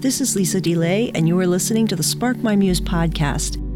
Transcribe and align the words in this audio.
This 0.00 0.22
is 0.22 0.34
Lisa 0.34 0.62
DeLay, 0.62 1.10
and 1.14 1.28
you 1.28 1.38
are 1.40 1.46
listening 1.46 1.86
to 1.88 1.94
the 1.94 2.02
Spark 2.02 2.38
My 2.38 2.56
Muse 2.56 2.80
podcast. 2.80 3.69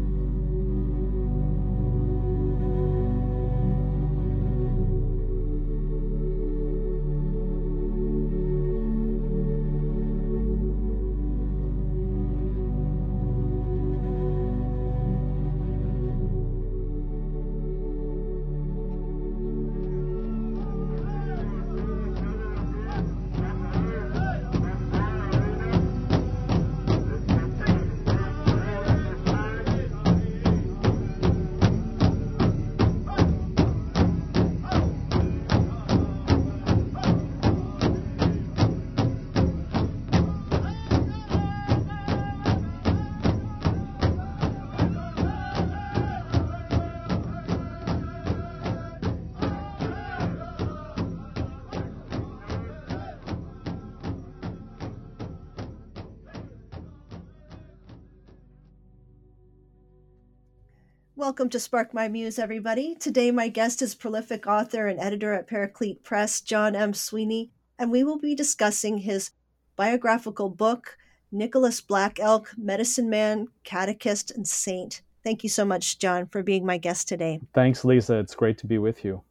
Welcome 61.35 61.49
to 61.49 61.59
Spark 61.59 61.93
My 61.93 62.07
Muse, 62.07 62.39
everybody. 62.39 62.95
Today, 62.95 63.29
my 63.29 63.49
guest 63.49 63.81
is 63.81 63.93
prolific 63.93 64.47
author 64.47 64.87
and 64.87 64.97
editor 65.01 65.33
at 65.33 65.47
Paraclete 65.47 66.01
Press, 66.01 66.39
John 66.39 66.77
M. 66.77 66.93
Sweeney, 66.93 67.51
and 67.77 67.91
we 67.91 68.05
will 68.05 68.17
be 68.17 68.33
discussing 68.33 68.99
his 68.99 69.31
biographical 69.75 70.47
book, 70.47 70.97
Nicholas 71.33 71.81
Black 71.81 72.21
Elk, 72.21 72.53
Medicine 72.55 73.09
Man, 73.09 73.49
Catechist, 73.65 74.31
and 74.31 74.47
Saint. 74.47 75.01
Thank 75.25 75.43
you 75.43 75.49
so 75.49 75.65
much, 75.65 75.99
John, 75.99 76.27
for 76.27 76.41
being 76.41 76.65
my 76.65 76.77
guest 76.77 77.09
today. 77.09 77.41
Thanks, 77.53 77.83
Lisa. 77.83 78.17
It's 78.17 78.33
great 78.33 78.57
to 78.59 78.65
be 78.65 78.77
with 78.77 79.03
you. 79.03 79.21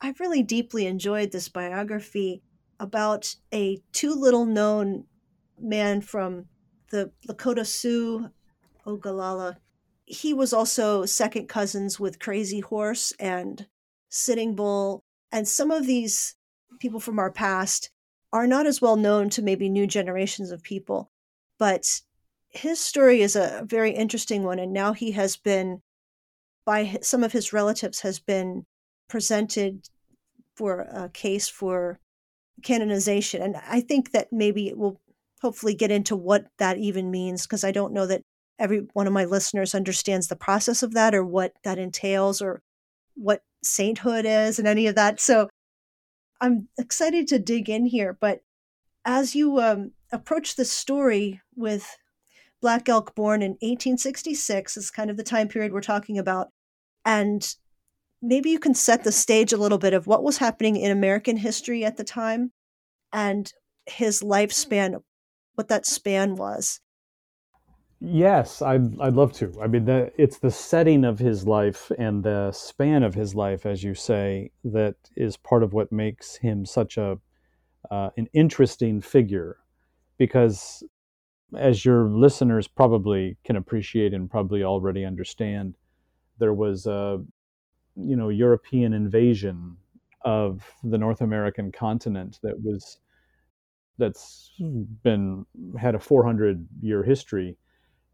I've 0.00 0.18
really 0.18 0.42
deeply 0.42 0.88
enjoyed 0.88 1.30
this 1.30 1.48
biography 1.48 2.42
about 2.80 3.32
a 3.54 3.80
too 3.92 4.12
little 4.12 4.44
known 4.44 5.04
man 5.56 6.00
from 6.00 6.46
the 6.90 7.12
Lakota 7.28 7.64
Sioux, 7.64 8.28
Oglala 8.84 9.58
he 10.06 10.32
was 10.32 10.52
also 10.52 11.04
second 11.04 11.48
cousins 11.48 11.98
with 11.98 12.20
Crazy 12.20 12.60
Horse 12.60 13.12
and 13.18 13.66
Sitting 14.08 14.54
Bull. 14.54 15.02
And 15.32 15.46
some 15.46 15.70
of 15.72 15.86
these 15.86 16.36
people 16.78 17.00
from 17.00 17.18
our 17.18 17.30
past 17.30 17.90
are 18.32 18.46
not 18.46 18.66
as 18.66 18.80
well 18.80 18.96
known 18.96 19.28
to 19.30 19.42
maybe 19.42 19.68
new 19.68 19.86
generations 19.86 20.52
of 20.52 20.62
people. 20.62 21.10
But 21.58 22.00
his 22.48 22.78
story 22.78 23.20
is 23.20 23.34
a 23.34 23.64
very 23.66 23.90
interesting 23.90 24.44
one. 24.44 24.60
And 24.60 24.72
now 24.72 24.92
he 24.92 25.10
has 25.12 25.36
been, 25.36 25.80
by 26.64 26.98
some 27.02 27.24
of 27.24 27.32
his 27.32 27.52
relatives, 27.52 28.00
has 28.00 28.20
been 28.20 28.64
presented 29.08 29.88
for 30.54 30.80
a 30.80 31.10
case 31.12 31.48
for 31.48 31.98
canonization. 32.62 33.42
And 33.42 33.56
I 33.68 33.80
think 33.80 34.12
that 34.12 34.32
maybe 34.32 34.68
it 34.68 34.78
will 34.78 35.00
hopefully 35.42 35.74
get 35.74 35.90
into 35.90 36.16
what 36.16 36.46
that 36.58 36.78
even 36.78 37.10
means 37.10 37.42
because 37.42 37.64
I 37.64 37.72
don't 37.72 37.92
know 37.92 38.06
that 38.06 38.22
every 38.58 38.86
one 38.92 39.06
of 39.06 39.12
my 39.12 39.24
listeners 39.24 39.74
understands 39.74 40.28
the 40.28 40.36
process 40.36 40.82
of 40.82 40.94
that 40.94 41.14
or 41.14 41.24
what 41.24 41.52
that 41.64 41.78
entails 41.78 42.40
or 42.40 42.62
what 43.14 43.42
sainthood 43.62 44.24
is 44.26 44.58
and 44.58 44.66
any 44.66 44.86
of 44.86 44.94
that. 44.94 45.20
So 45.20 45.48
I'm 46.40 46.68
excited 46.78 47.28
to 47.28 47.38
dig 47.38 47.68
in 47.68 47.86
here. 47.86 48.16
But 48.18 48.40
as 49.04 49.34
you 49.34 49.58
um, 49.60 49.92
approach 50.12 50.56
the 50.56 50.64
story 50.64 51.40
with 51.54 51.96
Black 52.60 52.88
Elk 52.88 53.14
born 53.14 53.42
in 53.42 53.52
1866, 53.52 54.76
is 54.76 54.90
kind 54.90 55.10
of 55.10 55.16
the 55.16 55.22
time 55.22 55.48
period 55.48 55.72
we're 55.72 55.80
talking 55.80 56.18
about. 56.18 56.48
And 57.04 57.46
maybe 58.22 58.50
you 58.50 58.58
can 58.58 58.74
set 58.74 59.04
the 59.04 59.12
stage 59.12 59.52
a 59.52 59.58
little 59.58 59.78
bit 59.78 59.94
of 59.94 60.06
what 60.06 60.24
was 60.24 60.38
happening 60.38 60.76
in 60.76 60.90
American 60.90 61.36
history 61.36 61.84
at 61.84 61.96
the 61.96 62.04
time 62.04 62.52
and 63.12 63.52
his 63.86 64.22
lifespan, 64.22 65.00
what 65.54 65.68
that 65.68 65.86
span 65.86 66.34
was. 66.34 66.80
Yes, 68.00 68.60
I'd 68.60 69.00
I'd 69.00 69.14
love 69.14 69.32
to. 69.34 69.52
I 69.62 69.66
mean, 69.68 69.86
the, 69.86 70.12
it's 70.18 70.38
the 70.38 70.50
setting 70.50 71.04
of 71.04 71.18
his 71.18 71.46
life 71.46 71.90
and 71.98 72.22
the 72.22 72.52
span 72.52 73.02
of 73.02 73.14
his 73.14 73.34
life, 73.34 73.64
as 73.64 73.82
you 73.82 73.94
say, 73.94 74.50
that 74.64 74.96
is 75.16 75.36
part 75.38 75.62
of 75.62 75.72
what 75.72 75.90
makes 75.90 76.36
him 76.36 76.66
such 76.66 76.98
a 76.98 77.18
uh, 77.90 78.10
an 78.16 78.28
interesting 78.34 79.00
figure, 79.00 79.58
because 80.18 80.82
as 81.56 81.84
your 81.84 82.08
listeners 82.08 82.68
probably 82.68 83.36
can 83.44 83.56
appreciate 83.56 84.14
and 84.14 84.30
probably 84.30 84.64
already 84.64 85.04
understand, 85.04 85.76
there 86.38 86.54
was 86.54 86.86
a 86.86 87.22
you 87.96 88.16
know 88.16 88.30
European 88.30 88.92
invasion 88.94 89.76
of 90.24 90.64
the 90.84 90.98
North 90.98 91.22
American 91.22 91.72
continent 91.72 92.40
that 92.42 92.60
was 92.62 92.98
that's 93.98 94.52
been 95.02 95.46
had 95.78 95.94
a 95.94 95.98
400 95.98 96.66
year 96.80 97.02
history 97.02 97.56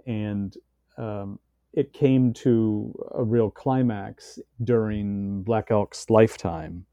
and 0.07 0.55
um, 0.99 1.39
it 1.73 1.93
came 1.93 2.33
to 2.35 2.95
a 3.15 3.23
real 3.23 3.51
climax 3.51 4.39
during 4.63 5.43
Black 5.43 5.71
Elk's 5.71 6.11
lifetime 6.11 6.85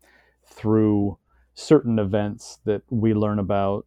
through 0.46 1.18
certain 1.54 2.00
events 2.00 2.60
that 2.66 2.82
we 2.90 3.14
learn 3.14 3.40
about, 3.40 3.86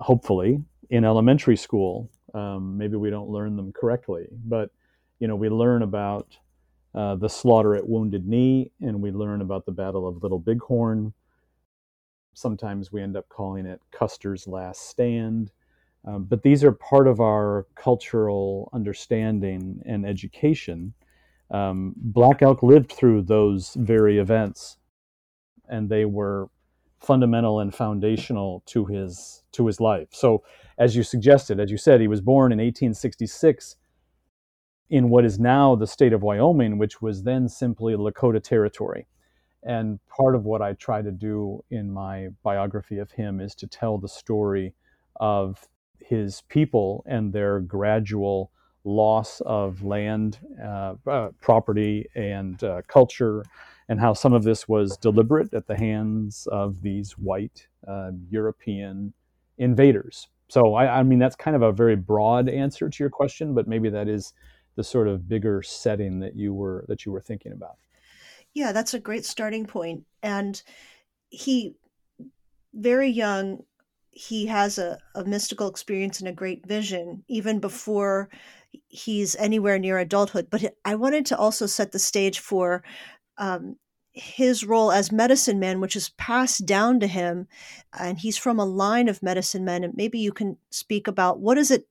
hopefully, 0.00 0.60
in 0.90 1.04
elementary 1.04 1.56
school. 1.56 2.10
Um, 2.34 2.76
maybe 2.76 2.96
we 2.96 3.10
don't 3.10 3.28
learn 3.28 3.56
them 3.56 3.72
correctly, 3.72 4.26
but 4.44 4.70
you 5.20 5.28
know, 5.28 5.36
we 5.36 5.48
learn 5.48 5.82
about 5.82 6.36
uh, 6.94 7.14
the 7.14 7.28
slaughter 7.28 7.76
at 7.76 7.88
Wounded 7.88 8.26
Knee, 8.26 8.72
and 8.80 9.00
we 9.00 9.12
learn 9.12 9.40
about 9.40 9.64
the 9.64 9.72
Battle 9.72 10.06
of 10.08 10.22
Little 10.22 10.40
Bighorn. 10.40 11.12
Sometimes 12.34 12.90
we 12.90 13.00
end 13.02 13.16
up 13.16 13.28
calling 13.28 13.66
it 13.66 13.80
Custer's 13.92 14.48
Last 14.48 14.88
Stand. 14.88 15.52
Um, 16.04 16.24
but 16.24 16.42
these 16.42 16.64
are 16.64 16.72
part 16.72 17.06
of 17.06 17.20
our 17.20 17.66
cultural 17.76 18.68
understanding 18.72 19.80
and 19.86 20.04
education. 20.04 20.94
Um, 21.50 21.94
Black 21.96 22.42
Elk 22.42 22.62
lived 22.62 22.90
through 22.92 23.22
those 23.22 23.74
very 23.74 24.18
events, 24.18 24.78
and 25.68 25.88
they 25.88 26.04
were 26.04 26.48
fundamental 27.00 27.60
and 27.60 27.74
foundational 27.74 28.62
to 28.66 28.84
his 28.86 29.42
to 29.52 29.66
his 29.66 29.80
life. 29.80 30.08
So, 30.12 30.42
as 30.78 30.96
you 30.96 31.02
suggested, 31.02 31.60
as 31.60 31.70
you 31.70 31.76
said, 31.76 32.00
he 32.00 32.08
was 32.08 32.20
born 32.20 32.52
in 32.52 32.58
1866 32.58 33.76
in 34.90 35.08
what 35.08 35.24
is 35.24 35.38
now 35.38 35.74
the 35.74 35.86
state 35.86 36.12
of 36.12 36.22
Wyoming, 36.22 36.78
which 36.78 37.00
was 37.00 37.22
then 37.22 37.48
simply 37.48 37.94
Lakota 37.94 38.42
territory. 38.42 39.06
And 39.62 40.00
part 40.08 40.34
of 40.34 40.44
what 40.44 40.60
I 40.60 40.72
try 40.74 41.02
to 41.02 41.12
do 41.12 41.64
in 41.70 41.92
my 41.92 42.28
biography 42.42 42.98
of 42.98 43.12
him 43.12 43.40
is 43.40 43.54
to 43.56 43.66
tell 43.66 43.98
the 43.98 44.08
story 44.08 44.74
of 45.16 45.66
his 46.06 46.42
people 46.48 47.04
and 47.06 47.32
their 47.32 47.60
gradual 47.60 48.50
loss 48.84 49.40
of 49.42 49.82
land, 49.82 50.38
uh, 50.62 50.94
uh, 51.06 51.28
property, 51.40 52.06
and 52.14 52.62
uh, 52.64 52.82
culture, 52.88 53.44
and 53.88 54.00
how 54.00 54.12
some 54.12 54.32
of 54.32 54.42
this 54.42 54.68
was 54.68 54.96
deliberate 54.96 55.52
at 55.54 55.66
the 55.66 55.76
hands 55.76 56.48
of 56.50 56.82
these 56.82 57.12
white 57.12 57.66
uh, 57.86 58.10
European 58.28 59.12
invaders. 59.58 60.28
So, 60.48 60.74
I, 60.74 60.98
I, 60.98 61.02
mean, 61.02 61.18
that's 61.18 61.36
kind 61.36 61.56
of 61.56 61.62
a 61.62 61.72
very 61.72 61.96
broad 61.96 62.48
answer 62.48 62.90
to 62.90 63.02
your 63.02 63.10
question, 63.10 63.54
but 63.54 63.68
maybe 63.68 63.88
that 63.90 64.08
is 64.08 64.34
the 64.76 64.84
sort 64.84 65.08
of 65.08 65.28
bigger 65.28 65.62
setting 65.62 66.20
that 66.20 66.34
you 66.36 66.52
were 66.52 66.84
that 66.88 67.04
you 67.06 67.12
were 67.12 67.20
thinking 67.20 67.52
about. 67.52 67.76
Yeah, 68.54 68.72
that's 68.72 68.94
a 68.94 68.98
great 68.98 69.24
starting 69.24 69.66
point. 69.66 70.04
And 70.22 70.62
he, 71.30 71.74
very 72.74 73.08
young, 73.08 73.64
he 74.12 74.46
has 74.46 74.78
a, 74.78 74.98
a 75.14 75.24
mystical 75.24 75.68
experience 75.68 76.20
and 76.20 76.28
a 76.28 76.32
great 76.32 76.66
vision 76.66 77.24
even 77.28 77.58
before 77.58 78.28
he's 78.88 79.34
anywhere 79.36 79.78
near 79.78 79.98
adulthood. 79.98 80.48
But 80.50 80.74
I 80.84 80.94
wanted 80.94 81.26
to 81.26 81.38
also 81.38 81.66
set 81.66 81.92
the 81.92 81.98
stage 81.98 82.38
for 82.38 82.84
um, 83.38 83.76
his 84.12 84.64
role 84.64 84.92
as 84.92 85.10
medicine 85.10 85.58
man, 85.58 85.80
which 85.80 85.96
is 85.96 86.10
passed 86.10 86.66
down 86.66 87.00
to 87.00 87.06
him, 87.06 87.48
and 87.98 88.18
he's 88.18 88.36
from 88.36 88.58
a 88.58 88.66
line 88.66 89.08
of 89.08 89.22
medicine 89.22 89.64
men. 89.64 89.82
And 89.82 89.94
maybe 89.96 90.18
you 90.18 90.32
can 90.32 90.58
speak 90.70 91.08
about 91.08 91.40
what 91.40 91.58
is 91.58 91.70
it. 91.70 91.88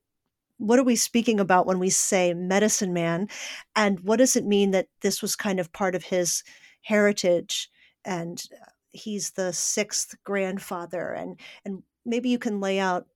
What 0.57 0.77
are 0.77 0.83
we 0.83 0.95
speaking 0.95 1.39
about 1.39 1.65
when 1.65 1.79
we 1.79 1.89
say 1.89 2.35
medicine 2.35 2.93
man? 2.93 3.29
And 3.75 3.99
what 4.01 4.17
does 4.17 4.35
it 4.35 4.45
mean 4.45 4.69
that 4.71 4.89
this 5.01 5.19
was 5.19 5.35
kind 5.35 5.59
of 5.59 5.73
part 5.73 5.95
of 5.95 6.03
his 6.03 6.43
heritage? 6.81 7.67
And 8.05 8.43
uh, 8.61 8.69
he's 8.91 9.31
the 9.31 9.53
sixth 9.53 10.13
grandfather. 10.23 11.13
And, 11.13 11.39
and 11.65 11.81
maybe 12.05 12.29
you 12.29 12.39
can 12.39 12.59
lay 12.59 12.79
out 12.79 13.07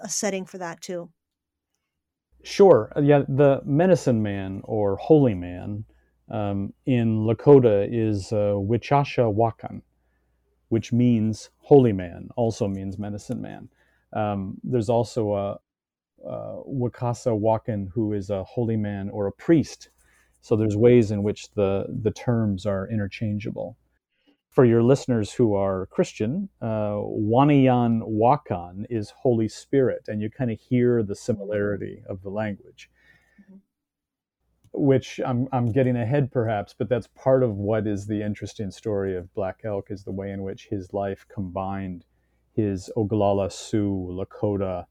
a 0.00 0.08
setting 0.08 0.44
for 0.44 0.58
that 0.58 0.80
too. 0.80 1.10
Sure. 2.42 2.92
Uh, 2.96 3.00
yeah, 3.00 3.22
the 3.28 3.60
medicine 3.64 4.22
man 4.22 4.60
or 4.64 4.96
holy 4.96 5.34
man 5.34 5.84
um, 6.30 6.72
in 6.86 7.20
Lakota 7.20 7.88
is 7.90 8.32
uh, 8.32 8.54
Wichasha 8.56 9.34
Wakan, 9.34 9.82
which 10.68 10.92
means 10.92 11.50
holy 11.58 11.92
man, 11.92 12.28
also 12.36 12.68
means 12.68 12.98
medicine 12.98 13.40
man. 13.40 13.68
Um, 14.12 14.58
there's 14.62 14.88
also 14.88 15.34
a, 15.34 15.58
Wakasa 16.24 17.38
Wakan 17.38 17.88
who 17.92 18.12
is 18.12 18.30
a 18.30 18.42
holy 18.44 18.76
man 18.76 19.08
or 19.10 19.26
a 19.26 19.32
priest. 19.32 19.90
So 20.40 20.56
there's 20.56 20.76
ways 20.76 21.10
in 21.10 21.22
which 21.22 21.52
the, 21.52 21.86
the 22.02 22.10
terms 22.10 22.66
are 22.66 22.88
interchangeable 22.88 23.76
for 24.56 24.64
your 24.64 24.82
listeners 24.82 25.34
who 25.34 25.52
are 25.52 25.84
Christian, 25.84 26.48
uh, 26.62 26.96
Wanayan 26.96 28.00
Wakan 28.08 28.86
is 28.88 29.10
Holy 29.10 29.48
Spirit, 29.48 30.06
and 30.08 30.22
you 30.22 30.30
kind 30.30 30.50
of 30.50 30.58
hear 30.58 31.02
the 31.02 31.14
similarity 31.14 32.02
of 32.08 32.22
the 32.22 32.30
language. 32.30 32.88
Mm-hmm. 33.38 33.56
Which 34.72 35.20
I'm 35.26 35.46
I'm 35.52 35.72
getting 35.72 35.94
ahead 35.94 36.32
perhaps, 36.32 36.74
but 36.76 36.88
that's 36.88 37.06
part 37.08 37.42
of 37.42 37.56
what 37.56 37.86
is 37.86 38.06
the 38.06 38.22
interesting 38.22 38.70
story 38.70 39.14
of 39.14 39.32
Black 39.34 39.60
Elk 39.62 39.90
is 39.90 40.04
the 40.04 40.10
way 40.10 40.30
in 40.30 40.42
which 40.42 40.68
his 40.70 40.94
life 40.94 41.26
combined 41.28 42.06
his 42.54 42.90
Oglala 42.96 43.52
Sioux 43.52 44.08
Lakota 44.10 44.86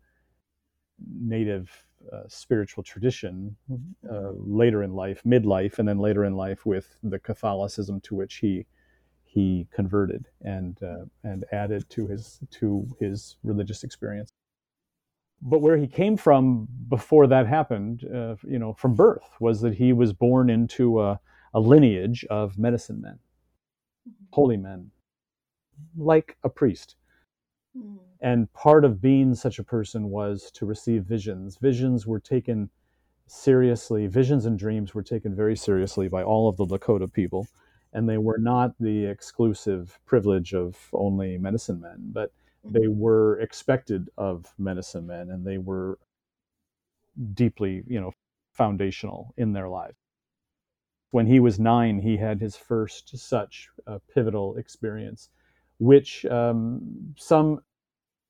native 1.19 1.87
uh, 2.13 2.21
spiritual 2.27 2.83
tradition 2.83 3.55
uh, 3.71 3.73
mm-hmm. 3.73 4.29
later 4.45 4.83
in 4.83 4.93
life, 4.93 5.23
midlife, 5.25 5.79
and 5.79 5.87
then 5.87 5.97
later 5.97 6.23
in 6.23 6.35
life 6.35 6.67
with 6.67 6.97
the 7.01 7.17
Catholicism 7.17 7.99
to 8.01 8.13
which 8.13 8.35
he 8.35 8.67
he 9.35 9.67
converted 9.73 10.29
and 10.41 10.81
uh, 10.81 11.03
and 11.23 11.43
added 11.51 11.87
to 11.89 12.07
his 12.07 12.39
to 12.51 12.87
his 12.99 13.35
religious 13.43 13.83
experience. 13.83 14.31
But 15.41 15.59
where 15.59 15.75
he 15.77 15.87
came 15.87 16.15
from 16.15 16.69
before 16.87 17.27
that 17.27 17.45
happened, 17.45 18.05
uh, 18.05 18.35
you 18.47 18.57
know, 18.57 18.73
from 18.73 18.95
birth, 18.95 19.29
was 19.41 19.59
that 19.61 19.75
he 19.75 19.91
was 19.91 20.13
born 20.13 20.49
into 20.49 21.01
a, 21.01 21.19
a 21.53 21.59
lineage 21.59 22.25
of 22.29 22.57
medicine 22.57 23.01
men, 23.01 23.19
holy 24.31 24.55
men, 24.55 24.89
like 25.97 26.37
a 26.45 26.49
priest. 26.49 26.95
Mm. 27.77 27.97
And 28.21 28.51
part 28.53 28.85
of 28.85 29.01
being 29.01 29.35
such 29.35 29.59
a 29.59 29.63
person 29.63 30.09
was 30.09 30.49
to 30.53 30.65
receive 30.65 31.03
visions. 31.03 31.57
Visions 31.57 32.07
were 32.07 32.21
taken 32.21 32.69
seriously, 33.27 34.07
visions 34.07 34.45
and 34.45 34.57
dreams 34.57 34.95
were 34.95 35.03
taken 35.03 35.35
very 35.35 35.57
seriously 35.57 36.07
by 36.07 36.23
all 36.23 36.47
of 36.47 36.55
the 36.55 36.65
Lakota 36.65 37.11
people 37.11 37.45
and 37.95 38.09
they 38.09 38.17
were 38.17 38.37
not 38.37 38.75
the 38.77 39.05
exclusive 39.05 39.97
privilege 40.05 40.53
of 40.53 40.77
only 40.91 41.37
medicine 41.37 41.79
men, 41.79 41.95
but 42.11 42.29
they 42.65 42.81
mm-hmm. 42.81 42.99
were 42.99 43.39
expected 43.39 44.09
of 44.17 44.53
medicine 44.57 45.07
men, 45.07 45.29
and 45.29 45.47
they 45.47 45.57
were 45.57 45.97
deeply, 47.33 47.83
you 47.87 48.01
know, 48.01 48.11
foundational 48.51 49.33
in 49.37 49.53
their 49.53 49.69
lives. 49.69 49.95
When 51.11 51.25
he 51.25 51.39
was 51.39 51.57
nine, 51.57 51.99
he 51.99 52.17
had 52.17 52.41
his 52.41 52.57
first 52.57 53.17
such 53.17 53.69
uh, 53.87 53.99
pivotal 54.13 54.57
experience, 54.57 55.29
which 55.79 56.25
um, 56.25 56.81
some 57.17 57.61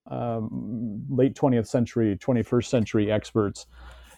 um, 0.05 1.03
late 1.09 1.33
20th 1.33 1.65
century, 1.65 2.15
21st 2.15 2.65
century 2.65 3.11
experts 3.11 3.65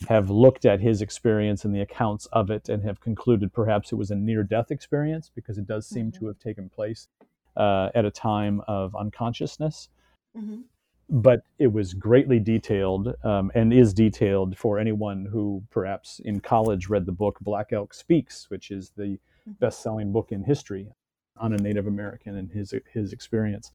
have 0.07 0.29
looked 0.29 0.65
at 0.65 0.79
his 0.79 1.01
experience 1.01 1.65
and 1.65 1.75
the 1.75 1.81
accounts 1.81 2.25
of 2.27 2.49
it 2.49 2.69
and 2.69 2.83
have 2.83 2.99
concluded 2.99 3.53
perhaps 3.53 3.91
it 3.91 3.95
was 3.95 4.11
a 4.11 4.15
near 4.15 4.43
death 4.43 4.71
experience 4.71 5.31
because 5.33 5.57
it 5.57 5.67
does 5.67 5.87
seem 5.87 6.11
mm-hmm. 6.11 6.19
to 6.19 6.27
have 6.27 6.39
taken 6.39 6.69
place 6.69 7.07
uh, 7.55 7.89
at 7.95 8.05
a 8.05 8.11
time 8.11 8.61
of 8.67 8.95
unconsciousness. 8.95 9.89
Mm-hmm. 10.37 10.61
But 11.09 11.43
it 11.57 11.71
was 11.71 11.93
greatly 11.93 12.39
detailed 12.39 13.15
um, 13.23 13.49
and 13.55 13.73
is 13.73 13.93
detailed 13.93 14.57
for 14.57 14.77
anyone 14.77 15.25
who 15.25 15.63
perhaps 15.71 16.19
in 16.25 16.41
college 16.41 16.89
read 16.89 17.05
the 17.05 17.13
book 17.13 17.37
Black 17.41 17.71
Elk 17.71 17.93
Speaks, 17.93 18.49
which 18.49 18.71
is 18.71 18.91
the 18.97 19.03
mm-hmm. 19.03 19.51
best 19.59 19.81
selling 19.81 20.11
book 20.11 20.31
in 20.31 20.43
history 20.43 20.89
on 21.37 21.53
a 21.53 21.57
Native 21.57 21.87
American 21.87 22.35
and 22.35 22.51
his, 22.51 22.73
his 22.91 23.13
experience. 23.13 23.71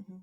Mm-hmm. 0.00 0.16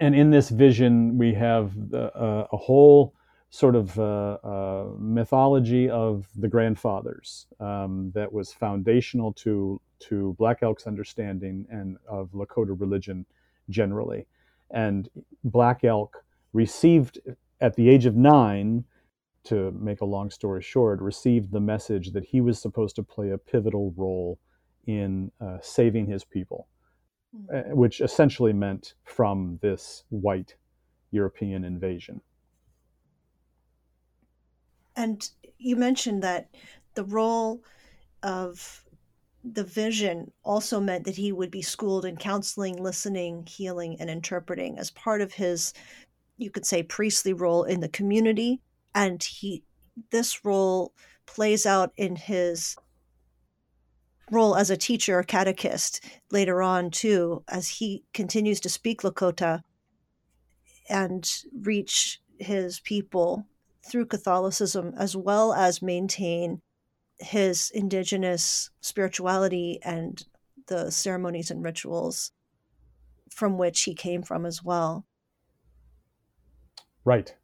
And 0.00 0.14
in 0.14 0.30
this 0.30 0.48
vision, 0.48 1.18
we 1.18 1.34
have 1.34 1.90
the, 1.90 2.12
uh, 2.16 2.46
a 2.50 2.56
whole 2.56 3.14
sort 3.52 3.76
of 3.76 3.98
uh, 3.98 4.38
uh, 4.42 4.86
mythology 4.98 5.88
of 5.90 6.26
the 6.36 6.48
grandfathers 6.48 7.46
um, 7.60 8.10
that 8.14 8.32
was 8.32 8.50
foundational 8.52 9.30
to 9.34 9.78
to 9.98 10.34
Black 10.38 10.62
Elk's 10.62 10.86
understanding 10.86 11.66
and 11.70 11.98
of 12.08 12.32
Lakota 12.32 12.74
religion 12.80 13.26
generally. 13.68 14.26
And 14.70 15.08
Black 15.44 15.84
Elk 15.84 16.24
received 16.54 17.20
at 17.60 17.76
the 17.76 17.88
age 17.88 18.06
of 18.06 18.16
nine, 18.16 18.84
to 19.44 19.70
make 19.72 20.00
a 20.00 20.04
long 20.04 20.30
story 20.30 20.62
short, 20.62 21.00
received 21.00 21.52
the 21.52 21.60
message 21.60 22.12
that 22.12 22.24
he 22.24 22.40
was 22.40 22.60
supposed 22.60 22.96
to 22.96 23.02
play 23.02 23.30
a 23.30 23.38
pivotal 23.38 23.92
role 23.96 24.38
in 24.86 25.30
uh, 25.40 25.58
saving 25.60 26.06
his 26.06 26.24
people, 26.24 26.68
mm-hmm. 27.36 27.76
which 27.76 28.00
essentially 28.00 28.52
meant 28.52 28.94
from 29.04 29.58
this 29.62 30.04
white 30.08 30.56
European 31.12 31.64
invasion. 31.64 32.20
And 34.96 35.28
you 35.58 35.76
mentioned 35.76 36.22
that 36.22 36.48
the 36.94 37.04
role 37.04 37.62
of 38.22 38.84
the 39.44 39.64
vision 39.64 40.30
also 40.44 40.80
meant 40.80 41.04
that 41.04 41.16
he 41.16 41.32
would 41.32 41.50
be 41.50 41.62
schooled 41.62 42.04
in 42.04 42.16
counseling, 42.16 42.80
listening, 42.80 43.46
healing, 43.46 43.96
and 43.98 44.08
interpreting 44.08 44.78
as 44.78 44.90
part 44.90 45.20
of 45.20 45.32
his, 45.32 45.74
you 46.38 46.50
could 46.50 46.66
say, 46.66 46.82
priestly 46.82 47.32
role 47.32 47.64
in 47.64 47.80
the 47.80 47.88
community. 47.88 48.60
And 48.94 49.22
he, 49.22 49.64
this 50.10 50.44
role 50.44 50.92
plays 51.26 51.66
out 51.66 51.92
in 51.96 52.14
his 52.14 52.76
role 54.30 54.56
as 54.56 54.70
a 54.70 54.76
teacher 54.76 55.18
or 55.18 55.22
catechist 55.22 56.04
later 56.30 56.62
on 56.62 56.90
too, 56.90 57.42
as 57.48 57.68
he 57.68 58.04
continues 58.14 58.60
to 58.60 58.68
speak 58.68 59.02
Lakota 59.02 59.62
and 60.88 61.28
reach 61.60 62.20
his 62.38 62.80
people 62.80 63.46
through 63.84 64.06
Catholicism 64.06 64.94
as 64.96 65.16
well 65.16 65.52
as 65.52 65.82
maintain 65.82 66.60
his 67.18 67.70
indigenous 67.74 68.70
spirituality 68.80 69.78
and 69.82 70.24
the 70.66 70.90
ceremonies 70.90 71.50
and 71.50 71.64
rituals 71.64 72.32
from 73.30 73.58
which 73.58 73.82
he 73.82 73.94
came 73.94 74.22
from 74.22 74.46
as 74.46 74.62
well. 74.62 75.06
Right. 77.04 77.34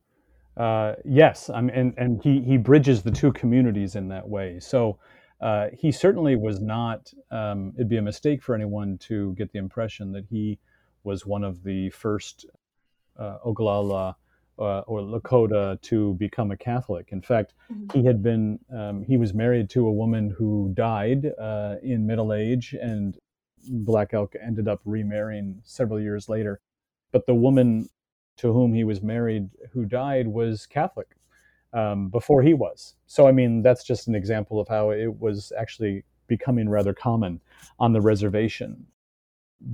Uh, 0.56 0.94
yes, 1.04 1.48
and 1.48 1.70
and 1.70 2.22
he 2.22 2.40
he 2.40 2.56
bridges 2.56 3.02
the 3.02 3.12
two 3.12 3.32
communities 3.32 3.94
in 3.94 4.08
that 4.08 4.28
way. 4.28 4.58
So 4.58 4.98
uh, 5.40 5.68
he 5.72 5.92
certainly 5.92 6.34
was 6.34 6.60
not. 6.60 7.12
Um, 7.30 7.72
it'd 7.76 7.88
be 7.88 7.98
a 7.98 8.02
mistake 8.02 8.42
for 8.42 8.54
anyone 8.54 8.98
to 8.98 9.34
get 9.34 9.52
the 9.52 9.58
impression 9.58 10.10
that 10.12 10.24
he 10.28 10.58
was 11.04 11.24
one 11.24 11.44
of 11.44 11.62
the 11.62 11.90
first 11.90 12.46
uh, 13.16 13.38
Oglala 13.46 14.16
uh, 14.58 14.80
or 14.80 15.00
Lakota 15.00 15.80
to 15.82 16.14
become 16.14 16.50
a 16.50 16.56
Catholic. 16.56 17.08
In 17.12 17.22
fact, 17.22 17.54
mm-hmm. 17.72 17.98
he 17.98 18.04
had 18.04 18.22
been 18.22 18.58
um, 18.74 19.02
he 19.04 19.16
was 19.16 19.34
married 19.34 19.70
to 19.70 19.86
a 19.86 19.92
woman 19.92 20.30
who 20.30 20.72
died 20.74 21.32
uh, 21.38 21.76
in 21.82 22.06
middle 22.06 22.32
age, 22.32 22.74
and 22.80 23.18
Black 23.68 24.14
Elk 24.14 24.34
ended 24.40 24.68
up 24.68 24.80
remarrying 24.84 25.60
several 25.64 26.00
years 26.00 26.28
later. 26.28 26.60
But 27.12 27.26
the 27.26 27.34
woman 27.34 27.88
to 28.38 28.52
whom 28.52 28.72
he 28.72 28.84
was 28.84 29.02
married, 29.02 29.50
who 29.72 29.84
died, 29.84 30.28
was 30.28 30.66
Catholic 30.66 31.16
um, 31.72 32.08
before 32.08 32.42
he 32.42 32.54
was. 32.54 32.94
So 33.06 33.26
I 33.26 33.32
mean, 33.32 33.62
that's 33.62 33.84
just 33.84 34.08
an 34.08 34.14
example 34.14 34.60
of 34.60 34.68
how 34.68 34.90
it 34.90 35.20
was 35.20 35.52
actually 35.58 36.04
becoming 36.26 36.68
rather 36.68 36.94
common 36.94 37.40
on 37.78 37.92
the 37.92 38.00
reservation 38.00 38.86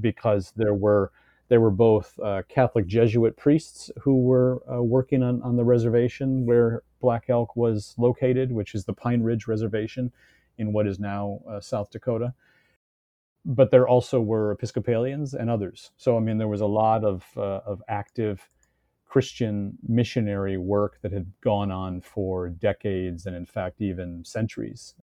because 0.00 0.52
there 0.56 0.74
were 0.74 1.12
there 1.48 1.60
were 1.60 1.70
both 1.70 2.18
uh, 2.20 2.42
Catholic 2.48 2.86
Jesuit 2.86 3.36
priests 3.36 3.90
who 4.00 4.22
were 4.22 4.62
uh, 4.70 4.82
working 4.82 5.22
on, 5.22 5.42
on 5.42 5.56
the 5.56 5.64
reservation 5.64 6.46
where 6.46 6.82
Black 7.00 7.26
Elk 7.28 7.54
was 7.54 7.94
located, 7.98 8.50
which 8.50 8.74
is 8.74 8.84
the 8.84 8.94
Pine 8.94 9.22
Ridge 9.22 9.46
Reservation 9.46 10.10
in 10.56 10.72
what 10.72 10.86
is 10.86 10.98
now 10.98 11.40
uh, 11.48 11.60
South 11.60 11.90
Dakota. 11.90 12.34
But 13.44 13.70
there 13.70 13.86
also 13.86 14.20
were 14.20 14.52
Episcopalians 14.52 15.34
and 15.34 15.50
others. 15.50 15.90
So, 15.98 16.16
I 16.16 16.20
mean, 16.20 16.38
there 16.38 16.48
was 16.48 16.62
a 16.62 16.66
lot 16.66 17.04
of, 17.04 17.24
uh, 17.36 17.60
of 17.66 17.82
active 17.88 18.48
Christian 19.04 19.76
missionary 19.86 20.56
work 20.56 20.98
that 21.02 21.12
had 21.12 21.30
gone 21.42 21.70
on 21.70 22.00
for 22.00 22.48
decades 22.48 23.26
and, 23.26 23.36
in 23.36 23.44
fact, 23.44 23.82
even 23.82 24.24
centuries 24.24 24.94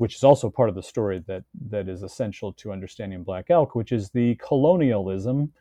which 0.00 0.16
is 0.16 0.24
also 0.24 0.48
part 0.48 0.70
of 0.70 0.74
the 0.74 0.82
story 0.82 1.22
that 1.26 1.44
that 1.68 1.86
is 1.86 2.02
essential 2.02 2.54
to 2.54 2.72
understanding 2.72 3.22
Black 3.22 3.50
Elk, 3.50 3.74
which 3.74 3.92
is 3.92 4.08
the 4.08 4.34
colonialism 4.36 5.52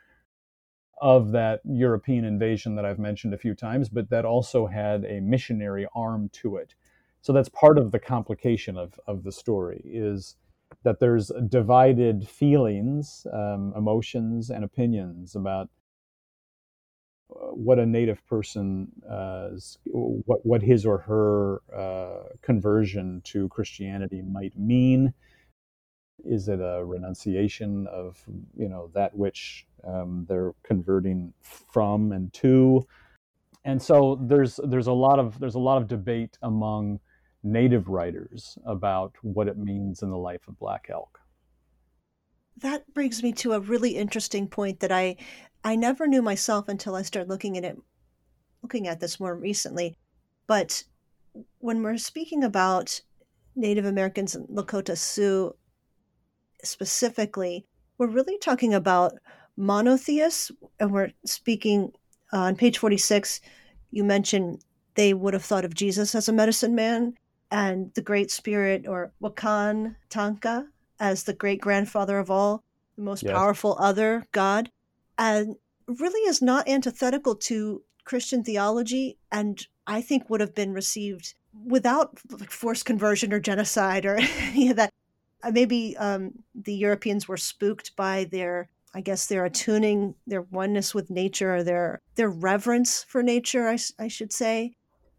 of 1.01 1.33
that 1.33 1.59
European 1.65 2.23
invasion 2.23 2.73
that 2.75 2.85
I've 2.85 2.99
mentioned 2.99 3.33
a 3.33 3.37
few 3.37 3.53
times, 3.53 3.89
but 3.89 4.09
that 4.11 4.23
also 4.23 4.65
had 4.65 5.03
a 5.03 5.19
missionary 5.19 5.87
arm 5.93 6.29
to 6.35 6.55
it. 6.55 6.73
So 7.19 7.33
that's 7.33 7.49
part 7.49 7.77
of 7.77 7.91
the 7.91 7.99
complication 7.99 8.77
of, 8.77 8.97
of 9.07 9.25
the 9.25 9.31
story 9.33 9.81
is 9.83 10.37
that 10.83 11.01
there's 11.01 11.33
divided 11.49 12.25
feelings, 12.25 13.27
um, 13.33 13.73
emotions, 13.75 14.51
and 14.51 14.63
opinions 14.63 15.35
about 15.35 15.67
what 17.29 17.77
a 17.79 17.85
native 17.85 18.25
person 18.27 18.91
uh, 19.09 19.49
what 19.85 20.45
what 20.45 20.61
his 20.61 20.85
or 20.85 20.97
her 20.97 21.61
uh, 21.75 22.29
conversion 22.41 23.21
to 23.25 23.47
Christianity 23.49 24.21
might 24.21 24.57
mean. 24.57 25.13
Is 26.25 26.49
it 26.49 26.59
a 26.59 26.83
renunciation 26.83 27.87
of 27.87 28.17
you 28.57 28.67
know 28.67 28.89
that 28.93 29.15
which 29.15 29.67
um, 29.85 30.25
they're 30.27 30.53
converting 30.63 31.33
from 31.41 32.11
and 32.11 32.33
to? 32.33 32.85
And 33.63 33.81
so 33.81 34.17
there's 34.21 34.59
there's 34.63 34.87
a 34.87 34.93
lot 34.93 35.19
of 35.19 35.39
there's 35.39 35.55
a 35.55 35.59
lot 35.59 35.81
of 35.81 35.87
debate 35.87 36.37
among 36.41 36.99
native 37.43 37.87
writers 37.87 38.57
about 38.65 39.13
what 39.21 39.47
it 39.47 39.57
means 39.57 40.01
in 40.01 40.09
the 40.09 40.17
life 40.17 40.47
of 40.47 40.57
black 40.59 40.87
elk. 40.89 41.19
That 42.57 42.93
brings 42.93 43.23
me 43.23 43.31
to 43.33 43.53
a 43.53 43.59
really 43.59 43.91
interesting 43.91 44.47
point 44.47 44.81
that 44.81 44.91
I 44.91 45.15
I 45.63 45.75
never 45.75 46.07
knew 46.07 46.21
myself 46.21 46.67
until 46.67 46.95
I 46.95 47.01
started 47.01 47.29
looking 47.29 47.57
at 47.57 47.63
it 47.63 47.77
looking 48.61 48.87
at 48.87 48.99
this 48.99 49.19
more 49.19 49.35
recently. 49.35 49.95
But 50.47 50.83
when 51.59 51.81
we're 51.81 51.97
speaking 51.97 52.43
about 52.43 53.01
Native 53.55 53.85
Americans 53.85 54.35
and 54.35 54.47
Lakota 54.49 54.97
Sioux 54.97 55.55
specifically, 56.63 57.65
we're 57.97 58.07
really 58.07 58.37
talking 58.37 58.73
about 58.73 59.13
monotheists, 59.57 60.51
and 60.79 60.91
we're 60.91 61.11
speaking 61.25 61.91
uh, 62.33 62.37
on 62.37 62.55
page 62.55 62.77
46. 62.77 63.41
You 63.91 64.03
mentioned 64.03 64.63
they 64.95 65.13
would 65.13 65.33
have 65.33 65.43
thought 65.43 65.65
of 65.65 65.73
Jesus 65.73 66.15
as 66.15 66.27
a 66.27 66.33
medicine 66.33 66.75
man 66.75 67.15
and 67.51 67.93
the 67.93 68.01
Great 68.01 68.31
Spirit 68.31 68.85
or 68.87 69.11
Wakan 69.21 69.95
Tanka 70.09 70.67
as 70.99 71.23
the 71.23 71.33
great 71.33 71.61
grandfather 71.61 72.19
of 72.19 72.29
all, 72.29 72.63
the 72.95 73.03
most 73.03 73.23
yes. 73.23 73.33
powerful 73.33 73.77
other 73.79 74.25
God, 74.31 74.69
and 75.19 75.57
really 75.87 76.21
is 76.21 76.41
not 76.41 76.67
antithetical 76.67 77.35
to 77.35 77.83
Christian 78.05 78.43
theology, 78.43 79.17
and 79.31 79.67
I 79.85 80.01
think 80.01 80.29
would 80.29 80.41
have 80.41 80.55
been 80.55 80.73
received 80.73 81.35
without 81.65 82.17
forced 82.49 82.85
conversion 82.85 83.33
or 83.33 83.39
genocide 83.39 84.05
or 84.05 84.17
any 84.39 84.69
of 84.69 84.77
that. 84.77 84.91
Uh, 85.43 85.51
maybe 85.51 85.95
um, 85.97 86.31
the 86.55 86.73
Europeans 86.73 87.27
were 87.27 87.37
spooked 87.37 87.95
by 87.95 88.25
their, 88.31 88.67
I 88.93 89.01
guess, 89.01 89.27
their 89.27 89.45
attuning, 89.45 90.15
their 90.25 90.41
oneness 90.41 90.95
with 90.95 91.09
nature, 91.09 91.57
or 91.57 91.63
their 91.63 92.01
their 92.15 92.29
reverence 92.29 93.03
for 93.03 93.21
nature. 93.21 93.69
I, 93.69 93.77
I 93.99 94.07
should 94.07 94.33
say 94.33 94.73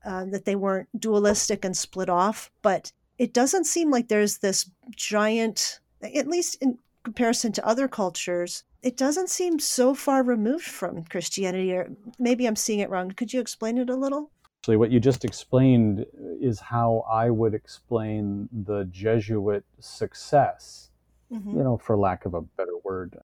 uh, 0.05 0.25
that 0.27 0.45
they 0.45 0.57
weren't 0.57 0.89
dualistic 0.99 1.65
and 1.65 1.77
split 1.77 2.09
off, 2.09 2.51
but 2.63 2.93
it 3.19 3.33
doesn't 3.33 3.65
seem 3.65 3.91
like 3.91 4.09
there's 4.09 4.39
this 4.39 4.71
giant, 4.97 5.81
at 6.03 6.27
least 6.27 6.57
in 6.61 6.79
comparison 7.03 7.53
to 7.53 7.67
other 7.67 7.89
cultures, 7.89 8.65
it 8.83 8.97
doesn't 8.97 9.29
seem 9.29 9.59
so 9.59 9.95
far 9.95 10.23
removed 10.23 10.65
from 10.65 11.05
Christianity, 11.05 11.73
or 11.73 11.91
maybe 12.19 12.47
I'm 12.47 12.57
seeing 12.57 12.81
it 12.81 12.91
wrong. 12.91 13.11
Could 13.11 13.33
you 13.33 13.41
explain 13.41 13.79
it 13.79 13.91
a 13.91 13.97
little? 13.97 14.31
Actually, 14.61 14.77
what 14.77 14.91
you 14.91 15.01
just 15.01 15.25
explained 15.25 16.07
is 16.41 16.61
how 16.61 17.05
I 17.11 17.31
would 17.31 17.55
explain 17.55 18.49
the 18.53 18.85
Jesuit 18.91 19.65
success, 19.79 20.91
mm-hmm. 21.33 21.57
you 21.57 21.65
know, 21.65 21.79
for 21.79 21.97
lack 21.97 22.27
of 22.27 22.35
a 22.35 22.43
better 22.43 22.77
word. 22.85 23.17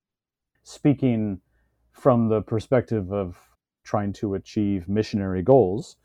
Speaking 0.63 1.41
from 1.93 2.29
the 2.29 2.43
perspective 2.43 3.13
of 3.13 3.39
trying 3.85 4.13
to 4.15 4.35
achieve 4.35 4.89
missionary 4.89 5.43
goals, 5.43 5.97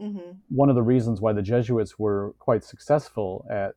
Mm-hmm. 0.00 0.32
One 0.50 0.68
of 0.68 0.74
the 0.74 0.82
reasons 0.82 1.20
why 1.20 1.32
the 1.32 1.42
Jesuits 1.42 1.98
were 1.98 2.34
quite 2.38 2.64
successful 2.64 3.46
at 3.50 3.74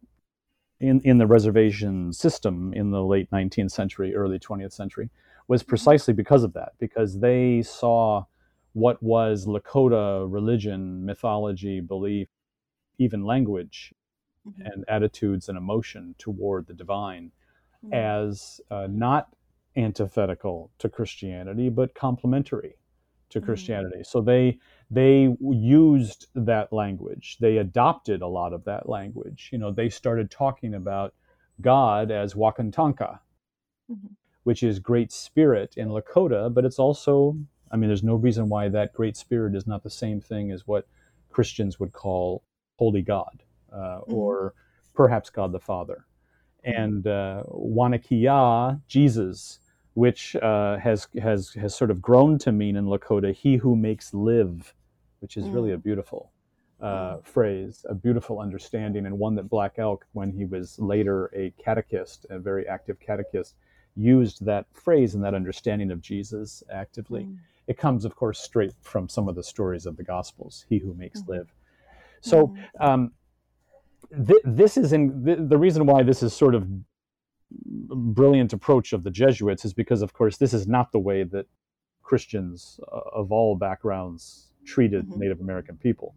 in, 0.79 1.01
in 1.01 1.17
the 1.17 1.27
reservation 1.27 2.13
system 2.13 2.73
in 2.73 2.91
the 2.91 3.03
late 3.03 3.29
19th 3.31 3.71
century, 3.71 4.15
early 4.15 4.39
20th 4.39 4.73
century, 4.73 5.09
was 5.47 5.61
mm-hmm. 5.61 5.69
precisely 5.69 6.13
because 6.13 6.43
of 6.43 6.53
that, 6.53 6.73
because 6.79 7.19
they 7.19 7.61
saw 7.61 8.23
what 8.73 9.01
was 9.01 9.45
Lakota 9.45 10.25
religion, 10.31 11.05
mythology, 11.05 11.81
belief, 11.81 12.29
even 12.97 13.25
language, 13.25 13.93
mm-hmm. 14.47 14.61
and 14.65 14.85
attitudes 14.87 15.49
and 15.49 15.57
emotion 15.57 16.15
toward 16.17 16.67
the 16.67 16.73
divine 16.73 17.31
mm-hmm. 17.85 17.93
as 17.93 18.61
uh, 18.71 18.87
not 18.89 19.29
antithetical 19.75 20.71
to 20.79 20.89
Christianity, 20.89 21.69
but 21.69 21.93
complementary 21.93 22.75
to 23.29 23.39
mm-hmm. 23.39 23.45
Christianity. 23.45 24.03
So 24.03 24.21
they 24.21 24.59
they 24.91 25.35
used 25.39 26.27
that 26.33 26.73
language. 26.73 27.37
They 27.39 27.57
adopted 27.57 28.21
a 28.21 28.27
lot 28.27 28.53
of 28.53 28.65
that 28.65 28.89
language. 28.89 29.49
You 29.51 29.59
know, 29.59 29.71
they 29.71 29.89
started 29.89 30.31
talking 30.31 30.73
about 30.73 31.13
God 31.61 32.11
as 32.11 32.33
Wakantanka, 32.33 33.19
mm-hmm. 33.91 34.07
which 34.43 34.63
is 34.63 34.79
great 34.79 35.11
spirit 35.11 35.75
in 35.77 35.89
Lakota, 35.89 36.51
but 36.53 36.65
it's 36.65 36.79
also, 36.79 37.37
I 37.71 37.77
mean, 37.77 37.89
there's 37.89 38.03
no 38.03 38.15
reason 38.15 38.49
why 38.49 38.69
that 38.69 38.93
great 38.93 39.15
spirit 39.15 39.55
is 39.55 39.67
not 39.67 39.83
the 39.83 39.89
same 39.89 40.21
thing 40.21 40.51
as 40.51 40.65
what 40.65 40.87
Christians 41.29 41.79
would 41.79 41.93
call 41.93 42.43
holy 42.77 43.01
God 43.01 43.43
uh, 43.71 43.75
mm-hmm. 43.75 44.13
or 44.13 44.53
perhaps 44.95 45.29
God 45.29 45.51
the 45.51 45.59
Father. 45.59 46.05
Mm-hmm. 46.65 46.81
And 46.81 47.07
uh, 47.07 47.43
Wanikiya, 47.47 48.81
Jesus, 48.87 49.59
which 49.93 50.35
uh, 50.37 50.77
has 50.77 51.07
has 51.21 51.53
has 51.53 51.75
sort 51.75 51.91
of 51.91 52.01
grown 52.01 52.37
to 52.39 52.51
mean 52.51 52.75
in 52.75 52.85
Lakota, 52.85 53.33
"He 53.33 53.57
who 53.57 53.75
makes 53.75 54.13
live," 54.13 54.73
which 55.19 55.37
is 55.37 55.45
mm. 55.45 55.53
really 55.53 55.71
a 55.71 55.77
beautiful 55.77 56.31
uh, 56.81 57.15
mm. 57.15 57.25
phrase, 57.25 57.85
a 57.89 57.95
beautiful 57.95 58.39
understanding, 58.39 59.05
and 59.05 59.17
one 59.17 59.35
that 59.35 59.49
Black 59.49 59.75
Elk, 59.77 60.05
when 60.13 60.31
he 60.31 60.45
was 60.45 60.79
later 60.79 61.31
a 61.35 61.53
catechist, 61.63 62.25
a 62.29 62.39
very 62.39 62.67
active 62.67 62.99
catechist, 62.99 63.55
used 63.95 64.45
that 64.45 64.65
phrase 64.71 65.15
and 65.15 65.23
that 65.23 65.33
understanding 65.33 65.91
of 65.91 66.01
Jesus 66.01 66.63
actively. 66.71 67.23
Mm. 67.23 67.37
It 67.67 67.77
comes, 67.77 68.05
of 68.05 68.15
course, 68.15 68.39
straight 68.39 68.73
from 68.81 69.09
some 69.09 69.27
of 69.27 69.35
the 69.35 69.43
stories 69.43 69.85
of 69.85 69.97
the 69.97 70.03
Gospels, 70.03 70.65
He 70.69 70.79
who 70.79 70.93
makes 70.93 71.21
mm. 71.21 71.29
live. 71.29 71.53
So, 72.21 72.55
um, 72.79 73.11
th- 74.11 74.41
this 74.43 74.77
is 74.77 74.93
in 74.93 75.23
th- 75.23 75.39
the 75.41 75.57
reason 75.57 75.85
why 75.85 76.03
this 76.03 76.23
is 76.23 76.33
sort 76.33 76.55
of 76.55 76.67
brilliant 77.51 78.53
approach 78.53 78.93
of 78.93 79.03
the 79.03 79.11
Jesuits 79.11 79.65
is 79.65 79.73
because, 79.73 80.01
of 80.01 80.13
course, 80.13 80.37
this 80.37 80.53
is 80.53 80.67
not 80.67 80.91
the 80.91 80.99
way 80.99 81.23
that 81.23 81.45
Christians 82.01 82.79
uh, 82.91 82.99
of 83.13 83.31
all 83.31 83.55
backgrounds 83.55 84.48
treated 84.69 85.05
mm-hmm. 85.05 85.19
Native 85.19 85.39
American 85.41 85.77
people. 85.77 86.15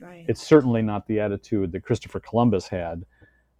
Right. 0.00 0.24
It's 0.28 0.42
certainly 0.42 0.82
not 0.82 1.06
the 1.06 1.20
attitude 1.20 1.72
that 1.72 1.84
Christopher 1.84 2.20
Columbus 2.20 2.66
had 2.66 3.04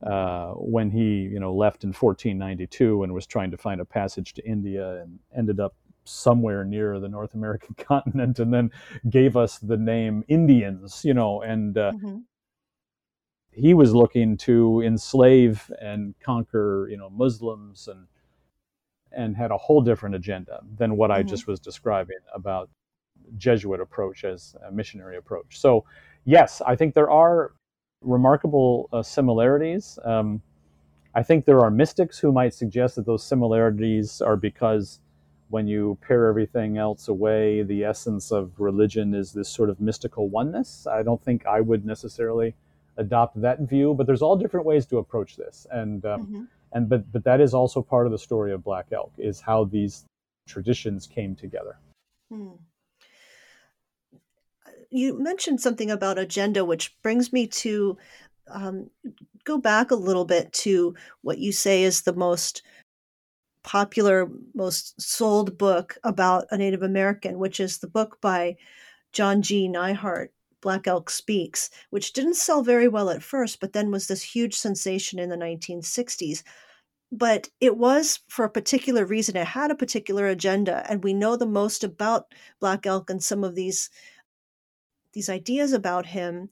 uh, 0.02 0.50
when 0.54 0.90
he, 0.90 1.20
you 1.22 1.38
know, 1.38 1.54
left 1.54 1.84
in 1.84 1.90
1492 1.90 3.04
and 3.04 3.14
was 3.14 3.26
trying 3.26 3.52
to 3.52 3.56
find 3.56 3.80
a 3.80 3.84
passage 3.84 4.32
to 4.34 4.44
India 4.44 5.02
and 5.02 5.18
ended 5.37 5.61
up 5.61 5.76
somewhere 6.04 6.64
near 6.64 6.99
the 6.99 7.08
North 7.08 7.34
American 7.34 7.75
continent, 7.78 8.40
and 8.40 8.52
then 8.52 8.70
gave 9.08 9.37
us 9.37 9.58
the 9.58 9.76
name 9.76 10.25
Indians, 10.26 11.04
you 11.04 11.14
know, 11.14 11.42
and 11.42 11.78
uh, 11.78 11.92
mm-hmm. 11.92 12.16
he 13.52 13.72
was 13.75 13.94
looking 13.94 14.37
to 14.38 14.82
enslave 14.82 15.70
and 15.80 16.14
conquer, 16.20 16.88
you 16.90 16.96
know, 16.96 17.11
Muslims 17.11 17.88
and 17.88 18.06
and 19.14 19.37
had 19.37 19.50
a 19.50 19.58
whole 19.58 19.82
different 19.82 20.14
agenda 20.14 20.61
than 20.78 20.96
what 20.96 21.11
mm-hmm. 21.11 21.20
I 21.20 21.22
just 21.22 21.46
was 21.46 21.61
describing 21.61 22.16
about 22.34 22.70
Jesuit 23.37 23.81
approach 23.81 24.25
as 24.25 24.57
a 24.67 24.73
missionary 24.73 25.17
approach. 25.17 25.59
So, 25.59 25.85
yes, 26.25 26.62
I 26.67 26.76
think 26.76 26.95
there 26.95 27.11
are 27.11 27.52
remarkable 28.02 28.88
uh, 28.93 29.02
similarities. 29.02 29.99
Um, 30.05 30.43
I 31.14 31.23
think 31.23 31.45
there 31.45 31.61
are 31.61 31.71
mystics 31.71 32.19
who 32.19 32.33
might 32.33 32.55
suggest 32.55 32.97
that 32.97 33.07
those 33.07 33.25
similarities 33.25 34.21
are 34.21 34.37
because 34.37 35.00
when 35.50 35.67
you 35.67 35.99
pare 36.00 36.26
everything 36.26 36.79
else 36.79 37.09
away, 37.09 37.62
the 37.62 37.85
essence 37.85 38.33
of 38.33 38.59
religion 38.59 39.14
is 39.14 39.33
this 39.33 39.50
sort 39.50 39.69
of 39.69 39.81
mystical 39.81 40.29
oneness. 40.31 40.87
I 40.87 41.02
don't 41.02 41.23
think 41.23 41.45
I 41.45 41.61
would 41.61 41.85
necessarily 41.85 42.55
adopt 42.97 43.41
that 43.43 43.61
view, 43.61 43.93
but 43.95 44.07
there's 44.07 44.23
all 44.23 44.37
different 44.37 44.64
ways 44.64 44.87
to 44.87 44.99
approach 44.99 45.37
this, 45.37 45.67
and 45.71 46.05
um, 46.07 46.23
mm-hmm. 46.23 46.43
and 46.73 46.88
but 46.88 47.11
but 47.12 47.25
that 47.25 47.41
is 47.41 47.52
also 47.52 47.83
part 47.83 48.07
of 48.07 48.12
the 48.12 48.19
story 48.19 48.52
of 48.52 48.64
Black 48.64 48.87
Elk 48.93 49.12
is 49.19 49.41
how 49.41 49.64
these 49.64 50.05
traditions 50.47 51.07
came 51.07 51.35
together. 51.35 51.76
Hmm 52.31 52.52
you 54.92 55.18
mentioned 55.18 55.61
something 55.61 55.90
about 55.90 56.18
agenda, 56.18 56.64
which 56.64 56.94
brings 57.02 57.32
me 57.32 57.46
to 57.49 57.96
um, 58.49 58.90
go 59.44 59.58
back 59.58 59.90
a 59.90 59.96
little 59.96 60.25
bit 60.25 60.52
to 60.52 60.94
what 61.22 61.38
you 61.38 61.52
say 61.52 61.82
is 61.82 62.02
the 62.02 62.12
most 62.12 62.62
popular, 63.62 64.28
most 64.54 65.00
sold 65.00 65.56
book 65.56 65.96
about 66.04 66.46
a 66.50 66.58
Native 66.58 66.82
American, 66.82 67.38
which 67.38 67.61
is 67.61 67.78
the 67.78 67.88
book 67.88 68.20
by 68.20 68.56
John 69.12 69.40
G. 69.42 69.68
Neihardt, 69.68 70.28
Black 70.61 70.87
Elk 70.87 71.11
Speaks, 71.11 71.70
which 71.90 72.12
didn't 72.12 72.34
sell 72.34 72.62
very 72.62 72.88
well 72.88 73.08
at 73.08 73.22
first, 73.22 73.61
but 73.61 73.72
then 73.72 73.90
was 73.90 74.08
this 74.08 74.22
huge 74.22 74.54
sensation 74.54 75.18
in 75.18 75.28
the 75.28 75.37
1960s. 75.37 76.42
But 77.11 77.49
it 77.61 77.76
was 77.76 78.20
for 78.28 78.44
a 78.44 78.50
particular 78.50 79.04
reason. 79.04 79.37
It 79.37 79.46
had 79.46 79.70
a 79.70 79.76
particular 79.76 80.28
agenda, 80.28 80.84
and 80.88 81.04
we 81.04 81.12
know 81.12 81.37
the 81.37 81.46
most 81.46 81.84
about 81.84 82.32
Black 82.58 82.87
Elk 82.87 83.11
and 83.11 83.22
some 83.22 83.44
of 83.44 83.54
these 83.54 83.90
these 85.12 85.28
ideas 85.28 85.73
about 85.73 86.07
him, 86.07 86.49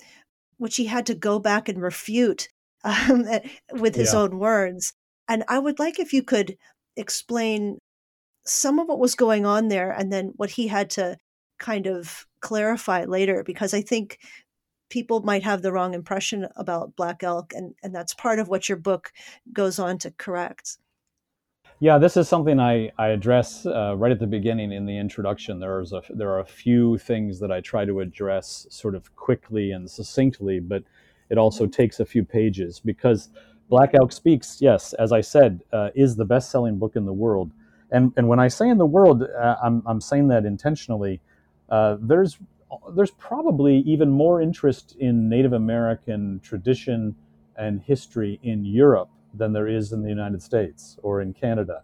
which 0.59 0.77
he 0.77 0.87
had 0.87 1.07
to 1.07 1.15
go 1.15 1.39
back 1.39 1.69
and 1.69 1.81
refute 1.81 2.49
um, 2.85 3.27
with 3.73 3.95
his 3.95 4.13
yeah. 4.13 4.21
own 4.21 4.39
words. 4.39 4.93
And 5.29 5.45
I 5.49 5.59
would 5.59 5.79
like 5.79 5.99
if 5.99 6.13
you 6.13 6.23
could 6.23 6.57
explain 6.97 7.79
some 8.45 8.79
of 8.79 8.89
what 8.89 8.99
was 8.99 9.15
going 9.15 9.47
on 9.47 9.69
there 9.69 9.91
and 9.91 10.13
then 10.13 10.33
what 10.37 10.51
he 10.51 10.67
had 10.67 10.91
to 10.91 11.17
kind 11.59 11.87
of 11.87 12.27
clarify 12.41 13.05
later 13.05 13.45
because 13.45 13.75
I 13.75 13.83
think 13.83 14.19
people 14.89 15.21
might 15.21 15.45
have 15.45 15.63
the 15.63 15.73
wrong 15.73 15.95
impression 15.95 16.49
about 16.57 16.97
black 16.97 17.23
elk 17.23 17.53
and, 17.55 17.75
and 17.83 17.95
that's 17.95 18.15
part 18.15 18.39
of 18.39 18.49
what 18.49 18.69
your 18.69 18.79
book 18.79 19.13
goes 19.53 19.79
on 19.79 19.99
to 19.99 20.11
correct 20.11 20.79
yeah 21.81 21.97
this 21.97 22.17
is 22.17 22.29
something 22.29 22.61
i, 22.61 22.91
I 22.99 23.09
address 23.09 23.67
uh, 23.67 23.95
right 23.97 24.13
at 24.13 24.21
the 24.21 24.27
beginning 24.27 24.71
in 24.71 24.87
the 24.87 24.97
introduction. 24.97 25.59
There's 25.59 25.93
a, 25.93 26.03
there 26.11 26.31
are 26.31 26.41
a 26.41 26.45
few 26.45 26.99
things 26.99 27.41
that 27.41 27.51
i 27.51 27.61
try 27.61 27.85
to 27.85 28.01
address 28.01 28.67
sort 28.71 28.95
of 28.95 29.15
quickly 29.17 29.73
and 29.73 29.91
succinctly 29.91 30.61
but 30.61 30.85
it 31.31 31.39
also 31.39 31.65
mm-hmm. 31.65 31.73
takes 31.73 31.99
a 31.99 32.05
few 32.05 32.25
pages 32.25 32.81
because 32.81 33.31
black 33.69 33.95
elk 33.95 34.13
speaks 34.13 34.59
yes 34.61 34.93
as 34.95 35.11
i 35.11 35.21
said 35.21 35.63
uh, 35.73 35.89
is 35.95 36.17
the 36.17 36.25
best-selling 36.25 36.79
book 36.79 36.97
in 36.97 37.05
the 37.07 37.13
world. 37.13 37.51
And, 37.91 38.13
and 38.17 38.29
when 38.29 38.39
i 38.39 38.49
say 38.49 38.69
in 38.69 38.79
the 38.79 38.87
world 38.87 39.23
uh, 39.23 39.57
I'm, 39.63 39.83
I'm 39.87 40.01
saying 40.01 40.29
that 40.29 40.45
intentionally. 40.45 41.21
Uh, 41.71 41.97
there's 42.01 42.39
there's 42.95 43.13
probably 43.13 43.79
even 43.79 44.11
more 44.11 44.41
interest 44.41 44.97
in 45.01 45.29
Native 45.29 45.53
American 45.53 46.41
tradition 46.41 47.17
and 47.57 47.81
history 47.81 48.39
in 48.43 48.65
Europe 48.65 49.11
than 49.35 49.53
there 49.53 49.69
is 49.69 49.93
in 49.93 50.03
the 50.03 50.09
United 50.09 50.43
States 50.43 50.99
or 51.03 51.21
in 51.21 51.33
Canada. 51.33 51.83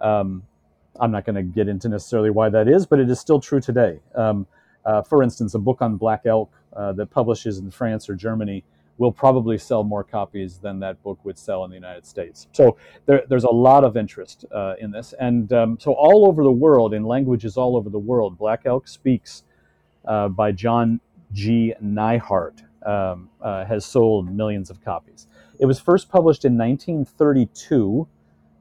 Um, 0.00 0.42
I'm 1.00 1.10
not 1.10 1.24
going 1.24 1.36
to 1.36 1.42
get 1.42 1.68
into 1.68 1.88
necessarily 1.88 2.30
why 2.30 2.50
that 2.50 2.68
is, 2.68 2.86
but 2.86 2.98
it 2.98 3.10
is 3.10 3.18
still 3.18 3.40
true 3.40 3.60
today. 3.60 4.00
Um, 4.14 4.46
uh, 4.84 5.02
for 5.02 5.22
instance, 5.22 5.54
a 5.54 5.58
book 5.58 5.80
on 5.80 5.96
black 5.96 6.26
elk 6.26 6.52
uh, 6.74 6.92
that 6.92 7.06
publishes 7.06 7.58
in 7.58 7.70
France 7.70 8.08
or 8.08 8.14
Germany 8.14 8.64
will 8.98 9.12
probably 9.12 9.56
sell 9.56 9.84
more 9.84 10.04
copies 10.04 10.58
than 10.58 10.78
that 10.80 11.02
book 11.02 11.18
would 11.24 11.38
sell 11.38 11.64
in 11.64 11.70
the 11.70 11.76
United 11.76 12.06
States. 12.06 12.46
So 12.52 12.76
there, 13.06 13.22
there's 13.28 13.44
a 13.44 13.50
lot 13.50 13.84
of 13.84 13.96
interest 13.96 14.44
uh, 14.52 14.74
in 14.78 14.90
this. 14.90 15.14
And 15.18 15.52
um, 15.52 15.78
so, 15.80 15.92
all 15.92 16.26
over 16.26 16.42
the 16.42 16.52
world, 16.52 16.92
in 16.92 17.04
languages 17.04 17.56
all 17.56 17.76
over 17.76 17.88
the 17.88 17.98
world, 17.98 18.36
Black 18.36 18.62
Elk 18.66 18.86
Speaks 18.86 19.44
uh, 20.04 20.28
by 20.28 20.52
John 20.52 21.00
G. 21.32 21.74
Neihardt 21.82 22.62
um, 22.86 23.30
uh, 23.40 23.64
has 23.64 23.84
sold 23.84 24.30
millions 24.30 24.70
of 24.70 24.84
copies. 24.84 25.26
It 25.62 25.66
was 25.66 25.78
first 25.78 26.08
published 26.08 26.44
in 26.44 26.58
1932, 26.58 28.08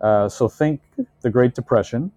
uh, 0.01 0.29
so 0.29 0.47
think 0.47 0.81
the 1.21 1.31
Great 1.31 1.55
Depression. 1.55 2.11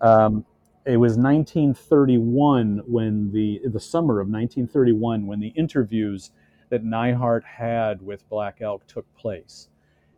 Um, 0.00 0.46
it 0.86 0.96
was 0.96 1.18
1931 1.18 2.80
when 2.86 3.32
the 3.32 3.60
the 3.66 3.78
summer 3.78 4.18
of 4.18 4.28
1931 4.28 5.26
when 5.26 5.40
the 5.40 5.48
interviews 5.48 6.30
that 6.70 6.82
Neihardt 6.82 7.44
had 7.44 8.00
with 8.00 8.26
Black 8.30 8.62
Elk 8.62 8.86
took 8.86 9.04
place. 9.14 9.68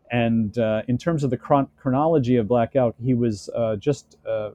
And 0.09 0.57
uh, 0.57 0.83
in 0.87 0.97
terms 0.97 1.25
of 1.25 1.29
the 1.29 1.37
chron- 1.37 1.67
chronology 1.75 2.37
of 2.37 2.47
Black 2.47 2.77
Elk, 2.77 2.95
he 3.03 3.13
was 3.13 3.49
uh, 3.53 3.75
just 3.75 4.15
uh, 4.25 4.51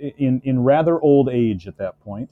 in 0.00 0.40
in 0.42 0.64
rather 0.64 1.00
old 1.00 1.28
age 1.28 1.68
at 1.68 1.78
that 1.78 2.00
point. 2.00 2.28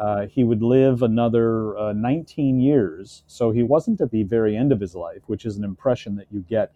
Uh, 0.00 0.26
he 0.26 0.44
would 0.44 0.62
live 0.62 1.02
another 1.02 1.76
uh, 1.76 1.92
19 1.92 2.58
years, 2.58 3.22
so 3.26 3.50
he 3.50 3.62
wasn't 3.62 4.00
at 4.00 4.10
the 4.10 4.22
very 4.22 4.56
end 4.56 4.72
of 4.72 4.80
his 4.80 4.94
life, 4.94 5.20
which 5.26 5.44
is 5.44 5.58
an 5.58 5.64
impression 5.64 6.16
that 6.16 6.26
you 6.30 6.40
get 6.48 6.72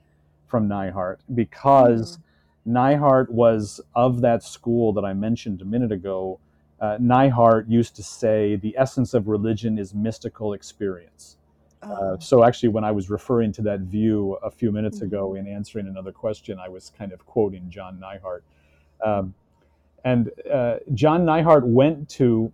from 0.46 0.68
Neihardt, 0.68 1.20
because 1.34 2.18
mm-hmm. 2.18 2.76
Neihardt 2.76 3.30
was 3.30 3.80
of 3.94 4.20
that 4.20 4.42
school 4.42 4.92
that 4.92 5.06
I 5.06 5.14
mentioned 5.14 5.62
a 5.62 5.64
minute 5.64 5.90
ago. 5.90 6.38
Uh, 6.78 6.98
Neihardt 7.00 7.66
used 7.66 7.96
to 7.96 8.02
say 8.02 8.56
the 8.56 8.76
essence 8.76 9.14
of 9.14 9.26
religion 9.26 9.78
is 9.78 9.94
mystical 9.94 10.52
experience. 10.52 11.38
Uh, 11.82 11.86
oh. 11.88 12.16
so 12.20 12.44
actually, 12.44 12.68
when 12.68 12.84
I 12.84 12.90
was 12.90 13.08
referring 13.08 13.52
to 13.52 13.62
that 13.62 13.80
view 13.80 14.34
a 14.42 14.50
few 14.50 14.70
minutes 14.70 14.98
mm-hmm. 14.98 15.06
ago 15.06 15.34
in 15.34 15.46
answering 15.46 15.86
another 15.86 16.12
question, 16.12 16.58
I 16.58 16.68
was 16.68 16.92
kind 16.98 17.10
of 17.10 17.24
quoting 17.24 17.70
John 17.70 17.98
Neihardt. 17.98 18.42
Um, 19.02 19.32
and 20.04 20.30
uh, 20.52 20.76
John 20.92 21.24
Neihardt 21.24 21.64
went 21.64 22.06
to 22.10 22.52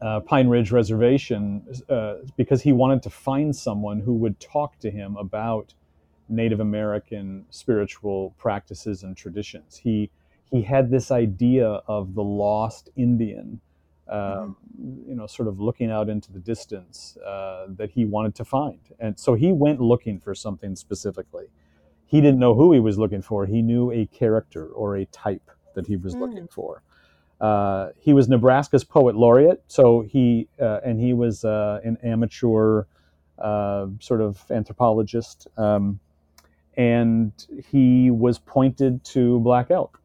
uh, 0.00 0.20
Pine 0.20 0.48
Ridge 0.48 0.70
Reservation 0.70 1.62
uh, 1.88 2.16
because 2.36 2.62
he 2.62 2.72
wanted 2.72 3.02
to 3.04 3.10
find 3.10 3.54
someone 3.54 4.00
who 4.00 4.14
would 4.14 4.38
talk 4.40 4.78
to 4.80 4.90
him 4.90 5.16
about 5.16 5.74
Native 6.28 6.60
American 6.60 7.44
spiritual 7.50 8.34
practices 8.38 9.02
and 9.02 9.16
traditions. 9.16 9.76
He 9.76 10.10
he 10.50 10.62
had 10.62 10.90
this 10.90 11.10
idea 11.10 11.66
of 11.66 12.14
the 12.14 12.22
lost 12.22 12.90
Indian, 12.96 13.60
uh, 14.08 14.16
mm-hmm. 14.18 15.08
you 15.08 15.14
know, 15.16 15.26
sort 15.26 15.48
of 15.48 15.58
looking 15.58 15.90
out 15.90 16.08
into 16.08 16.32
the 16.32 16.38
distance 16.38 17.16
uh, 17.26 17.66
that 17.70 17.90
he 17.90 18.04
wanted 18.04 18.34
to 18.36 18.44
find, 18.44 18.80
and 19.00 19.18
so 19.18 19.34
he 19.34 19.52
went 19.52 19.80
looking 19.80 20.20
for 20.20 20.34
something 20.34 20.76
specifically. 20.76 21.46
He 22.06 22.20
didn't 22.20 22.38
know 22.38 22.54
who 22.54 22.72
he 22.72 22.80
was 22.80 22.98
looking 22.98 23.22
for. 23.22 23.46
He 23.46 23.62
knew 23.62 23.90
a 23.90 24.06
character 24.06 24.66
or 24.66 24.96
a 24.96 25.06
type 25.06 25.50
that 25.74 25.86
he 25.86 25.96
was 25.96 26.14
mm. 26.14 26.20
looking 26.20 26.46
for. 26.46 26.82
Uh, 27.40 27.90
he 27.98 28.12
was 28.12 28.28
Nebraska's 28.28 28.84
poet 28.84 29.16
laureate, 29.16 29.62
so 29.66 30.02
he 30.02 30.48
uh, 30.60 30.80
and 30.84 31.00
he 31.00 31.12
was 31.12 31.44
uh, 31.44 31.80
an 31.84 31.98
amateur 32.02 32.84
uh, 33.38 33.86
sort 34.00 34.20
of 34.20 34.42
anthropologist, 34.50 35.48
um, 35.56 35.98
and 36.76 37.32
he 37.70 38.10
was 38.10 38.38
pointed 38.38 39.02
to 39.04 39.40
black 39.40 39.70
elk. 39.70 40.00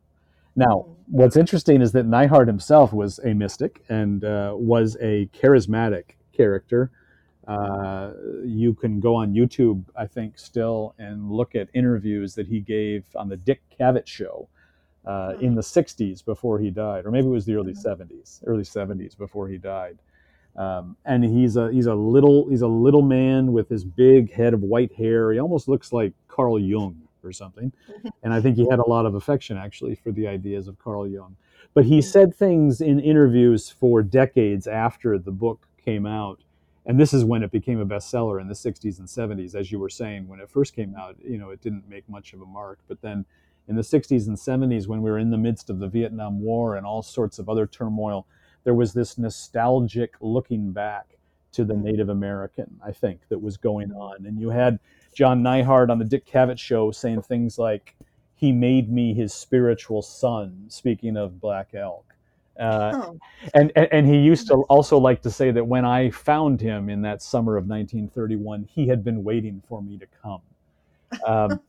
Now, 0.56 0.88
what's 1.08 1.38
interesting 1.38 1.82
is 1.82 1.92
that 1.94 2.06
Neihardt 2.06 2.48
himself 2.48 2.92
was 2.92 3.20
a 3.20 3.34
mystic 3.34 3.84
and 3.90 4.24
uh, 4.24 4.54
was 4.56 4.98
a 5.00 5.28
charismatic 5.28 6.16
character. 6.36 6.92
You 7.48 8.76
can 8.80 9.00
go 9.00 9.16
on 9.16 9.34
YouTube, 9.34 9.84
I 9.96 10.06
think, 10.08 10.38
still 10.38 10.94
and 11.00 11.32
look 11.32 11.56
at 11.56 11.70
interviews 11.74 12.36
that 12.36 12.48
he 12.48 12.60
gave 12.60 13.06
on 13.16 13.30
the 13.30 13.38
Dick 13.38 13.62
Cavett 13.80 14.08
show 14.08 14.50
uh, 15.06 15.34
in 15.40 15.56
the 15.56 15.62
60s 15.62 16.24
before 16.24 16.60
he 16.60 16.70
died, 16.70 17.06
or 17.06 17.12
maybe 17.12 17.28
it 17.28 17.32
was 17.32 17.46
the 17.46 17.56
early 17.56 17.74
70s, 17.74 18.42
early 18.46 18.64
70s 18.64 19.18
before 19.18 19.48
he 19.48 19.58
died. 19.58 19.98
Um, 20.56 20.98
and 21.06 21.24
he's 21.24 21.56
a 21.56 21.72
he's 21.72 21.86
a 21.86 21.94
little 21.94 22.50
he's 22.50 22.62
a 22.62 22.68
little 22.68 23.02
man 23.02 23.54
with 23.54 23.70
his 23.70 23.86
big 23.86 24.34
head 24.34 24.54
of 24.54 24.62
white 24.62 24.92
hair. 24.94 25.32
He 25.32 25.40
almost 25.40 25.68
looks 25.68 25.94
like 25.94 26.14
Carl 26.28 26.60
Jung 26.60 27.02
or 27.24 27.32
something. 27.32 27.72
And 28.24 28.34
I 28.34 28.42
think 28.42 28.58
he 28.58 28.68
had 28.70 28.80
a 28.80 28.90
lot 28.90 29.06
of 29.06 29.16
affection 29.16 29.58
actually 29.58 29.96
for 29.96 30.12
the 30.12 30.28
ideas 30.28 30.68
of 30.68 30.78
Carl 30.78 31.08
Jung. 31.08 31.38
But 31.74 31.86
he 31.86 32.02
said 32.02 32.36
things 32.36 32.82
in 32.82 33.00
interviews 33.00 33.70
for 33.70 34.04
decades 34.04 34.68
after 34.68 35.18
the 35.18 35.32
book 35.32 35.68
came 35.84 36.06
out. 36.06 36.42
And 36.86 37.00
this 37.00 37.14
is 37.14 37.24
when 37.24 37.44
it 37.44 37.52
became 37.52 37.80
a 37.80 37.86
bestseller 37.86 38.42
in 38.42 38.48
the 38.48 38.54
60s 38.54 39.00
and 39.00 39.08
70s. 39.08 39.56
As 39.56 39.72
you 39.72 39.80
were 39.80 39.90
saying, 39.90 40.28
when 40.28 40.40
it 40.40 40.50
first 40.50 40.76
came 40.76 40.96
out, 40.96 41.16
you 41.24 41.38
know, 41.38 41.52
it 41.52 41.62
didn't 41.62 41.88
make 41.88 42.08
much 42.10 42.34
of 42.34 42.42
a 42.42 42.46
mark. 42.46 42.80
But 42.88 43.02
then 43.02 43.26
in 43.70 43.76
the 43.76 43.82
60s 43.84 44.28
and 44.28 44.36
70s 44.36 44.88
when 44.88 45.02
we 45.02 45.12
were 45.12 45.20
in 45.20 45.30
the 45.30 45.38
midst 45.38 45.70
of 45.70 45.78
the 45.78 45.88
Vietnam 45.88 46.42
War 46.42 46.76
and 46.76 46.86
all 46.86 47.04
sorts 47.04 47.38
of 47.38 47.48
other 47.48 47.68
turmoil, 47.68 48.26
there 48.64 48.74
was 48.74 48.94
this 48.94 49.18
nostalgic 49.18 50.16
looking 50.20 50.72
back 50.72 51.18
to 51.52 51.64
the 51.64 51.76
Native 51.76 52.10
American, 52.10 52.80
I 52.84 52.92
think, 52.92 53.22
that 53.30 53.40
was 53.40 53.58
going 53.58 53.92
on. 53.92 54.26
And 54.26 54.40
you 54.40 54.50
had 54.50 54.80
John 55.14 55.44
Neihardt 55.44 55.90
on 55.90 56.00
the 56.00 56.06
Dick 56.06 56.26
Cavett 56.26 56.60
show 56.60 56.92
saying 56.92 57.22
things 57.22 57.58
like, 57.60 57.96
he 58.36 58.52
made 58.52 58.92
me 58.92 59.14
his 59.14 59.34
spiritual 59.34 60.02
son, 60.02 60.66
speaking 60.70 61.16
of 61.16 61.40
Black 61.40 61.70
Elk. 61.74 62.06
Uh, 62.60 62.92
oh. 62.94 63.20
and, 63.54 63.72
and, 63.76 63.88
and 63.92 64.08
he 64.08 64.18
used 64.18 64.48
to 64.48 64.56
also 64.64 64.98
like 64.98 65.22
to 65.22 65.32
say 65.32 65.52
that 65.52 65.66
when 65.66 65.86
I 65.86 66.10
found 66.10 66.60
him 66.60 66.90
in 66.90 67.02
that 67.04 67.22
summer 67.22 67.56
of 67.56 67.68
1931, 67.68 68.68
he 68.70 68.88
had 68.88 69.04
been 69.04 69.24
waiting 69.24 69.62
for 69.68 69.82
me 69.82 69.98
to 69.98 70.08
come. 70.22 70.42
Um, 71.26 71.60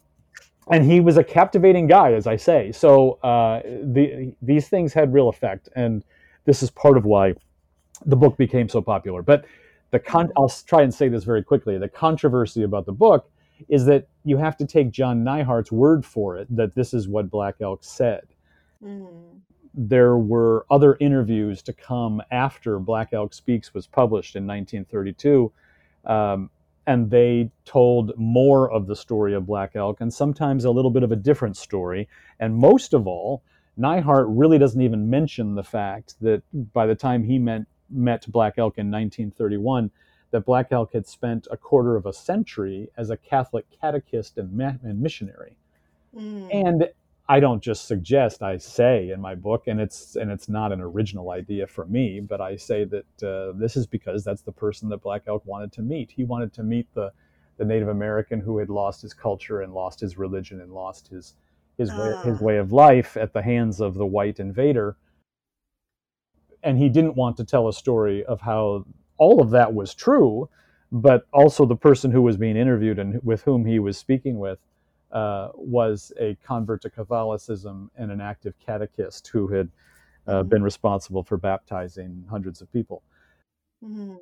and 0.71 0.85
he 0.85 1.01
was 1.01 1.17
a 1.17 1.25
captivating 1.25 1.87
guy, 1.87 2.13
as 2.13 2.27
I 2.27 2.37
say. 2.37 2.73
So 2.73 3.19
uh, 3.23 3.61
the, 3.65 4.33
these 4.41 4.69
things 4.69 4.93
had 4.93 5.13
real 5.13 5.29
effect, 5.29 5.69
and 5.75 6.05
this 6.45 6.63
is 6.63 6.71
part 6.71 6.97
of 6.97 7.05
why 7.05 7.35
the 8.07 8.17
book 8.17 8.37
became 8.37 8.69
so 8.69 8.81
popular. 8.81 9.23
But 9.23 9.45
the 9.91 9.99
con- 9.99 10.33
I'll 10.37 10.49
try 10.49 10.83
and 10.83 10.95
say 10.95 11.09
this 11.09 11.25
very 11.25 11.43
quickly. 11.43 11.77
The 11.79 11.89
controversy 11.89 12.63
about 12.63 12.87
the 12.87 12.93
book 12.93 13.29
is 13.69 13.85
that 13.87 14.09
you 14.25 14.37
have 14.37 14.57
to 14.59 14.67
take 14.67 14.91
John 14.91 15.25
Neihardt's 15.25 15.73
word 15.73 16.07
for 16.07 16.37
it 16.37 16.55
that 16.55 16.75
this 16.75 16.95
is 16.95 17.09
what 17.09 17.31
Black 17.31 17.57
Elk 17.61 17.81
said. 17.83 18.27
Mm-hmm. 18.83 19.39
There 19.75 20.17
were 20.17 20.67
other 20.71 20.97
interviews 21.01 21.63
to 21.63 21.73
come 21.73 22.23
after 22.31 22.79
Black 22.79 23.13
Elk 23.13 23.35
Speaks 23.35 23.75
was 23.75 23.87
published 23.87 24.37
in 24.37 24.47
1932. 24.47 25.53
Um, 26.07 26.51
and 26.91 27.09
they 27.09 27.49
told 27.65 28.13
more 28.19 28.69
of 28.69 28.89
the 28.89 28.97
story 28.97 29.33
of 29.33 29.47
Black 29.47 29.77
Elk 29.77 30.01
and 30.01 30.13
sometimes 30.13 30.65
a 30.65 30.73
little 30.73 30.91
bit 30.91 31.05
of 31.05 31.13
a 31.13 31.17
different 31.17 31.57
story. 31.57 32.09
And 32.41 32.57
most 32.57 32.95
of 32.95 33.07
all, 33.07 33.45
Neihardt 33.79 34.27
really 34.29 34.59
doesn't 34.59 34.83
even 34.83 35.09
mention 35.09 35.55
the 35.55 35.63
fact 35.63 36.17
that 36.21 36.43
by 36.73 36.87
the 36.87 36.97
time 36.97 37.23
he 37.23 37.39
met, 37.39 37.63
met 37.91 38.27
Black 38.27 38.55
Elk 38.59 38.77
in 38.77 38.91
1931, 38.91 39.93
that 40.33 40.41
Black 40.41 40.73
Elk 40.73 40.93
had 40.93 41.07
spent 41.07 41.47
a 41.53 41.57
quarter 41.57 41.95
of 41.95 42.07
a 42.07 42.13
century 42.13 42.89
as 42.97 43.11
a 43.11 43.17
Catholic 43.17 43.67
catechist 43.81 44.37
and, 44.37 44.53
ma- 44.53 44.73
and 44.83 45.01
missionary. 45.01 45.57
Mm. 46.13 46.49
And 46.53 46.89
I 47.31 47.41
don't 47.41 47.63
just 47.63 47.87
suggest, 47.87 48.43
I 48.43 48.59
say 48.59 49.11
in 49.11 49.21
my 49.21 49.37
book, 49.37 49.69
and 49.69 49.81
it's 49.81 50.17
and 50.17 50.33
it's 50.33 50.49
not 50.49 50.73
an 50.73 50.81
original 50.83 51.31
idea 51.31 51.67
for 51.69 51.87
me, 51.87 52.21
but 52.21 52.41
I 52.43 52.57
say 52.57 52.85
that 52.87 53.23
uh, 53.23 53.53
this 53.59 53.77
is 53.77 53.87
because 53.87 54.25
that's 54.25 54.43
the 54.43 54.53
person 54.53 54.89
that 54.91 55.03
Black 55.03 55.23
Elk 55.29 55.47
wanted 55.47 55.73
to 55.75 55.83
meet. 55.83 56.11
He 56.11 56.25
wanted 56.25 56.53
to 56.55 56.65
meet 56.65 56.89
the 56.95 57.13
the 57.59 57.65
Native 57.67 57.89
American 57.89 58.41
who 58.41 58.59
had 58.59 58.71
lost 58.71 59.03
his 59.03 59.15
culture 59.15 59.63
and 59.63 59.75
lost 59.75 60.01
his 60.01 60.19
religion 60.19 60.61
and 60.61 60.73
lost 60.73 61.09
his 61.09 61.37
his 61.79 61.91
way, 61.93 62.17
his 62.25 62.41
ah. 62.41 62.45
way 62.45 62.59
of 62.59 62.73
life 62.73 63.17
at 63.17 63.33
the 63.33 63.43
hands 63.43 63.81
of 63.81 63.95
the 63.95 64.07
white 64.07 64.41
invader. 64.41 64.97
and 66.63 66.79
he 66.79 66.89
didn't 66.89 67.17
want 67.17 67.37
to 67.39 67.45
tell 67.45 67.69
a 67.69 67.73
story 67.75 68.25
of 68.27 68.41
how 68.43 68.85
all 69.19 69.43
of 69.43 69.51
that 69.51 69.73
was 69.75 69.95
true, 69.95 70.49
but 70.93 71.27
also 71.33 71.67
the 71.67 71.77
person 71.77 72.11
who 72.13 72.23
was 72.23 72.37
being 72.37 72.57
interviewed 72.57 72.99
and 72.99 73.21
with 73.25 73.43
whom 73.45 73.65
he 73.67 73.79
was 73.79 73.99
speaking 73.99 74.39
with 74.41 74.59
uh, 75.13 75.49
was 75.55 76.13
a 76.19 76.37
convert 76.45 76.83
to 76.83 76.91
Catholicism 76.91 77.91
and 77.97 78.11
an 78.11 78.21
active 78.21 78.55
catechist 78.65 79.29
who 79.29 79.49
had 79.49 79.69
uh, 80.27 80.43
been 80.43 80.63
responsible 80.63 81.23
for 81.23 81.37
baptizing 81.37 82.25
hundreds 82.31 82.61
of 82.61 82.73
people. 82.73 83.03
Mm. 83.85 84.19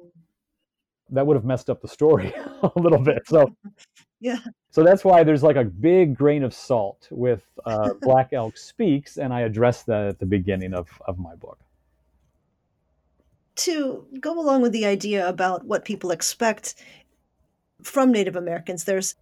That 1.10 1.26
would 1.26 1.34
have 1.34 1.44
messed 1.44 1.70
up 1.70 1.80
the 1.80 1.88
story 1.88 2.32
a 2.62 2.72
little 2.76 2.98
bit. 3.02 3.22
So, 3.26 3.54
yeah. 4.20 4.38
So 4.70 4.82
that's 4.82 5.04
why 5.04 5.24
there's 5.24 5.42
like 5.42 5.56
a 5.56 5.64
big 5.64 6.16
grain 6.16 6.42
of 6.42 6.54
salt 6.54 7.08
with 7.10 7.44
uh, 7.64 7.94
Black 8.02 8.32
Elk 8.32 8.56
Speaks, 8.56 9.16
and 9.16 9.32
I 9.32 9.40
address 9.40 9.82
that 9.84 10.06
at 10.06 10.18
the 10.18 10.26
beginning 10.26 10.74
of, 10.74 10.88
of 11.06 11.18
my 11.18 11.34
book. 11.34 11.58
To 13.56 14.06
go 14.20 14.38
along 14.38 14.62
with 14.62 14.72
the 14.72 14.86
idea 14.86 15.28
about 15.28 15.64
what 15.64 15.84
people 15.84 16.12
expect 16.12 16.76
from 17.82 18.12
Native 18.12 18.36
Americans, 18.36 18.84
there's 18.84 19.16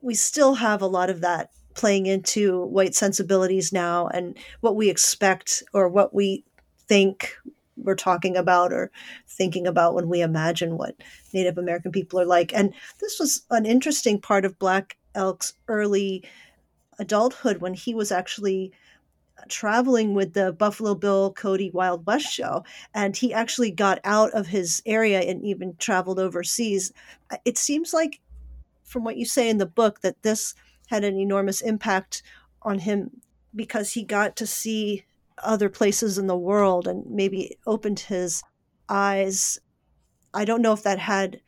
we 0.00 0.14
still 0.14 0.54
have 0.54 0.82
a 0.82 0.86
lot 0.86 1.10
of 1.10 1.20
that 1.20 1.50
playing 1.74 2.06
into 2.06 2.64
white 2.66 2.94
sensibilities 2.94 3.72
now 3.72 4.08
and 4.08 4.38
what 4.60 4.76
we 4.76 4.88
expect 4.88 5.62
or 5.72 5.88
what 5.88 6.14
we 6.14 6.44
think 6.88 7.36
we're 7.76 7.94
talking 7.94 8.36
about 8.36 8.72
or 8.72 8.90
thinking 9.28 9.66
about 9.66 9.94
when 9.94 10.08
we 10.08 10.22
imagine 10.22 10.78
what 10.78 10.96
Native 11.34 11.58
American 11.58 11.92
people 11.92 12.18
are 12.18 12.26
like. 12.26 12.54
And 12.54 12.72
this 13.00 13.18
was 13.18 13.44
an 13.50 13.66
interesting 13.66 14.20
part 14.20 14.44
of 14.44 14.58
Black 14.58 14.96
Elk's 15.14 15.52
early 15.68 16.24
adulthood 16.98 17.58
when 17.58 17.74
he 17.74 17.94
was 17.94 18.10
actually 18.10 18.72
traveling 19.48 20.14
with 20.14 20.32
the 20.32 20.52
Buffalo 20.52 20.94
Bill 20.94 21.32
Cody 21.34 21.70
Wild 21.70 22.06
West 22.06 22.32
show. 22.32 22.64
And 22.94 23.14
he 23.14 23.34
actually 23.34 23.70
got 23.70 24.00
out 24.04 24.30
of 24.32 24.46
his 24.46 24.82
area 24.86 25.20
and 25.20 25.44
even 25.44 25.76
traveled 25.76 26.18
overseas. 26.18 26.92
It 27.44 27.58
seems 27.58 27.92
like, 27.92 28.20
from 28.86 29.04
what 29.04 29.16
you 29.16 29.26
say 29.26 29.48
in 29.48 29.58
the 29.58 29.66
book, 29.66 30.00
that 30.00 30.22
this 30.22 30.54
had 30.88 31.04
an 31.04 31.18
enormous 31.18 31.60
impact 31.60 32.22
on 32.62 32.78
him 32.78 33.10
because 33.54 33.92
he 33.92 34.02
got 34.02 34.36
to 34.36 34.46
see 34.46 35.04
other 35.42 35.68
places 35.68 36.18
in 36.18 36.26
the 36.26 36.36
world 36.36 36.86
and 36.86 37.04
maybe 37.08 37.56
opened 37.66 38.00
his 38.00 38.42
eyes. 38.88 39.58
I 40.32 40.44
don't 40.44 40.62
know 40.62 40.72
if 40.72 40.82
that 40.84 40.98
had 40.98 41.40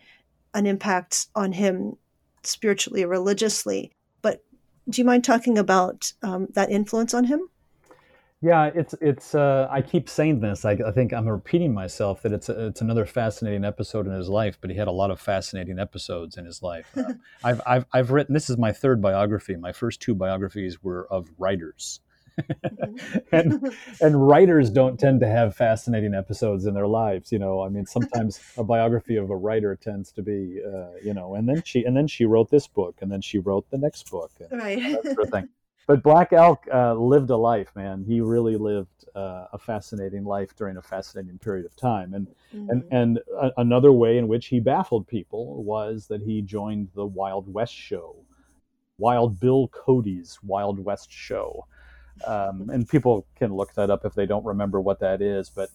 an 0.54 0.66
impact 0.66 1.28
on 1.34 1.52
him 1.52 1.96
spiritually 2.42 3.04
or 3.04 3.08
religiously, 3.08 3.92
but 4.22 4.42
do 4.88 5.00
you 5.00 5.04
mind 5.04 5.24
talking 5.24 5.58
about 5.58 6.12
um, 6.22 6.48
that 6.54 6.70
influence 6.70 7.14
on 7.14 7.24
him? 7.24 7.48
Yeah, 8.40 8.70
it's 8.72 8.94
it's. 9.00 9.34
Uh, 9.34 9.66
I 9.68 9.82
keep 9.82 10.08
saying 10.08 10.40
this. 10.40 10.64
I, 10.64 10.72
I, 10.72 10.92
think 10.92 11.12
I'm 11.12 11.28
repeating 11.28 11.74
myself 11.74 12.22
that 12.22 12.32
it's 12.32 12.48
a, 12.48 12.68
it's 12.68 12.80
another 12.80 13.04
fascinating 13.04 13.64
episode 13.64 14.06
in 14.06 14.12
his 14.12 14.28
life. 14.28 14.58
But 14.60 14.70
he 14.70 14.76
had 14.76 14.86
a 14.86 14.92
lot 14.92 15.10
of 15.10 15.20
fascinating 15.20 15.80
episodes 15.80 16.36
in 16.36 16.44
his 16.44 16.62
life. 16.62 16.88
Uh, 16.96 17.14
I've 17.44 17.60
I've 17.66 17.84
I've 17.92 18.10
written. 18.12 18.34
This 18.34 18.48
is 18.48 18.56
my 18.56 18.70
third 18.70 19.02
biography. 19.02 19.56
My 19.56 19.72
first 19.72 20.00
two 20.00 20.14
biographies 20.14 20.84
were 20.84 21.08
of 21.12 21.28
writers, 21.36 21.98
mm-hmm. 22.38 23.18
and 23.32 23.74
and 24.00 24.28
writers 24.28 24.70
don't 24.70 25.00
tend 25.00 25.18
to 25.18 25.26
have 25.26 25.56
fascinating 25.56 26.14
episodes 26.14 26.64
in 26.64 26.74
their 26.74 26.86
lives. 26.86 27.32
You 27.32 27.40
know, 27.40 27.62
I 27.62 27.68
mean, 27.70 27.86
sometimes 27.86 28.40
a 28.56 28.62
biography 28.62 29.16
of 29.16 29.30
a 29.30 29.36
writer 29.36 29.74
tends 29.74 30.12
to 30.12 30.22
be, 30.22 30.60
uh, 30.64 30.90
you 31.02 31.12
know, 31.12 31.34
and 31.34 31.48
then 31.48 31.64
she 31.64 31.82
and 31.82 31.96
then 31.96 32.06
she 32.06 32.24
wrote 32.24 32.50
this 32.50 32.68
book, 32.68 32.98
and 33.00 33.10
then 33.10 33.20
she 33.20 33.40
wrote 33.40 33.68
the 33.70 33.78
next 33.78 34.08
book, 34.12 34.30
and 34.38 34.60
right. 34.60 34.78
that 35.02 35.02
sort 35.02 35.26
of 35.26 35.30
thing 35.30 35.48
but 35.88 36.02
Black 36.02 36.34
Elk 36.34 36.66
uh, 36.70 36.92
lived 36.92 37.30
a 37.30 37.36
life, 37.36 37.74
man. 37.74 38.04
He 38.06 38.20
really 38.20 38.58
lived 38.58 39.06
uh, 39.16 39.46
a 39.54 39.58
fascinating 39.58 40.22
life 40.22 40.54
during 40.54 40.76
a 40.76 40.82
fascinating 40.82 41.38
period 41.38 41.64
of 41.64 41.74
time. 41.76 42.12
And 42.12 42.26
mm-hmm. 42.54 42.68
and 42.68 42.84
and 42.90 43.18
a- 43.40 43.52
another 43.56 43.90
way 43.90 44.18
in 44.18 44.28
which 44.28 44.48
he 44.48 44.60
baffled 44.60 45.08
people 45.08 45.64
was 45.64 46.06
that 46.08 46.20
he 46.20 46.42
joined 46.42 46.88
the 46.94 47.06
Wild 47.06 47.50
West 47.52 47.74
show, 47.74 48.16
Wild 48.98 49.40
Bill 49.40 49.68
Cody's 49.68 50.38
Wild 50.42 50.78
West 50.78 51.10
show. 51.10 51.66
Um, 52.26 52.68
and 52.72 52.86
people 52.86 53.26
can 53.34 53.54
look 53.54 53.72
that 53.72 53.88
up 53.88 54.04
if 54.04 54.12
they 54.12 54.26
don't 54.26 54.44
remember 54.44 54.80
what 54.80 55.00
that 55.00 55.20
is, 55.20 55.48
but. 55.48 55.70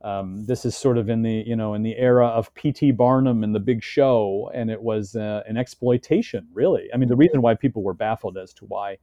Um, 0.00 0.46
this 0.46 0.64
is 0.64 0.76
sort 0.76 0.96
of 0.96 1.08
in 1.10 1.22
the 1.22 1.42
you 1.44 1.56
know 1.56 1.74
in 1.74 1.82
the 1.82 1.96
era 1.96 2.28
of 2.28 2.54
P.T. 2.54 2.92
Barnum 2.92 3.42
and 3.42 3.52
the 3.52 3.58
Big 3.58 3.82
Show, 3.82 4.48
and 4.54 4.70
it 4.70 4.80
was 4.80 5.16
uh, 5.16 5.42
an 5.48 5.56
exploitation. 5.56 6.46
Really, 6.52 6.88
I 6.94 6.96
mean, 6.96 7.08
the 7.08 7.16
reason 7.16 7.42
why 7.42 7.56
people 7.56 7.82
were 7.82 7.94
baffled 7.94 8.38
as 8.38 8.52
to 8.52 8.64
why 8.66 8.98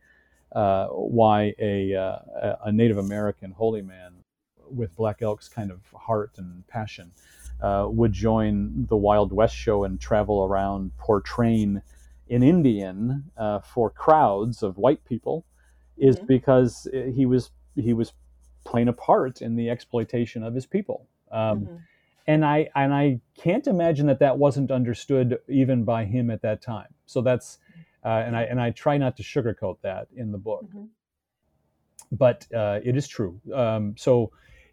uh, 0.51 0.87
why 0.87 1.53
a, 1.59 1.93
uh, 1.93 2.55
a 2.65 2.71
Native 2.71 2.97
American 2.97 3.51
holy 3.51 3.81
man 3.81 4.13
with 4.69 4.95
Black 4.95 5.21
Elk's 5.21 5.47
kind 5.47 5.71
of 5.71 5.79
heart 5.93 6.31
and 6.37 6.65
passion 6.67 7.11
uh, 7.61 7.87
would 7.89 8.13
join 8.13 8.85
the 8.87 8.97
Wild 8.97 9.31
West 9.31 9.55
show 9.55 9.83
and 9.83 9.99
travel 9.99 10.43
around 10.43 10.91
portraying 10.97 11.81
an 12.29 12.43
Indian 12.43 13.25
uh, 13.37 13.59
for 13.59 13.89
crowds 13.89 14.63
of 14.63 14.77
white 14.77 15.03
people 15.05 15.45
is 15.97 16.15
mm-hmm. 16.15 16.25
because 16.25 16.87
he 17.13 17.25
was 17.25 17.51
he 17.75 17.93
was 17.93 18.13
playing 18.65 18.87
a 18.87 18.93
part 18.93 19.41
in 19.41 19.55
the 19.55 19.69
exploitation 19.69 20.43
of 20.43 20.53
his 20.53 20.65
people. 20.65 21.07
Um, 21.31 21.61
mm-hmm. 21.61 21.75
And 22.27 22.43
I 22.43 22.69
and 22.75 22.93
I 22.93 23.21
can't 23.37 23.67
imagine 23.67 24.07
that 24.07 24.19
that 24.19 24.37
wasn't 24.39 24.71
understood 24.71 25.37
even 25.47 25.83
by 25.83 26.05
him 26.05 26.31
at 26.31 26.41
that 26.41 26.61
time. 26.61 26.87
So 27.05 27.21
that's 27.21 27.59
uh, 28.05 28.23
and 28.25 28.37
I 28.37 28.43
and 28.43 28.61
I 28.61 28.69
try 28.69 28.97
not 28.97 29.17
to 29.17 29.23
sugarcoat 29.23 29.77
that 29.81 30.07
in 30.15 30.31
the 30.31 30.37
book, 30.37 30.65
mm-hmm. 30.65 30.85
but 32.11 32.45
uh, 32.55 32.79
it 32.83 32.95
is 32.95 33.07
true. 33.07 33.41
Um, 33.53 33.95
so 33.97 34.31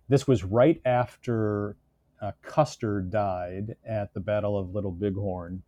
this 0.09 0.29
was 0.29 0.45
right 0.45 0.81
after 0.85 1.77
uh, 2.21 2.33
Custer 2.42 3.01
died 3.01 3.75
at 3.88 4.12
the 4.12 4.21
Battle 4.21 4.59
of 4.59 4.75
Little 4.75 4.92
Bighorn. 4.92 5.62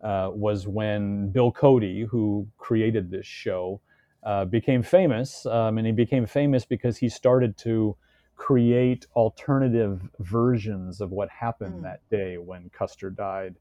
Uh, 0.00 0.30
was 0.32 0.66
when 0.66 1.30
Bill 1.30 1.52
Cody, 1.52 2.04
who 2.04 2.48
created 2.56 3.10
this 3.10 3.26
show, 3.26 3.82
uh, 4.22 4.46
became 4.46 4.82
famous, 4.82 5.44
um, 5.44 5.76
and 5.76 5.86
he 5.86 5.92
became 5.92 6.24
famous 6.24 6.64
because 6.64 6.96
he 6.96 7.10
started 7.10 7.58
to 7.58 7.96
create 8.36 9.06
alternative 9.14 10.08
versions 10.20 11.02
of 11.02 11.10
what 11.10 11.28
happened 11.28 11.80
mm. 11.80 11.82
that 11.82 12.00
day 12.08 12.38
when 12.38 12.70
Custer 12.70 13.10
died. 13.10 13.56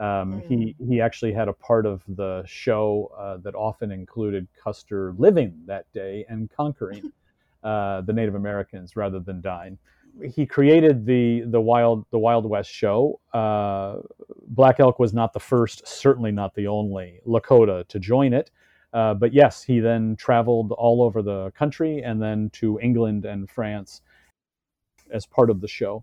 Um, 0.00 0.40
mm. 0.40 0.46
He 0.48 0.74
he 0.88 1.00
actually 1.00 1.32
had 1.32 1.48
a 1.48 1.52
part 1.52 1.84
of 1.84 2.02
the 2.08 2.42
show 2.46 3.12
uh, 3.16 3.36
that 3.38 3.54
often 3.54 3.92
included 3.92 4.48
Custer 4.62 5.14
living 5.18 5.54
that 5.66 5.92
day 5.92 6.24
and 6.28 6.50
conquering 6.50 7.12
uh, 7.62 8.00
the 8.00 8.12
Native 8.12 8.34
Americans 8.34 8.96
rather 8.96 9.20
than 9.20 9.42
dying. 9.42 9.78
He 10.34 10.46
created 10.46 11.04
the 11.04 11.42
the 11.42 11.60
wild 11.60 12.06
the 12.10 12.18
Wild 12.18 12.46
West 12.46 12.70
show. 12.70 13.20
Uh, 13.34 13.98
Black 14.48 14.80
Elk 14.80 14.98
was 14.98 15.12
not 15.12 15.34
the 15.34 15.40
first, 15.40 15.86
certainly 15.86 16.32
not 16.32 16.54
the 16.54 16.66
only 16.66 17.20
Lakota 17.26 17.86
to 17.88 17.98
join 17.98 18.32
it. 18.32 18.50
Uh, 18.92 19.14
but 19.14 19.32
yes, 19.32 19.62
he 19.62 19.78
then 19.80 20.16
traveled 20.16 20.72
all 20.72 21.02
over 21.02 21.22
the 21.22 21.52
country 21.52 22.02
and 22.02 22.20
then 22.20 22.50
to 22.50 22.80
England 22.80 23.24
and 23.24 23.48
France 23.48 24.00
as 25.12 25.26
part 25.26 25.50
of 25.50 25.60
the 25.60 25.68
show. 25.68 26.02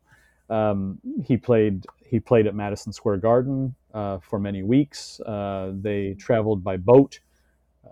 Um, 0.50 1.00
he 1.26 1.36
played 1.36 1.86
he 2.06 2.20
played 2.20 2.48
at 2.48 2.56
Madison 2.56 2.94
Square 2.94 3.18
Garden 3.18 3.76
for 4.22 4.40
many 4.40 4.64
weeks. 4.64 5.20
Uh, 5.22 5.72
they 5.74 6.16
traveled 6.20 6.64
by 6.64 6.78
boat 6.78 7.20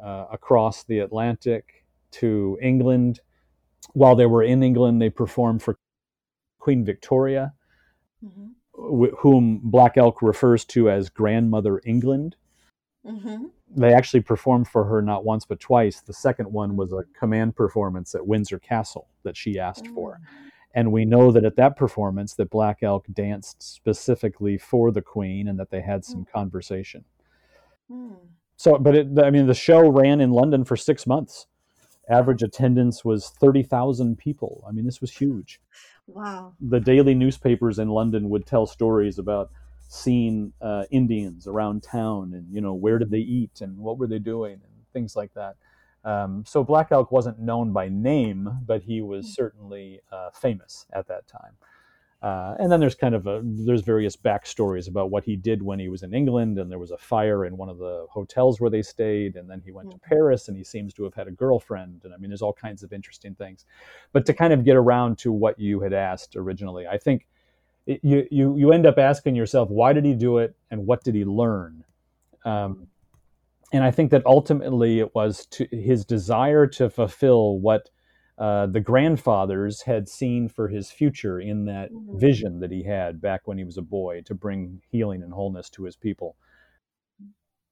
uh, 0.04 0.26
across 0.32 0.84
the 0.84 1.00
Atlantic 1.00 1.86
to 2.12 2.58
England. 2.62 3.20
While 3.94 4.16
they 4.16 4.26
were 4.26 4.44
in 4.44 4.64
England, 4.64 5.02
they 5.02 5.10
performed 5.10 5.62
for 5.64 5.78
Queen 6.60 6.86
Victoria, 6.86 7.54
mm-hmm. 8.24 8.48
wh- 9.04 9.18
whom 9.20 9.62
Black 9.64 9.98
Elk 9.98 10.22
refers 10.22 10.66
to 10.66 10.90
as 10.90 11.10
Grandmother 11.10 11.82
England. 11.86 12.36
Mm-hmm. 13.06 13.46
They 13.76 13.94
actually 13.94 14.22
performed 14.22 14.68
for 14.68 14.84
her 14.86 15.02
not 15.02 15.26
once 15.26 15.46
but 15.46 15.60
twice. 15.60 16.02
The 16.02 16.14
second 16.14 16.52
one 16.52 16.76
was 16.76 16.92
a 16.92 17.04
command 17.18 17.56
performance 17.56 18.16
at 18.16 18.26
Windsor 18.26 18.60
Castle 18.60 19.08
that 19.24 19.38
she 19.38 19.60
asked 19.60 19.86
mm-hmm. 19.86 19.96
for 19.96 20.20
and 20.76 20.92
we 20.92 21.06
know 21.06 21.32
that 21.32 21.46
at 21.46 21.56
that 21.56 21.78
performance 21.78 22.36
that 22.36 22.50
black 22.50 22.84
elk 22.84 23.06
danced 23.12 23.64
specifically 23.64 24.58
for 24.58 24.92
the 24.92 25.02
queen 25.02 25.48
and 25.48 25.58
that 25.58 25.72
they 25.72 25.82
had 25.82 26.04
some 26.04 26.26
mm. 26.26 26.32
conversation. 26.32 27.06
Mm. 27.90 28.18
so 28.58 28.80
but 28.80 28.96
it, 28.96 29.20
i 29.20 29.30
mean 29.30 29.46
the 29.46 29.54
show 29.54 29.88
ran 29.88 30.20
in 30.20 30.32
london 30.32 30.64
for 30.66 30.76
six 30.76 31.08
months. 31.08 31.48
Average 32.08 32.44
attendance 32.44 33.04
was 33.04 33.32
30000 33.40 34.16
people. 34.16 34.64
I 34.68 34.72
mean 34.72 34.86
this 34.86 35.02
was 35.02 35.12
huge. 35.12 35.60
Wow. 36.08 36.54
The 36.60 36.80
daily 36.80 37.16
newspapers 37.16 37.80
in 37.80 37.90
london 37.90 38.30
would 38.30 38.46
tell 38.46 38.66
stories 38.66 39.18
about 39.18 39.52
seeing 39.88 40.52
uh, 40.62 40.84
indians 40.90 41.48
around 41.48 41.84
town 41.84 42.34
and 42.34 42.52
you 42.52 42.60
know 42.60 42.74
where 42.74 42.98
did 42.98 43.12
they 43.12 43.20
eat 43.20 43.62
and 43.62 43.78
what 43.78 44.00
were 44.00 44.08
they 44.08 44.20
doing 44.20 44.54
and 44.54 44.74
things 44.94 45.16
like 45.16 45.32
that 45.36 45.56
um, 46.06 46.44
so 46.46 46.64
Black 46.64 46.92
Elk 46.92 47.12
wasn't 47.12 47.40
known 47.40 47.74
by 47.74 47.90
name, 47.90 48.60
but 48.66 48.84
he 48.84 49.02
was 49.02 49.26
hmm. 49.26 49.32
certainly 49.32 50.00
uh, 50.12 50.30
famous 50.30 50.86
at 50.94 51.08
that 51.08 51.28
time. 51.28 51.54
Uh, 52.22 52.56
and 52.60 52.72
then 52.72 52.80
there's 52.80 52.96
kind 52.96 53.14
of 53.14 53.28
a 53.28 53.42
there's 53.44 53.82
various 53.82 54.16
backstories 54.16 54.88
about 54.88 55.12
what 55.12 55.24
he 55.24 55.36
did 55.36 55.62
when 55.62 55.78
he 55.78 55.90
was 55.90 56.02
in 56.02 56.14
England, 56.14 56.58
and 56.58 56.72
there 56.72 56.80
was 56.80 56.92
a 56.92 56.98
fire 56.98 57.46
in 57.46 57.58
one 57.58 57.70
of 57.70 57.78
the 57.78 58.08
hotels 58.10 58.60
where 58.60 58.70
they 58.70 58.82
stayed, 58.82 59.36
and 59.36 59.50
then 59.50 59.62
he 59.64 59.72
went 59.72 59.92
to 59.92 59.98
Paris, 60.00 60.48
and 60.48 60.58
he 60.58 60.64
seems 60.64 60.94
to 60.94 61.04
have 61.04 61.14
had 61.14 61.28
a 61.28 61.32
girlfriend, 61.32 62.02
and 62.04 62.14
I 62.14 62.18
mean, 62.18 62.30
there's 62.30 62.42
all 62.42 62.54
kinds 62.54 62.82
of 62.82 62.94
interesting 62.94 63.36
things. 63.36 63.66
But 64.12 64.26
to 64.26 64.34
kind 64.34 64.54
of 64.54 64.64
get 64.64 64.76
around 64.76 65.20
to 65.20 65.32
what 65.32 65.60
you 65.60 65.82
had 65.82 65.94
asked 65.94 66.36
originally, 66.36 66.88
I 66.88 66.98
think 66.98 67.28
it, 67.86 68.00
you 68.02 68.28
you 68.32 68.58
you 68.58 68.72
end 68.72 68.88
up 68.88 68.98
asking 68.98 69.36
yourself, 69.36 69.70
why 69.70 69.94
did 69.94 70.06
he 70.06 70.14
do 70.14 70.40
it, 70.40 70.56
and 70.72 70.88
what 70.88 71.04
did 71.04 71.14
he 71.14 71.26
learn? 71.26 71.84
Um, 72.44 72.88
and 73.76 73.84
I 73.84 73.92
think 73.92 74.12
that 74.12 74.26
ultimately 74.26 75.00
it 75.00 75.14
was 75.14 75.46
to 75.48 75.68
his 75.70 76.06
desire 76.06 76.66
to 76.68 76.90
fulfill 76.90 77.60
what 77.60 77.90
uh, 78.38 78.68
the 78.68 78.80
grandfathers 78.80 79.82
had 79.82 80.08
seen 80.08 80.48
for 80.48 80.70
his 80.70 80.90
future 80.90 81.40
in 81.40 81.66
that 81.66 81.92
mm-hmm. 81.92 82.18
vision 82.18 82.60
that 82.62 82.72
he 82.72 82.84
had 82.84 83.22
back 83.22 83.42
when 83.46 83.58
he 83.58 83.66
was 83.66 83.78
a 83.78 83.82
boy 83.82 84.22
to 84.26 84.34
bring 84.34 84.82
healing 84.90 85.24
and 85.24 85.34
wholeness 85.34 85.70
to 85.70 85.84
his 85.84 85.98
people. 85.98 86.38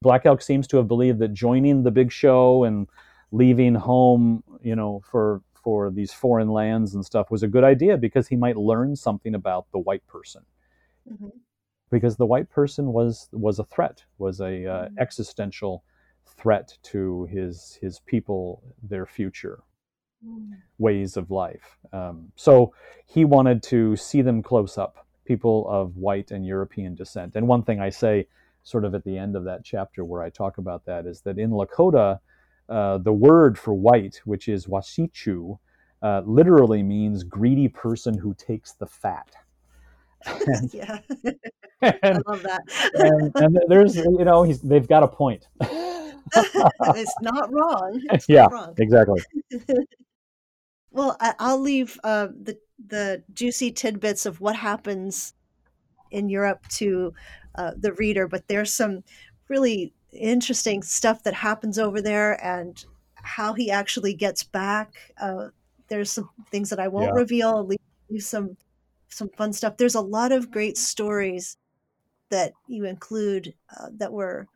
Black 0.02 0.26
Elk 0.26 0.42
seems 0.42 0.66
to 0.66 0.76
have 0.76 0.86
believed 0.86 1.20
that 1.20 1.32
joining 1.32 1.82
the 1.82 1.90
big 1.90 2.12
show 2.12 2.64
and 2.64 2.86
leaving 3.32 3.74
home, 3.74 4.44
you 4.62 4.76
know, 4.76 5.02
for 5.10 5.40
for 5.54 5.90
these 5.90 6.12
foreign 6.12 6.48
lands 6.48 6.94
and 6.94 7.06
stuff 7.06 7.30
was 7.30 7.42
a 7.42 7.48
good 7.48 7.64
idea 7.64 7.96
because 7.96 8.28
he 8.28 8.36
might 8.36 8.58
learn 8.58 8.94
something 8.94 9.34
about 9.34 9.64
the 9.72 9.78
white 9.78 10.06
person. 10.06 10.42
Mm-hmm. 11.10 11.28
Because 11.90 12.16
the 12.16 12.26
white 12.26 12.50
person 12.50 12.92
was 12.92 13.30
was 13.32 13.58
a 13.58 13.64
threat, 13.64 14.04
was 14.18 14.40
a 14.40 14.66
uh, 14.66 14.84
mm-hmm. 14.84 14.98
existential 14.98 15.82
threat 16.36 16.76
to 16.82 17.24
his 17.26 17.78
his 17.80 18.00
people, 18.00 18.62
their 18.82 19.06
future 19.06 19.62
ways 20.78 21.16
of 21.16 21.30
life. 21.30 21.78
Um, 21.92 22.32
so 22.36 22.74
he 23.06 23.24
wanted 23.24 23.62
to 23.64 23.96
see 23.96 24.22
them 24.22 24.42
close 24.42 24.78
up, 24.78 25.06
people 25.24 25.66
of 25.68 25.96
white 25.96 26.30
and 26.30 26.46
European 26.46 26.94
descent. 26.94 27.36
And 27.36 27.46
one 27.46 27.62
thing 27.62 27.80
I 27.80 27.90
say, 27.90 28.26
sort 28.62 28.84
of 28.84 28.94
at 28.94 29.04
the 29.04 29.16
end 29.16 29.36
of 29.36 29.44
that 29.44 29.64
chapter 29.64 30.04
where 30.04 30.22
I 30.22 30.30
talk 30.30 30.58
about 30.58 30.84
that, 30.86 31.06
is 31.06 31.20
that 31.22 31.38
in 31.38 31.50
Lakota, 31.50 32.20
uh, 32.68 32.98
the 32.98 33.12
word 33.12 33.58
for 33.58 33.74
white, 33.74 34.20
which 34.24 34.48
is 34.48 34.66
wasichu, 34.66 35.58
uh, 36.02 36.22
literally 36.24 36.82
means 36.82 37.22
greedy 37.22 37.68
person 37.68 38.16
who 38.18 38.34
takes 38.34 38.72
the 38.72 38.86
fat. 38.86 39.28
And, 40.46 40.72
yeah, 40.72 41.00
and, 41.82 41.98
I 42.02 42.18
love 42.26 42.42
that. 42.44 42.62
and, 42.94 43.30
and, 43.34 43.58
there's, 43.68 43.96
you 43.96 44.24
know, 44.24 44.46
they've 44.46 44.88
got 44.88 45.02
a 45.02 45.08
point. 45.08 45.46
it's 46.96 47.14
not 47.20 47.52
wrong. 47.52 48.00
It's 48.10 48.28
yeah, 48.28 48.42
not 48.42 48.52
wrong. 48.52 48.74
exactly. 48.78 49.22
Well, 50.90 51.16
I, 51.18 51.34
will 51.40 51.58
leave 51.58 51.98
uh, 52.04 52.28
the 52.28 52.56
the 52.86 53.24
juicy 53.32 53.72
tidbits 53.72 54.26
of 54.26 54.40
what 54.40 54.54
happens 54.54 55.34
in 56.12 56.28
Europe 56.28 56.68
to 56.68 57.12
uh, 57.56 57.72
the 57.76 57.94
reader, 57.94 58.28
but 58.28 58.46
there's 58.46 58.72
some 58.72 59.02
really 59.48 59.92
interesting 60.12 60.84
stuff 60.84 61.24
that 61.24 61.34
happens 61.34 61.80
over 61.80 62.00
there 62.00 62.42
and 62.44 62.84
how 63.14 63.54
he 63.54 63.72
actually 63.72 64.14
gets 64.14 64.44
back. 64.44 64.94
Uh, 65.20 65.48
there's 65.88 66.12
some 66.12 66.30
things 66.52 66.70
that 66.70 66.78
I 66.78 66.86
won't 66.86 67.06
yeah. 67.06 67.20
reveal. 67.20 67.66
Leave, 67.66 67.80
leave 68.08 68.22
some 68.22 68.56
some 69.08 69.30
fun 69.30 69.52
stuff. 69.52 69.76
There's 69.76 69.94
a 69.96 70.00
lot 70.00 70.30
of 70.30 70.52
great 70.52 70.76
stories 70.76 71.56
that 72.30 72.52
you 72.68 72.84
include 72.84 73.54
uh, 73.76 73.88
that 73.98 74.12
were 74.12 74.46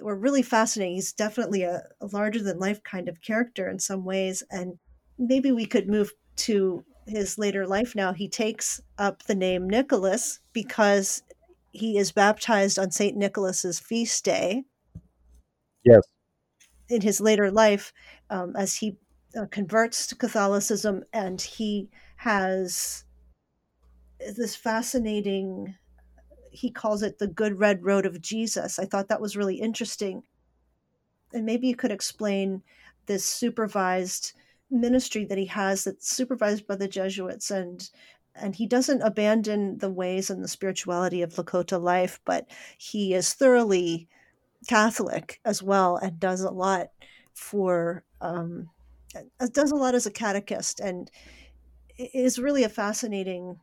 were 0.00 0.16
really 0.16 0.42
fascinating. 0.42 0.96
He's 0.96 1.12
definitely 1.12 1.62
a, 1.62 1.82
a 2.00 2.06
larger 2.06 2.42
than 2.42 2.58
life 2.58 2.82
kind 2.82 3.08
of 3.08 3.22
character 3.22 3.68
in 3.68 3.78
some 3.78 4.04
ways, 4.04 4.42
and 4.50 4.78
maybe 5.18 5.52
we 5.52 5.66
could 5.66 5.88
move 5.88 6.12
to 6.36 6.84
his 7.06 7.38
later 7.38 7.66
life 7.66 7.94
now. 7.94 8.12
He 8.12 8.28
takes 8.28 8.80
up 8.98 9.24
the 9.24 9.34
name 9.34 9.68
Nicholas 9.68 10.40
because 10.52 11.22
he 11.72 11.96
is 11.96 12.12
baptized 12.12 12.78
on 12.78 12.90
St. 12.90 13.16
Nicholas's 13.16 13.80
feast 13.80 14.24
day. 14.24 14.64
Yes. 15.84 16.02
In 16.88 17.02
his 17.02 17.20
later 17.20 17.50
life, 17.50 17.92
um, 18.30 18.54
as 18.56 18.76
he 18.76 18.96
uh, 19.36 19.46
converts 19.50 20.06
to 20.06 20.16
Catholicism, 20.16 21.04
and 21.12 21.40
he 21.40 21.90
has 22.16 23.04
this 24.36 24.56
fascinating, 24.56 25.76
he 26.50 26.70
calls 26.70 27.02
it 27.02 27.18
the 27.18 27.26
good 27.26 27.58
red 27.58 27.84
road 27.84 28.06
of 28.06 28.20
Jesus. 28.20 28.78
I 28.78 28.84
thought 28.84 29.08
that 29.08 29.20
was 29.20 29.36
really 29.36 29.56
interesting. 29.56 30.22
And 31.32 31.44
maybe 31.44 31.68
you 31.68 31.76
could 31.76 31.92
explain 31.92 32.62
this 33.06 33.24
supervised 33.24 34.32
ministry 34.70 35.24
that 35.24 35.38
he 35.38 35.46
has 35.46 35.84
that's 35.84 36.14
supervised 36.14 36.66
by 36.66 36.76
the 36.76 36.88
Jesuits 36.88 37.50
and 37.50 37.88
and 38.40 38.54
he 38.54 38.66
doesn't 38.66 39.02
abandon 39.02 39.78
the 39.78 39.90
ways 39.90 40.30
and 40.30 40.44
the 40.44 40.48
spirituality 40.48 41.22
of 41.22 41.34
Lakota 41.34 41.80
life, 41.80 42.20
but 42.24 42.46
he 42.76 43.12
is 43.12 43.34
thoroughly 43.34 44.06
Catholic 44.68 45.40
as 45.44 45.60
well 45.60 45.96
and 45.96 46.20
does 46.20 46.42
a 46.42 46.50
lot 46.50 46.88
for 47.34 48.04
um, 48.20 48.70
does 49.52 49.72
a 49.72 49.76
lot 49.76 49.94
as 49.94 50.06
a 50.06 50.10
catechist 50.10 50.78
and 50.78 51.10
is 51.96 52.38
really 52.38 52.62
a 52.62 52.68
fascinating 52.68 53.58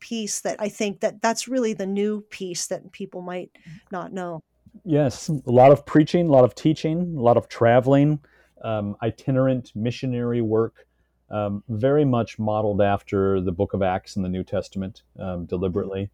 piece 0.00 0.40
that 0.40 0.56
I 0.60 0.68
think 0.68 1.00
that 1.00 1.22
that's 1.22 1.48
really 1.48 1.72
the 1.72 1.86
new 1.86 2.22
piece 2.22 2.66
that 2.66 2.92
people 2.92 3.22
might 3.22 3.50
not 3.90 4.12
know. 4.12 4.42
Yes, 4.84 5.28
a 5.28 5.40
lot 5.46 5.72
of 5.72 5.84
preaching, 5.86 6.28
a 6.28 6.30
lot 6.30 6.44
of 6.44 6.54
teaching, 6.54 7.14
a 7.16 7.20
lot 7.20 7.36
of 7.36 7.48
traveling 7.48 8.20
um, 8.62 8.96
itinerant 9.02 9.72
missionary 9.74 10.40
work, 10.40 10.86
um, 11.30 11.62
very 11.68 12.04
much 12.04 12.38
modeled 12.38 12.80
after 12.80 13.40
the 13.40 13.52
book 13.52 13.74
of 13.74 13.82
Acts 13.82 14.16
in 14.16 14.22
the 14.22 14.28
New 14.28 14.44
Testament 14.44 15.02
um, 15.18 15.46
deliberately. 15.46 16.10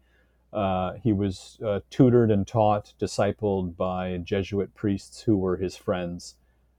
Uh, 0.53 0.93
he 1.03 1.11
was 1.11 1.59
uh, 1.65 1.81
tutored 1.89 2.31
and 2.31 2.47
taught, 2.47 2.93
discipled 2.99 3.75
by 3.75 4.17
Jesuit 4.17 4.73
priests 4.73 5.21
who 5.21 5.37
were 5.37 5.57
his 5.57 5.75
friends. 5.75 6.35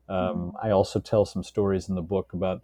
Mm. 0.09 0.53
I 0.63 0.71
also 0.71 1.01
tell 1.01 1.25
some 1.25 1.43
stories 1.43 1.89
in 1.89 1.95
the 1.95 2.03
book 2.03 2.33
about 2.33 2.63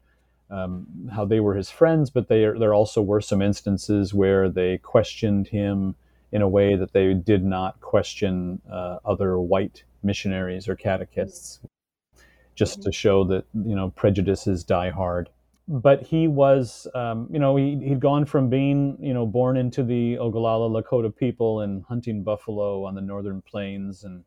um, 0.53 0.87
how 1.12 1.25
they 1.25 1.41
were 1.41 1.55
his 1.55 1.71
friends, 1.71 2.11
but 2.11 2.29
they, 2.29 2.41
there 2.59 2.75
also 2.75 3.01
were 3.01 3.21
some 3.21 3.41
instances 3.41 4.12
where 4.12 4.49
they 4.49 4.79
questioned 4.79 5.49
him 5.49 5.95
in 6.31 6.43
a 6.43 6.49
way 6.49 6.77
that 6.77 6.93
they 6.93 7.15
did 7.15 7.45
not 7.45 7.81
question 7.81 8.61
uh, 8.71 8.99
other 9.05 9.38
white 9.38 9.85
missionaries 10.03 10.69
or 10.69 10.77
catechists 10.77 11.61
just 12.55 12.83
to 12.83 12.93
show 12.93 13.25
that 13.25 13.45
you 13.55 13.75
know 13.75 13.91
prejudices 13.91 14.62
die 14.62 14.91
hard. 14.91 15.31
But 15.69 16.03
he 16.03 16.29
was, 16.29 16.87
um, 16.95 17.29
you 17.31 17.38
know, 17.38 17.57
he, 17.57 17.79
he'd 17.83 18.01
gone 18.01 18.27
from 18.27 18.51
being, 18.51 18.99
you 19.01 19.15
know, 19.15 19.25
born 19.25 19.57
into 19.57 19.85
the 19.85 20.17
Oglala 20.17 20.69
Lakota 20.69 21.15
people 21.15 21.61
and 21.61 21.85
hunting 21.85 22.25
buffalo 22.25 22.85
on 22.85 22.95
the 22.95 23.01
northern 23.01 23.41
plains 23.43 24.03
and 24.05 24.25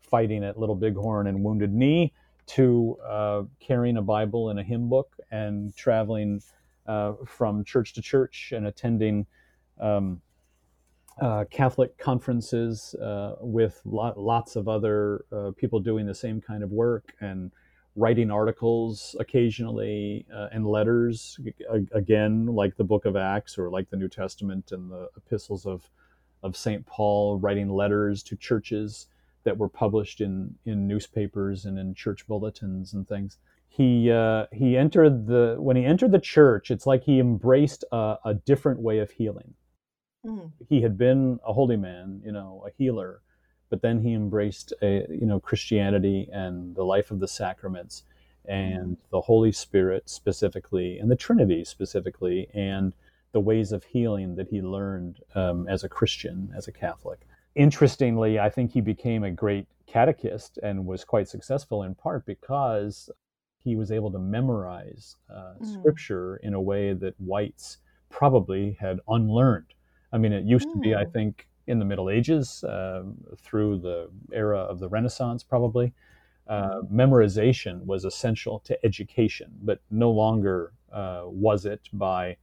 fighting 0.00 0.44
at 0.44 0.58
Little 0.58 0.76
Bighorn 0.76 1.26
and 1.26 1.42
Wounded 1.42 1.74
Knee 1.74 2.12
to 2.48 2.96
uh, 3.06 3.42
carrying 3.60 3.96
a 3.96 4.02
Bible 4.02 4.50
and 4.50 4.58
a 4.58 4.62
hymn 4.62 4.88
book 4.88 5.16
and 5.30 5.74
traveling 5.76 6.42
uh, 6.86 7.12
from 7.26 7.64
church 7.64 7.92
to 7.94 8.02
church 8.02 8.52
and 8.56 8.66
attending 8.66 9.26
um, 9.80 10.20
uh, 11.20 11.44
Catholic 11.50 11.98
conferences 11.98 12.94
uh, 12.94 13.36
with 13.40 13.80
lots 13.84 14.56
of 14.56 14.68
other 14.68 15.24
uh, 15.32 15.50
people 15.56 15.80
doing 15.80 16.06
the 16.06 16.14
same 16.14 16.40
kind 16.40 16.62
of 16.62 16.70
work 16.70 17.14
and 17.20 17.50
writing 17.96 18.30
articles 18.30 19.16
occasionally 19.18 20.24
uh, 20.32 20.48
and 20.52 20.64
letters 20.64 21.38
again 21.92 22.46
like 22.46 22.76
the 22.76 22.84
book 22.84 23.04
of 23.04 23.16
acts 23.16 23.58
or 23.58 23.70
like 23.70 23.90
the 23.90 23.96
new 23.96 24.08
testament 24.08 24.70
and 24.70 24.88
the 24.88 25.08
epistles 25.16 25.66
of 25.66 25.90
of 26.44 26.56
st 26.56 26.86
paul 26.86 27.36
writing 27.38 27.68
letters 27.68 28.22
to 28.22 28.36
churches 28.36 29.08
that 29.48 29.56
were 29.56 29.68
published 29.68 30.20
in 30.20 30.54
in 30.66 30.86
newspapers 30.86 31.64
and 31.64 31.78
in 31.78 31.94
church 31.94 32.26
bulletins 32.26 32.92
and 32.92 33.08
things 33.08 33.38
he 33.70 34.10
uh, 34.10 34.44
he 34.52 34.76
entered 34.76 35.26
the 35.26 35.56
when 35.58 35.76
he 35.76 35.84
entered 35.84 36.12
the 36.12 36.20
church 36.20 36.70
it's 36.70 36.86
like 36.86 37.04
he 37.04 37.18
embraced 37.18 37.82
a, 37.90 38.16
a 38.26 38.34
different 38.34 38.80
way 38.80 38.98
of 38.98 39.10
healing 39.12 39.54
mm. 40.26 40.52
he 40.68 40.82
had 40.82 40.98
been 40.98 41.38
a 41.46 41.52
holy 41.54 41.76
man 41.76 42.20
you 42.22 42.32
know 42.32 42.62
a 42.66 42.70
healer 42.76 43.22
but 43.70 43.80
then 43.80 44.02
he 44.02 44.12
embraced 44.12 44.74
a, 44.82 45.06
you 45.08 45.26
know 45.26 45.40
Christianity 45.40 46.28
and 46.30 46.74
the 46.74 46.84
life 46.84 47.10
of 47.10 47.20
the 47.20 47.28
sacraments 47.28 48.04
and 48.44 48.96
the 49.10 49.20
Holy 49.20 49.52
Spirit 49.52 50.08
specifically 50.08 50.98
and 50.98 51.10
the 51.10 51.16
Trinity 51.16 51.64
specifically 51.64 52.48
and 52.54 52.94
the 53.32 53.40
ways 53.40 53.72
of 53.72 53.84
healing 53.84 54.36
that 54.36 54.48
he 54.48 54.62
learned 54.62 55.20
um, 55.34 55.68
as 55.68 55.84
a 55.84 55.88
Christian, 55.88 56.50
as 56.56 56.66
a 56.66 56.72
Catholic. 56.72 57.26
Interestingly, 57.58 58.38
I 58.38 58.50
think 58.50 58.70
he 58.70 58.80
became 58.80 59.24
a 59.24 59.32
great 59.32 59.66
catechist 59.88 60.58
and 60.62 60.86
was 60.86 61.02
quite 61.02 61.26
successful 61.26 61.82
in 61.82 61.96
part 61.96 62.24
because 62.24 63.10
he 63.58 63.74
was 63.74 63.90
able 63.90 64.12
to 64.12 64.18
memorize 64.20 65.16
uh, 65.28 65.54
mm. 65.60 65.78
scripture 65.80 66.36
in 66.36 66.54
a 66.54 66.60
way 66.60 66.92
that 66.92 67.14
whites 67.18 67.78
probably 68.10 68.76
had 68.80 69.00
unlearned. 69.08 69.74
I 70.12 70.18
mean, 70.18 70.32
it 70.32 70.44
used 70.44 70.68
mm. 70.68 70.72
to 70.74 70.78
be, 70.78 70.94
I 70.94 71.04
mm. 71.04 71.12
think, 71.12 71.48
in 71.66 71.80
the 71.80 71.84
Middle 71.84 72.10
Ages, 72.10 72.62
uh, 72.62 73.02
through 73.36 73.78
the 73.80 74.08
era 74.32 74.60
of 74.60 74.78
the 74.78 74.88
Renaissance, 74.88 75.42
probably. 75.42 75.92
Uh, 76.46 76.82
memorization 76.90 77.84
was 77.84 78.04
essential 78.04 78.60
to 78.60 78.78
education, 78.86 79.50
but 79.64 79.80
no 79.90 80.12
longer 80.12 80.72
uh, 80.92 81.24
was 81.24 81.66
it 81.66 81.80
by 81.92 82.36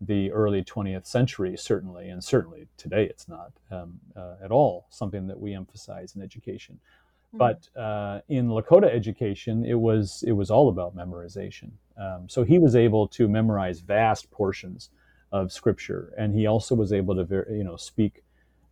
the 0.00 0.30
early 0.32 0.62
20th 0.62 1.06
century, 1.06 1.56
certainly, 1.56 2.08
and 2.08 2.22
certainly 2.22 2.66
today 2.76 3.04
it's 3.04 3.28
not 3.28 3.52
um, 3.70 4.00
uh, 4.16 4.34
at 4.42 4.50
all 4.50 4.86
something 4.90 5.26
that 5.26 5.38
we 5.38 5.54
emphasize 5.54 6.14
in 6.16 6.22
education. 6.22 6.78
Mm-hmm. 7.34 7.38
But 7.38 7.80
uh, 7.80 8.20
in 8.28 8.48
Lakota 8.48 8.92
education, 8.92 9.64
it 9.64 9.78
was 9.78 10.24
it 10.26 10.32
was 10.32 10.50
all 10.50 10.68
about 10.68 10.96
memorization. 10.96 11.70
Um, 11.96 12.28
so 12.28 12.44
he 12.44 12.58
was 12.58 12.76
able 12.76 13.08
to 13.08 13.28
memorize 13.28 13.80
vast 13.80 14.30
portions 14.30 14.90
of 15.32 15.52
scripture, 15.52 16.12
and 16.16 16.34
he 16.34 16.46
also 16.46 16.74
was 16.74 16.92
able 16.92 17.14
to 17.14 17.44
you 17.50 17.64
know 17.64 17.76
speak 17.76 18.22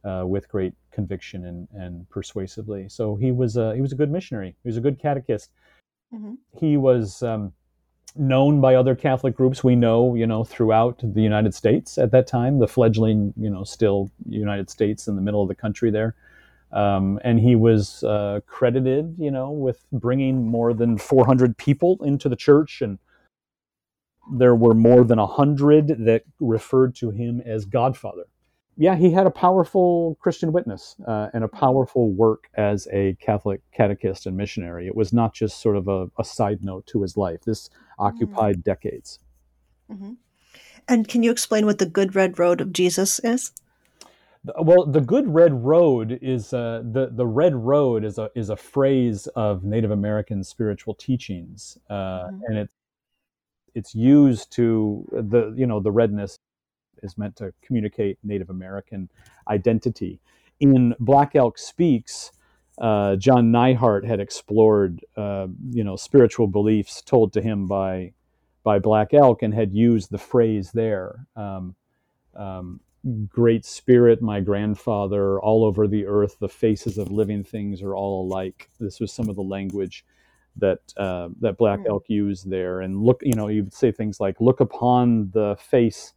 uh, 0.04 0.24
with 0.26 0.48
great 0.48 0.74
conviction 0.90 1.46
and, 1.46 1.68
and 1.72 2.08
persuasively. 2.10 2.88
So 2.88 3.16
he 3.16 3.32
was 3.32 3.56
a, 3.56 3.74
he 3.74 3.80
was 3.80 3.92
a 3.92 3.96
good 3.96 4.10
missionary. 4.10 4.54
He 4.62 4.68
was 4.68 4.76
a 4.76 4.80
good 4.80 4.98
catechist. 4.98 5.50
Mm-hmm. 6.14 6.34
He 6.58 6.76
was 6.76 7.22
um, 7.22 7.52
known 8.16 8.60
by 8.60 8.74
other 8.74 8.94
Catholic 8.94 9.34
groups 9.34 9.64
we 9.64 9.76
know, 9.76 10.14
you 10.14 10.26
know, 10.26 10.44
throughout 10.44 11.00
the 11.02 11.22
United 11.22 11.54
States 11.54 11.98
at 11.98 12.10
that 12.12 12.26
time, 12.26 12.58
the 12.58 12.68
fledgling, 12.68 13.32
you 13.36 13.50
know, 13.50 13.64
still 13.64 14.10
United 14.28 14.70
States 14.70 15.08
in 15.08 15.16
the 15.16 15.22
middle 15.22 15.42
of 15.42 15.48
the 15.48 15.54
country 15.54 15.90
there. 15.90 16.14
Um, 16.72 17.20
and 17.22 17.38
he 17.38 17.54
was 17.54 18.02
uh, 18.04 18.40
credited, 18.46 19.14
you 19.18 19.30
know, 19.30 19.50
with 19.50 19.84
bringing 19.92 20.46
more 20.46 20.72
than 20.72 20.96
400 20.96 21.56
people 21.58 21.98
into 22.02 22.28
the 22.28 22.36
church, 22.36 22.80
and 22.80 22.98
there 24.34 24.54
were 24.54 24.74
more 24.74 25.04
than 25.04 25.18
100 25.18 26.04
that 26.06 26.22
referred 26.40 26.94
to 26.96 27.10
him 27.10 27.42
as 27.44 27.66
Godfather 27.66 28.24
yeah, 28.76 28.96
he 28.96 29.10
had 29.10 29.26
a 29.26 29.30
powerful 29.30 30.16
Christian 30.20 30.52
witness 30.52 30.96
uh, 31.06 31.28
and 31.34 31.44
a 31.44 31.46
mm-hmm. 31.46 31.56
powerful 31.56 32.10
work 32.10 32.48
as 32.54 32.88
a 32.92 33.16
Catholic 33.20 33.60
catechist 33.72 34.26
and 34.26 34.36
missionary. 34.36 34.86
It 34.86 34.96
was 34.96 35.12
not 35.12 35.34
just 35.34 35.60
sort 35.60 35.76
of 35.76 35.88
a, 35.88 36.08
a 36.18 36.24
side 36.24 36.62
note 36.62 36.86
to 36.86 37.02
his 37.02 37.16
life. 37.16 37.42
This 37.44 37.68
occupied 37.98 38.56
mm-hmm. 38.56 38.70
decades. 38.70 39.18
Mm-hmm. 39.90 40.12
And 40.88 41.06
can 41.06 41.22
you 41.22 41.30
explain 41.30 41.66
what 41.66 41.78
the 41.78 41.86
Good 41.86 42.14
Red 42.14 42.38
Road 42.38 42.60
of 42.60 42.72
Jesus 42.72 43.20
is? 43.20 43.52
Well, 44.60 44.86
the 44.86 45.00
Good 45.00 45.28
Red 45.28 45.64
Road 45.64 46.18
is 46.20 46.52
uh, 46.52 46.82
the 46.84 47.10
the 47.12 47.26
Red 47.26 47.54
Road 47.54 48.04
is 48.04 48.18
a 48.18 48.28
is 48.34 48.50
a 48.50 48.56
phrase 48.56 49.28
of 49.36 49.62
Native 49.62 49.92
American 49.92 50.42
spiritual 50.42 50.94
teachings, 50.94 51.78
uh, 51.88 51.94
mm-hmm. 51.94 52.40
and 52.48 52.58
it's 52.58 52.72
it's 53.74 53.94
used 53.94 54.50
to 54.52 55.06
the 55.12 55.54
you 55.56 55.66
know 55.66 55.78
the 55.78 55.92
redness 55.92 56.40
is 57.02 57.18
meant 57.18 57.36
to 57.36 57.52
communicate 57.62 58.18
Native 58.22 58.50
American 58.50 59.08
identity. 59.48 60.20
In 60.60 60.94
Black 61.00 61.34
Elk 61.34 61.58
Speaks, 61.58 62.32
uh, 62.78 63.16
John 63.16 63.52
Neihardt 63.52 64.04
had 64.06 64.20
explored, 64.20 65.04
uh, 65.16 65.46
you 65.70 65.84
know, 65.84 65.96
spiritual 65.96 66.46
beliefs 66.46 67.02
told 67.02 67.32
to 67.34 67.42
him 67.42 67.66
by 67.66 68.12
by 68.64 68.78
Black 68.78 69.12
Elk 69.12 69.42
and 69.42 69.52
had 69.52 69.72
used 69.72 70.10
the 70.10 70.18
phrase 70.18 70.70
there. 70.70 71.26
Um, 71.34 71.74
um, 72.36 72.80
Great 73.28 73.64
Spirit, 73.64 74.22
my 74.22 74.40
grandfather, 74.40 75.40
all 75.40 75.64
over 75.64 75.88
the 75.88 76.06
earth, 76.06 76.36
the 76.38 76.48
faces 76.48 76.98
of 76.98 77.10
living 77.10 77.42
things 77.42 77.82
are 77.82 77.96
all 77.96 78.24
alike. 78.24 78.70
This 78.78 79.00
was 79.00 79.12
some 79.12 79.28
of 79.28 79.34
the 79.34 79.42
language 79.42 80.04
that 80.56 80.78
uh, 80.96 81.30
that 81.40 81.58
Black 81.58 81.80
hmm. 81.80 81.88
Elk 81.88 82.04
used 82.08 82.48
there. 82.48 82.80
And 82.80 83.02
look, 83.02 83.20
you 83.22 83.34
know, 83.34 83.48
you 83.48 83.64
would 83.64 83.72
say 83.72 83.90
things 83.90 84.20
like, 84.20 84.40
"Look 84.40 84.60
upon 84.60 85.30
the 85.30 85.56
face 85.58 86.14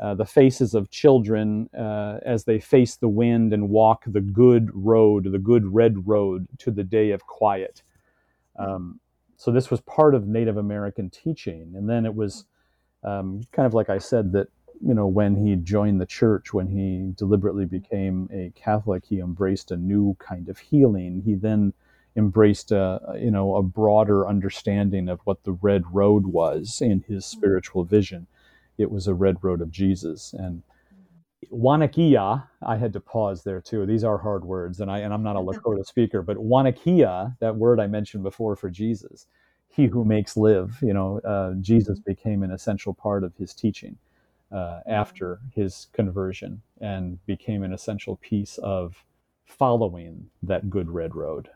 uh, 0.00 0.14
the 0.14 0.24
faces 0.24 0.74
of 0.74 0.90
children 0.90 1.68
uh, 1.78 2.18
as 2.24 2.44
they 2.44 2.58
face 2.58 2.96
the 2.96 3.08
wind 3.08 3.52
and 3.52 3.68
walk 3.68 4.04
the 4.06 4.20
good 4.20 4.70
road, 4.72 5.30
the 5.30 5.38
good 5.38 5.74
red 5.74 6.08
road 6.08 6.48
to 6.58 6.70
the 6.70 6.84
day 6.84 7.10
of 7.10 7.26
quiet. 7.26 7.82
Um, 8.58 8.98
so 9.36 9.50
this 9.50 9.70
was 9.70 9.80
part 9.82 10.14
of 10.14 10.26
Native 10.26 10.56
American 10.56 11.10
teaching, 11.10 11.72
and 11.76 11.88
then 11.88 12.06
it 12.06 12.14
was 12.14 12.44
um, 13.04 13.42
kind 13.52 13.66
of 13.66 13.74
like 13.74 13.90
I 13.90 13.98
said 13.98 14.32
that 14.32 14.48
you 14.80 14.94
know 14.94 15.06
when 15.06 15.36
he 15.36 15.56
joined 15.56 16.00
the 16.00 16.06
church, 16.06 16.54
when 16.54 16.66
he 16.66 17.12
deliberately 17.16 17.66
became 17.66 18.28
a 18.32 18.52
Catholic, 18.54 19.04
he 19.04 19.20
embraced 19.20 19.70
a 19.70 19.76
new 19.76 20.16
kind 20.18 20.48
of 20.48 20.58
healing. 20.58 21.22
He 21.24 21.34
then 21.34 21.74
embraced 22.16 22.72
a 22.72 23.00
you 23.18 23.30
know 23.30 23.56
a 23.56 23.62
broader 23.62 24.26
understanding 24.26 25.10
of 25.10 25.20
what 25.24 25.44
the 25.44 25.52
red 25.52 25.84
road 25.92 26.26
was 26.26 26.80
in 26.80 27.04
his 27.06 27.26
spiritual 27.26 27.84
vision 27.84 28.26
it 28.80 28.90
was 28.90 29.06
a 29.06 29.14
red 29.14 29.36
road 29.42 29.60
of 29.60 29.70
Jesus. 29.70 30.32
And 30.32 30.62
Wanikiya, 31.52 32.46
I 32.62 32.76
had 32.76 32.92
to 32.94 33.00
pause 33.00 33.44
there 33.44 33.60
too. 33.60 33.84
These 33.86 34.04
are 34.04 34.18
hard 34.18 34.44
words, 34.44 34.80
and 34.80 34.90
I 34.90 35.00
and 35.00 35.12
I'm 35.12 35.22
not 35.22 35.36
a 35.36 35.40
Lakota 35.48 35.84
speaker, 35.84 36.22
but 36.22 36.36
Wanikiya, 36.36 37.36
that 37.40 37.56
word 37.56 37.80
I 37.80 37.86
mentioned 37.86 38.22
before 38.22 38.56
for 38.56 38.70
Jesus, 38.70 39.26
he 39.68 39.86
who 39.86 40.04
makes 40.04 40.36
live. 40.36 40.78
You 40.82 40.94
know, 40.94 41.20
uh, 41.20 41.54
Jesus 41.60 41.98
mm-hmm. 41.98 42.10
became 42.10 42.42
an 42.42 42.50
essential 42.50 42.94
part 42.94 43.24
of 43.24 43.34
his 43.36 43.54
teaching 43.54 43.96
uh, 44.52 44.80
after 44.86 45.40
his 45.54 45.88
conversion, 45.92 46.62
and 46.80 47.24
became 47.26 47.62
an 47.62 47.72
essential 47.72 48.16
piece 48.16 48.58
of 48.58 49.04
following 49.44 50.30
that 50.42 50.70
good 50.70 50.90
red 50.90 51.14
road. 51.14 51.48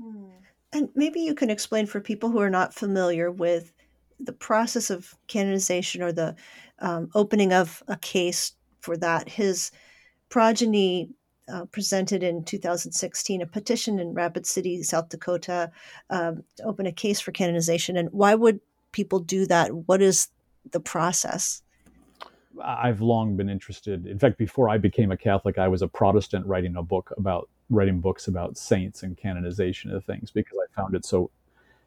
Hmm. 0.00 0.26
And 0.72 0.88
maybe 0.94 1.20
you 1.20 1.34
can 1.34 1.50
explain 1.50 1.86
for 1.86 2.00
people 2.00 2.30
who 2.30 2.38
are 2.38 2.50
not 2.50 2.72
familiar 2.72 3.28
with 3.28 3.72
the 4.20 4.32
process 4.32 4.90
of 4.90 5.14
canonization 5.26 6.02
or 6.02 6.12
the 6.12 6.36
um, 6.80 7.10
opening 7.14 7.52
of 7.52 7.82
a 7.88 7.96
case 7.96 8.52
for 8.80 8.96
that. 8.96 9.28
His 9.28 9.70
progeny 10.28 11.10
uh, 11.52 11.64
presented 11.66 12.22
in 12.22 12.44
2016 12.44 13.42
a 13.42 13.46
petition 13.46 13.98
in 13.98 14.14
Rapid 14.14 14.46
City, 14.46 14.82
South 14.82 15.08
Dakota, 15.08 15.70
um, 16.08 16.44
to 16.56 16.64
open 16.64 16.86
a 16.86 16.92
case 16.92 17.20
for 17.20 17.32
canonization. 17.32 17.96
And 17.96 18.08
why 18.12 18.34
would 18.34 18.60
people 18.92 19.18
do 19.18 19.46
that? 19.46 19.72
What 19.86 20.00
is 20.00 20.28
the 20.70 20.80
process? 20.80 21.62
I've 22.62 23.00
long 23.00 23.36
been 23.36 23.48
interested. 23.48 24.06
In 24.06 24.18
fact, 24.18 24.38
before 24.38 24.68
I 24.68 24.78
became 24.78 25.10
a 25.10 25.16
Catholic, 25.16 25.58
I 25.58 25.68
was 25.68 25.82
a 25.82 25.88
Protestant 25.88 26.46
writing 26.46 26.76
a 26.76 26.82
book 26.82 27.12
about 27.16 27.48
writing 27.68 28.00
books 28.00 28.26
about 28.26 28.58
saints 28.58 29.02
and 29.02 29.16
canonization 29.16 29.92
of 29.92 30.04
things 30.04 30.30
because 30.30 30.58
I 30.58 30.74
found 30.74 30.94
it 30.94 31.04
so 31.04 31.30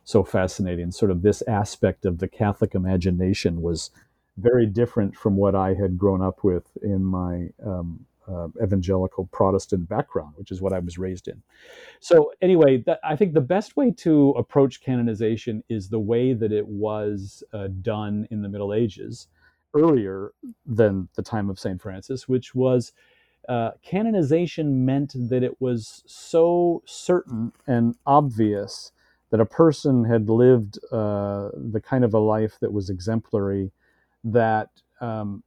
so 0.06 0.24
fascinating. 0.24 0.92
Sort 0.92 1.12
of 1.12 1.22
this 1.22 1.42
aspect 1.48 2.06
of 2.06 2.20
the 2.20 2.28
Catholic 2.28 2.76
imagination 2.76 3.62
was 3.62 3.90
very 4.38 4.66
different 4.66 5.16
from 5.16 5.36
what 5.36 5.56
I 5.56 5.74
had 5.74 5.98
grown 5.98 6.22
up 6.22 6.44
with 6.44 6.66
in 6.82 7.04
my 7.04 7.50
um, 7.66 8.06
uh, 8.28 8.48
evangelical 8.64 9.28
Protestant 9.32 9.88
background, 9.88 10.34
which 10.38 10.52
is 10.52 10.62
what 10.62 10.74
I 10.74 10.80
was 10.80 10.98
raised 10.98 11.28
in. 11.28 11.42
So, 12.00 12.32
anyway, 12.42 12.78
that, 12.86 13.00
I 13.04 13.16
think 13.16 13.34
the 13.34 13.42
best 13.42 13.76
way 13.76 13.92
to 13.98 14.32
approach 14.32 14.82
canonization 14.82 15.64
is 15.70 15.90
the 15.90 16.00
way 16.00 16.34
that 16.34 16.52
it 16.52 16.68
was 16.68 17.44
uh, 17.54 17.68
done 17.82 18.28
in 18.32 18.42
the 18.42 18.50
Middle 18.50 18.74
Ages, 18.74 19.28
earlier 19.74 20.34
than 20.66 21.10
the 21.16 21.24
time 21.24 21.50
of 21.50 21.60
St. 21.60 21.82
Francis, 21.82 22.28
which 22.28 22.54
was 22.54 22.94
uh, 23.50 23.72
canonization 23.82 24.86
meant 24.86 25.14
that 25.16 25.44
it 25.44 25.60
was 25.60 26.04
so 26.06 26.82
certain 26.86 27.52
and 27.68 27.96
obvious 28.06 28.92
that 29.32 29.42
a 29.42 29.46
person 29.46 30.06
had 30.06 30.30
lived 30.30 30.78
uh, 30.92 31.50
the 31.56 31.82
kind 31.84 32.04
of 32.04 32.14
a 32.14 32.20
life 32.20 32.58
that 32.62 32.72
was 32.72 32.90
exemplary, 32.90 33.72
that 34.24 34.70
um, 35.02 35.44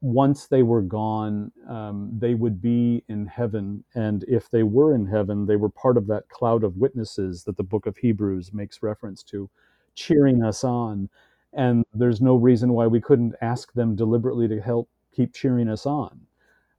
once 0.00 0.46
they 0.46 0.62
were 0.62 0.82
gone, 0.82 1.50
um, 1.68 2.10
they 2.18 2.34
would 2.34 2.60
be 2.60 3.02
in 3.08 3.26
heaven. 3.26 3.82
And 3.94 4.24
if 4.28 4.50
they 4.50 4.62
were 4.62 4.94
in 4.94 5.06
heaven, 5.06 5.46
they 5.46 5.56
were 5.56 5.70
part 5.70 5.96
of 5.96 6.06
that 6.08 6.28
cloud 6.28 6.64
of 6.64 6.76
witnesses 6.76 7.44
that 7.44 7.56
the 7.56 7.62
book 7.62 7.86
of 7.86 7.96
Hebrews 7.96 8.52
makes 8.52 8.82
reference 8.82 9.22
to, 9.24 9.48
cheering 9.94 10.42
us 10.42 10.64
on. 10.64 11.08
And 11.54 11.84
there's 11.94 12.20
no 12.20 12.36
reason 12.36 12.72
why 12.72 12.86
we 12.86 13.00
couldn't 13.00 13.34
ask 13.40 13.72
them 13.72 13.96
deliberately 13.96 14.46
to 14.48 14.60
help 14.60 14.88
keep 15.14 15.32
cheering 15.32 15.68
us 15.68 15.86
on. 15.86 16.20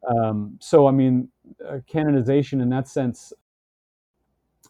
Um, 0.08 0.58
so, 0.62 0.88
I 0.88 0.92
mean, 0.92 1.30
uh, 1.68 1.80
canonization 1.88 2.62
in 2.62 2.70
that 2.70 2.88
sense 2.88 3.34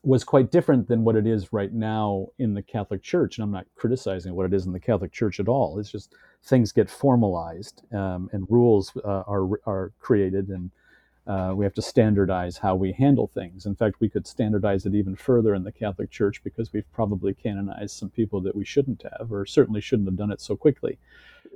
was 0.07 0.23
quite 0.23 0.51
different 0.51 0.87
than 0.87 1.03
what 1.03 1.17
it 1.17 1.27
is 1.27 1.51
right 1.51 1.73
now 1.73 2.27
in 2.39 2.53
the 2.53 2.61
Catholic 2.61 3.03
Church. 3.03 3.37
And 3.37 3.43
I'm 3.43 3.51
not 3.51 3.65
criticizing 3.75 4.33
what 4.33 4.45
it 4.45 4.53
is 4.53 4.65
in 4.65 4.71
the 4.71 4.79
Catholic 4.79 5.11
Church 5.11 5.37
at 5.41 5.49
all. 5.49 5.79
It's 5.79 5.91
just 5.91 6.15
things 6.45 6.71
get 6.71 6.89
formalized 6.89 7.81
um, 7.93 8.29
and 8.31 8.47
rules 8.49 8.95
uh, 9.03 9.23
are, 9.27 9.59
are 9.65 9.91
created, 9.99 10.47
and 10.47 10.71
uh, 11.27 11.53
we 11.53 11.65
have 11.65 11.73
to 11.73 11.81
standardize 11.81 12.57
how 12.57 12.73
we 12.73 12.93
handle 12.93 13.29
things. 13.33 13.65
In 13.65 13.75
fact, 13.75 13.97
we 13.99 14.07
could 14.07 14.25
standardize 14.25 14.85
it 14.85 14.95
even 14.95 15.13
further 15.13 15.53
in 15.53 15.65
the 15.65 15.73
Catholic 15.73 16.09
Church 16.09 16.41
because 16.41 16.71
we've 16.71 16.89
probably 16.93 17.33
canonized 17.33 17.97
some 17.97 18.09
people 18.09 18.39
that 18.39 18.55
we 18.55 18.63
shouldn't 18.63 19.03
have, 19.03 19.29
or 19.29 19.45
certainly 19.45 19.81
shouldn't 19.81 20.07
have 20.07 20.15
done 20.15 20.31
it 20.31 20.39
so 20.39 20.55
quickly. 20.55 20.97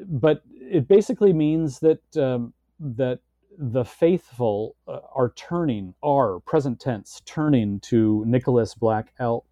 But 0.05 0.41
it 0.59 0.89
basically 0.89 1.32
means 1.32 1.80
that 1.80 2.17
um, 2.17 2.51
that 2.82 3.21
the 3.57 3.83
faithful 3.83 4.75
uh, 4.87 4.99
are 5.13 5.33
turning, 5.35 5.93
are 6.01 6.39
present 6.39 6.79
tense, 6.79 7.21
turning 7.25 7.79
to 7.81 8.23
Nicholas 8.25 8.73
Black 8.73 9.13
Elk 9.19 9.45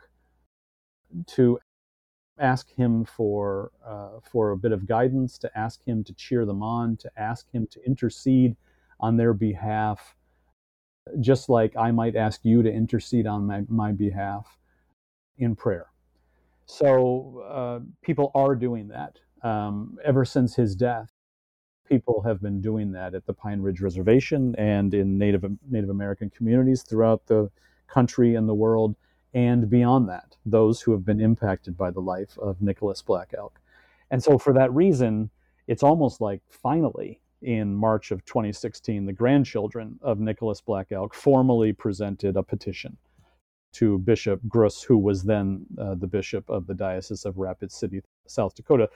to 1.28 1.60
ask 2.40 2.74
him 2.76 3.04
for 3.04 3.72
uh, 3.86 4.20
for 4.32 4.52
a 4.52 4.58
bit 4.58 4.72
of 4.72 4.88
guidance, 4.88 5.38
to 5.40 5.58
ask 5.58 5.84
him 5.86 6.04
to 6.06 6.14
cheer 6.14 6.46
them 6.46 6.64
on, 6.64 6.98
to 6.98 7.12
ask 7.18 7.52
him 7.52 7.68
to 7.72 7.86
intercede 7.86 8.56
on 9.00 9.18
their 9.18 9.34
behalf, 9.34 10.16
just 11.20 11.50
like 11.50 11.76
I 11.76 11.92
might 11.92 12.16
ask 12.16 12.42
you 12.44 12.64
to 12.64 12.72
intercede 12.72 13.28
on 13.28 13.46
my, 13.46 13.64
my 13.68 13.92
behalf 13.92 14.58
in 15.38 15.56
prayer. 15.56 15.88
So 16.66 17.44
uh, 17.50 17.80
people 18.02 18.32
are 18.36 18.56
doing 18.56 18.90
that 18.90 19.18
um, 19.42 19.98
ever 20.06 20.24
since 20.24 20.56
his 20.56 20.76
death 20.76 21.12
people 21.90 22.22
have 22.22 22.42
been 22.42 22.62
doing 22.62 22.92
that 22.92 23.16
at 23.16 23.26
the 23.26 23.34
Pine 23.34 23.62
Ridge 23.62 23.82
Reservation 23.82 24.56
and 24.58 24.94
in 24.94 25.18
Native 25.18 25.44
Native 25.70 25.90
American 25.90 26.30
communities 26.30 26.84
throughout 26.84 27.26
the 27.26 27.50
country 27.88 28.36
and 28.36 28.48
the 28.48 28.54
world, 28.54 28.96
and 29.34 29.70
beyond 29.70 30.08
that, 30.10 30.38
those 30.46 30.82
who 30.82 30.92
have 30.92 31.04
been 31.04 31.20
impacted 31.20 31.76
by 31.76 31.92
the 31.92 32.00
life 32.00 32.38
of 32.38 32.62
Nicholas 32.62 33.02
Black 33.02 33.34
Elk. 33.36 33.60
And 34.12 34.24
so, 34.24 34.38
for 34.38 34.54
that 34.54 34.74
reason, 34.74 35.30
it's 35.68 35.84
almost 35.84 36.22
like 36.22 36.42
finally 36.50 37.20
in 37.42 37.74
March 37.74 38.12
of 38.12 38.24
2016, 38.26 39.06
the 39.06 39.14
grandchildren 39.14 40.00
of 40.02 40.20
Nicholas 40.20 40.62
Black 40.62 40.92
Elk 40.92 41.14
formally 41.14 41.74
presented 41.74 42.38
a 42.38 42.44
petition 42.44 42.98
to 43.74 44.00
Bishop 44.00 44.42
Gruss, 44.48 44.84
who 44.84 44.98
was 44.98 45.24
then 45.24 45.66
uh, 45.78 45.96
the 45.96 46.08
bishop 46.08 46.50
of 46.50 46.66
the 46.68 46.74
Diocese 46.74 47.26
of 47.26 47.38
Rapid 47.38 47.72
City, 47.72 48.02
South 48.28 48.56
Dakota. 48.56 48.90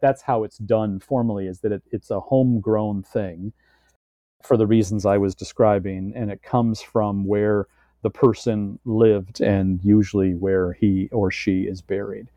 That's 0.00 0.22
how 0.22 0.44
it's 0.44 0.58
done 0.58 1.00
formally, 1.00 1.46
is 1.46 1.60
that 1.60 1.72
it, 1.72 1.82
it's 1.90 2.10
a 2.10 2.20
homegrown 2.20 3.02
thing 3.02 3.52
for 4.42 4.56
the 4.56 4.66
reasons 4.66 5.04
I 5.04 5.18
was 5.18 5.34
describing, 5.34 6.12
and 6.16 6.30
it 6.30 6.42
comes 6.42 6.80
from 6.80 7.24
where 7.26 7.66
the 8.02 8.10
person 8.10 8.78
lived 8.84 9.40
and 9.40 9.78
usually 9.84 10.34
where 10.34 10.72
he 10.72 11.08
or 11.12 11.30
she 11.30 11.62
is 11.62 11.82
buried. 11.82 12.28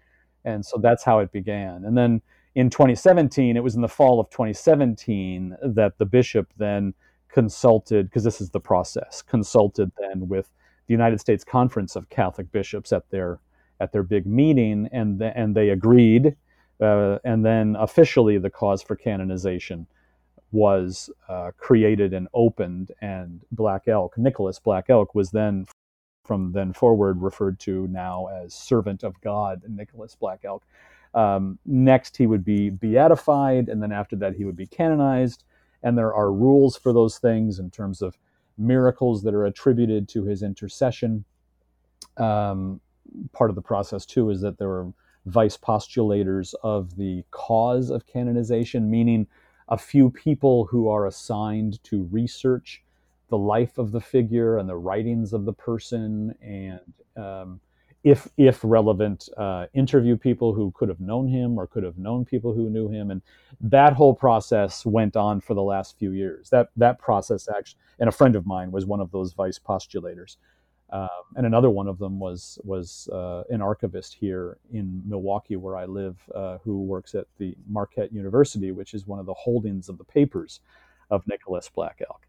And 0.44 0.66
so 0.66 0.78
that's 0.78 1.04
how 1.04 1.20
it 1.20 1.32
began. 1.32 1.86
And 1.86 1.98
then 1.98 2.22
in 2.56 2.70
2017, 2.70 3.56
it 3.56 3.64
was 3.64 3.76
in 3.76 3.82
the 3.82 3.88
fall 3.88 4.20
of 4.20 4.30
2017 4.30 5.56
that 5.64 5.98
the 5.98 6.06
bishop 6.06 6.52
then 6.58 6.94
consulted, 7.30 8.10
because 8.10 8.24
this 8.24 8.42
is 8.42 8.50
the 8.50 8.60
process, 8.60 9.22
consulted 9.22 9.92
then 9.98 10.28
with 10.28 10.50
the 10.88 10.94
United 10.94 11.20
States 11.20 11.44
Conference 11.44 11.96
of 11.96 12.10
Catholic 12.10 12.52
Bishops 12.52 12.92
at 12.92 13.10
their 13.10 13.40
at 13.80 13.92
their 13.92 14.04
big 14.04 14.26
meeting, 14.26 14.88
and 14.92 15.20
the, 15.20 15.36
and 15.38 15.56
they 15.56 15.70
agreed, 15.70 16.36
uh, 16.82 17.20
and 17.24 17.46
then 17.46 17.76
officially 17.78 18.38
the 18.38 18.50
cause 18.50 18.82
for 18.82 18.96
canonization 18.96 19.88
was 20.52 21.10
uh, 21.28 21.52
created 21.58 22.14
and 22.14 22.28
opened, 22.34 22.92
and 23.02 23.42
Black 23.52 23.88
Elk, 23.88 24.18
Nicholas 24.18 24.60
Black 24.60 24.90
Elk, 24.90 25.16
was 25.16 25.32
then 25.32 25.66
from 26.24 26.52
then 26.54 26.72
forward 26.72 27.22
referred 27.22 27.60
to 27.60 27.88
now 27.88 28.28
as 28.28 28.54
servant 28.54 29.04
of 29.04 29.20
God, 29.22 29.62
Nicholas 29.68 30.16
Black 30.16 30.46
Elk. 30.46 30.64
Um, 31.14 31.60
next, 31.66 32.18
he 32.18 32.28
would 32.28 32.46
be 32.46 32.70
beatified, 32.70 33.68
and 33.68 33.82
then 33.82 33.92
after 33.92 34.16
that, 34.18 34.36
he 34.36 34.46
would 34.46 34.56
be 34.56 34.68
canonized. 34.68 35.44
And 35.84 35.98
there 35.98 36.14
are 36.14 36.32
rules 36.32 36.78
for 36.78 36.94
those 36.94 37.18
things 37.18 37.60
in 37.60 37.70
terms 37.70 38.02
of 38.02 38.18
miracles 38.58 39.24
that 39.24 39.34
are 39.34 39.46
attributed 39.46 40.08
to 40.10 40.24
his 40.24 40.44
intercession. 40.44 41.26
Um, 42.18 42.80
part 43.32 43.50
of 43.50 43.56
the 43.56 43.62
process, 43.62 44.06
too, 44.06 44.30
is 44.30 44.42
that 44.42 44.58
there 44.58 44.70
are 44.70 44.94
vice 45.26 45.58
postulators 45.58 46.54
of 46.64 46.96
the 46.98 47.24
cause 47.32 47.90
of 47.90 48.06
canonization, 48.06 48.90
meaning 48.90 49.28
a 49.70 49.78
few 49.78 50.10
people 50.10 50.66
who 50.66 50.90
are 50.90 51.08
assigned 51.08 51.82
to 51.84 52.08
research 52.12 52.84
the 53.30 53.38
life 53.38 53.78
of 53.78 53.92
the 53.92 54.02
figure 54.02 54.58
and 54.58 54.68
the 54.70 54.76
writings 54.76 55.34
of 55.34 55.46
the 55.46 55.54
person 55.54 56.36
and 56.42 56.80
um, 57.16 57.60
if 58.04 58.28
if 58.38 58.60
relevant 58.64 59.30
uh, 59.38 59.66
interview 59.74 60.18
people 60.18 60.54
who 60.54 60.72
could 60.76 60.90
have 60.90 61.00
known 61.00 61.28
him 61.28 61.58
or 61.58 61.66
could 61.66 61.84
have 61.84 61.98
known 61.98 62.26
people 62.26 62.54
who 62.54 62.70
knew 62.70 62.90
him. 62.90 63.12
And 63.12 63.22
that 63.62 63.94
whole 63.94 64.14
process 64.14 64.86
went 64.86 65.16
on 65.16 65.40
for 65.40 65.54
the 65.54 65.64
last 65.64 65.98
few 65.98 66.12
years. 66.12 66.50
That 66.50 66.70
that 66.76 67.00
process 67.00 67.48
actually 67.48 67.80
and 68.00 68.10
a 68.10 68.12
friend 68.12 68.36
of 68.36 68.46
mine 68.46 68.72
was 68.72 68.86
one 68.86 69.00
of 69.00 69.12
those 69.12 69.34
vice 69.34 69.58
postulators 69.58 70.36
um, 70.94 71.10
and 71.36 71.48
another 71.48 71.72
one 71.72 71.88
of 71.88 71.98
them 71.98 72.20
was 72.20 72.60
was 72.64 73.10
uh, 73.12 73.44
an 73.50 73.62
archivist 73.62 74.14
here 74.14 74.58
in 74.72 75.02
Milwaukee, 75.06 75.56
where 75.56 75.76
I 75.76 75.86
live, 75.86 76.18
uh, 76.36 76.60
who 76.64 76.84
works 76.84 77.16
at 77.16 77.26
the 77.40 77.56
Marquette 77.68 78.14
University, 78.14 78.72
which 78.72 78.94
is 78.94 79.08
one 79.08 79.20
of 79.20 79.26
the 79.26 79.34
holdings 79.34 79.90
of 79.90 79.98
the 79.98 80.04
papers 80.04 80.60
of 81.10 81.28
Nicholas 81.28 81.68
Black 81.68 82.00
Elk. 82.08 82.28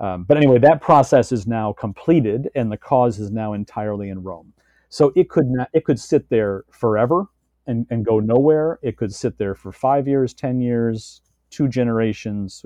Um, 0.00 0.24
but 0.24 0.38
anyway, 0.38 0.58
that 0.58 0.80
process 0.80 1.30
is 1.30 1.46
now 1.46 1.74
completed, 1.74 2.48
and 2.54 2.72
the 2.72 2.78
cause 2.78 3.18
is 3.18 3.30
now 3.30 3.52
entirely 3.52 4.08
in 4.08 4.22
Rome. 4.22 4.54
So 4.88 5.12
it 5.14 5.28
could 5.28 5.46
not, 5.48 5.68
it 5.74 5.84
could 5.84 6.00
sit 6.00 6.26
there 6.30 6.64
forever 6.70 7.26
and, 7.66 7.86
and 7.90 8.02
go 8.04 8.18
nowhere. 8.18 8.78
It 8.80 8.96
could 8.96 9.14
sit 9.14 9.36
there 9.36 9.54
for 9.54 9.72
five 9.72 10.08
years, 10.08 10.32
ten 10.32 10.60
years, 10.60 11.20
two 11.56 11.68
generations. 11.68 12.64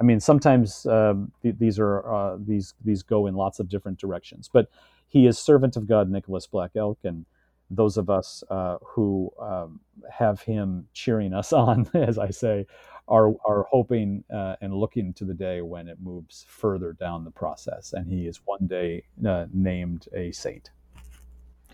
I 0.00 0.04
mean, 0.04 0.18
sometimes 0.18 0.86
um, 0.86 1.30
th- 1.42 1.56
these 1.58 1.78
are 1.78 2.10
uh, 2.10 2.38
these 2.38 2.74
these 2.84 3.02
go 3.02 3.26
in 3.26 3.34
lots 3.34 3.60
of 3.60 3.68
different 3.68 3.98
directions. 3.98 4.48
But 4.50 4.70
he 5.08 5.26
is 5.26 5.38
servant 5.38 5.76
of 5.76 5.86
God, 5.86 6.08
Nicholas 6.08 6.46
Black 6.46 6.70
Elk, 6.74 6.98
and 7.04 7.26
those 7.70 7.96
of 7.98 8.08
us 8.08 8.42
uh, 8.48 8.78
who 8.82 9.30
um, 9.38 9.80
have 10.10 10.40
him 10.40 10.88
cheering 10.94 11.34
us 11.34 11.52
on, 11.66 11.88
as 11.92 12.18
I 12.18 12.30
say, 12.30 12.66
are 13.08 13.34
are 13.44 13.66
hoping 13.70 14.24
uh, 14.32 14.56
and 14.62 14.72
looking 14.74 15.12
to 15.14 15.24
the 15.24 15.34
day 15.34 15.60
when 15.60 15.86
it 15.86 15.98
moves 16.00 16.46
further 16.48 16.94
down 16.94 17.24
the 17.24 17.30
process, 17.30 17.92
and 17.92 18.08
he 18.08 18.26
is 18.26 18.40
one 18.46 18.66
day 18.66 19.04
uh, 19.26 19.46
named 19.52 20.08
a 20.14 20.32
saint. 20.32 20.70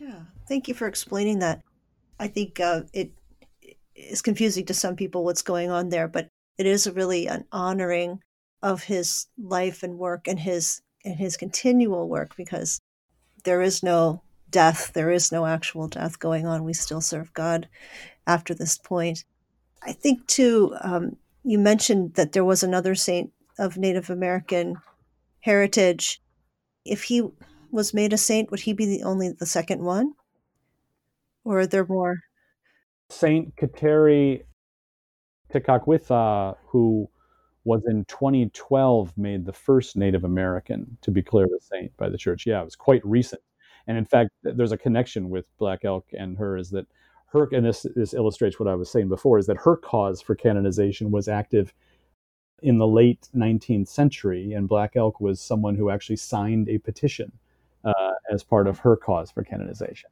Yeah, 0.01 0.23
thank 0.49 0.67
you 0.67 0.75
for 0.75 0.89
explaining 0.89 1.39
that. 1.39 1.63
I 2.19 2.29
think 2.29 2.61
uh, 2.61 2.83
it 2.93 3.13
is 3.95 4.23
confusing 4.23 4.67
to 4.67 4.75
some 4.75 4.97
people 4.97 5.25
what's 5.25 5.43
going 5.43 5.71
on 5.71 5.89
there, 5.89 6.09
but 6.09 6.29
it 6.59 6.67
is 6.67 6.89
really 6.91 7.27
an 7.27 7.45
honoring 7.53 8.21
of 8.63 8.85
his 8.85 9.27
life 9.39 9.83
and 9.83 9.99
work 9.99 10.27
and 10.27 10.41
his 10.41 10.81
and 11.05 11.17
his 11.17 11.37
continual 11.37 12.09
work 12.09 12.35
because 12.37 12.81
there 13.45 13.63
is 13.63 13.83
no 13.83 14.23
death, 14.51 14.93
there 14.93 15.11
is 15.11 15.31
no 15.31 15.47
actual 15.47 15.87
death 15.87 16.19
going 16.19 16.47
on. 16.47 16.65
We 16.65 16.73
still 16.73 17.01
serve 17.01 17.33
God 17.33 17.69
after 18.27 18.55
this 18.55 18.77
point. 18.77 19.25
I 19.83 19.93
think 19.93 20.27
too, 20.27 20.75
um, 20.81 21.17
you 21.45 21.59
mentioned 21.59 22.15
that 22.15 22.33
there 22.33 22.45
was 22.45 22.63
another 22.63 22.95
saint 22.95 23.33
of 23.59 23.77
Native 23.77 24.11
American 24.11 24.77
heritage. 25.41 26.21
If 26.85 27.05
he 27.05 27.23
was 27.71 27.95
made 27.95 28.13
a 28.13 28.19
saint, 28.19 28.51
would 28.51 28.61
he 28.61 28.73
be 28.73 28.87
the 28.87 29.05
only 29.05 29.31
the 29.31 29.47
second 29.47 29.83
one, 29.83 30.15
or 31.45 31.61
are 31.61 31.67
there 31.67 31.87
more? 31.87 32.21
Saint 33.11 33.55
Kateri 33.57 34.43
Tekakwitha, 35.53 36.57
who 36.67 37.09
was 37.65 37.85
in 37.87 38.05
2012 38.05 39.13
made 39.19 39.45
the 39.45 39.53
first 39.53 39.97
Native 39.97 40.25
American 40.25 40.97
to 41.03 41.11
be 41.11 41.21
declared 41.21 41.51
a 41.57 41.61
saint 41.61 41.97
by 41.97 42.09
the 42.09 42.19
church. 42.19 42.47
Yeah, 42.47 42.61
it 42.61 42.65
was 42.65 42.77
quite 42.77 43.05
recent. 43.05 43.43
And 43.87 43.99
in 43.99 44.05
fact, 44.05 44.31
there's 44.43 44.73
a 44.73 44.79
connection 44.79 45.31
with 45.31 45.47
Black 45.59 45.85
Elk 45.85 46.07
and 46.17 46.37
her 46.39 46.57
is 46.57 46.71
that 46.71 46.87
her, 47.33 47.49
and 47.53 47.67
this, 47.67 47.87
this 47.95 48.15
illustrates 48.15 48.59
what 48.59 48.69
I 48.69 48.75
was 48.75 48.91
saying 48.91 49.09
before, 49.09 49.39
is 49.39 49.47
that 49.47 49.57
her 49.59 49.77
cause 49.77 50.21
for 50.21 50.35
canonization 50.35 51.11
was 51.11 51.29
active 51.29 51.75
in 52.63 52.79
the 52.79 52.87
late 52.87 53.29
19th 53.35 53.89
century, 53.89 54.53
and 54.53 54.69
Black 54.69 54.97
Elk 54.97 55.21
was 55.21 55.41
someone 55.41 55.75
who 55.75 55.91
actually 55.91 56.17
signed 56.17 56.69
a 56.69 56.79
petition 56.79 57.31
uh, 57.85 58.13
as 58.31 58.43
part 58.43 58.67
of 58.67 58.79
her 58.79 58.97
cause 58.97 59.31
for 59.31 59.43
canonization. 59.43 60.11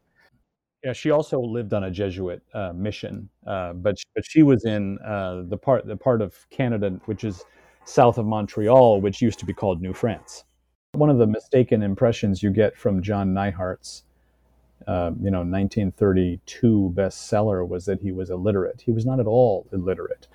Yeah, 0.85 0.93
she 0.93 1.11
also 1.11 1.41
lived 1.41 1.73
on 1.73 1.85
a 1.85 1.91
Jesuit 1.91 2.43
uh, 2.53 2.75
mission, 2.75 3.31
uh, 3.47 3.73
but 3.73 3.97
but 4.15 4.25
she 4.27 4.43
was 4.43 4.67
in 4.67 4.99
uh, 4.99 5.43
the 5.47 5.57
part 5.57 5.87
the 5.87 5.97
part 5.97 6.21
of 6.21 6.35
Canada 6.51 7.01
which 7.07 7.25
is 7.25 7.43
south 7.87 8.19
of 8.19 8.27
Montreal, 8.27 9.01
which 9.01 9.23
used 9.23 9.39
to 9.39 9.47
be 9.47 9.55
called 9.55 9.81
New 9.81 9.95
France. 9.95 10.45
One 10.93 11.09
of 11.09 11.17
the 11.17 11.27
mistaken 11.27 11.83
impressions 11.83 12.43
you 12.43 12.51
get 12.51 12.77
from 12.77 13.03
John 13.03 13.33
Neihardt's, 13.33 14.05
uh, 14.87 15.13
you 15.21 15.31
know, 15.31 15.39
1932 15.41 16.93
bestseller 16.95 17.67
was 17.67 17.87
that 17.87 18.01
he 18.03 18.13
was 18.13 18.29
illiterate. 18.29 18.83
He 18.85 18.91
was 18.91 19.07
not 19.07 19.21
at 19.21 19.27
all 19.27 19.67
illiterate, 19.73 20.29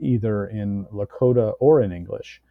either 0.00 0.46
in 0.46 0.86
Lakota 0.86 1.54
or 1.60 1.80
in 1.80 1.92
English. 1.92 2.42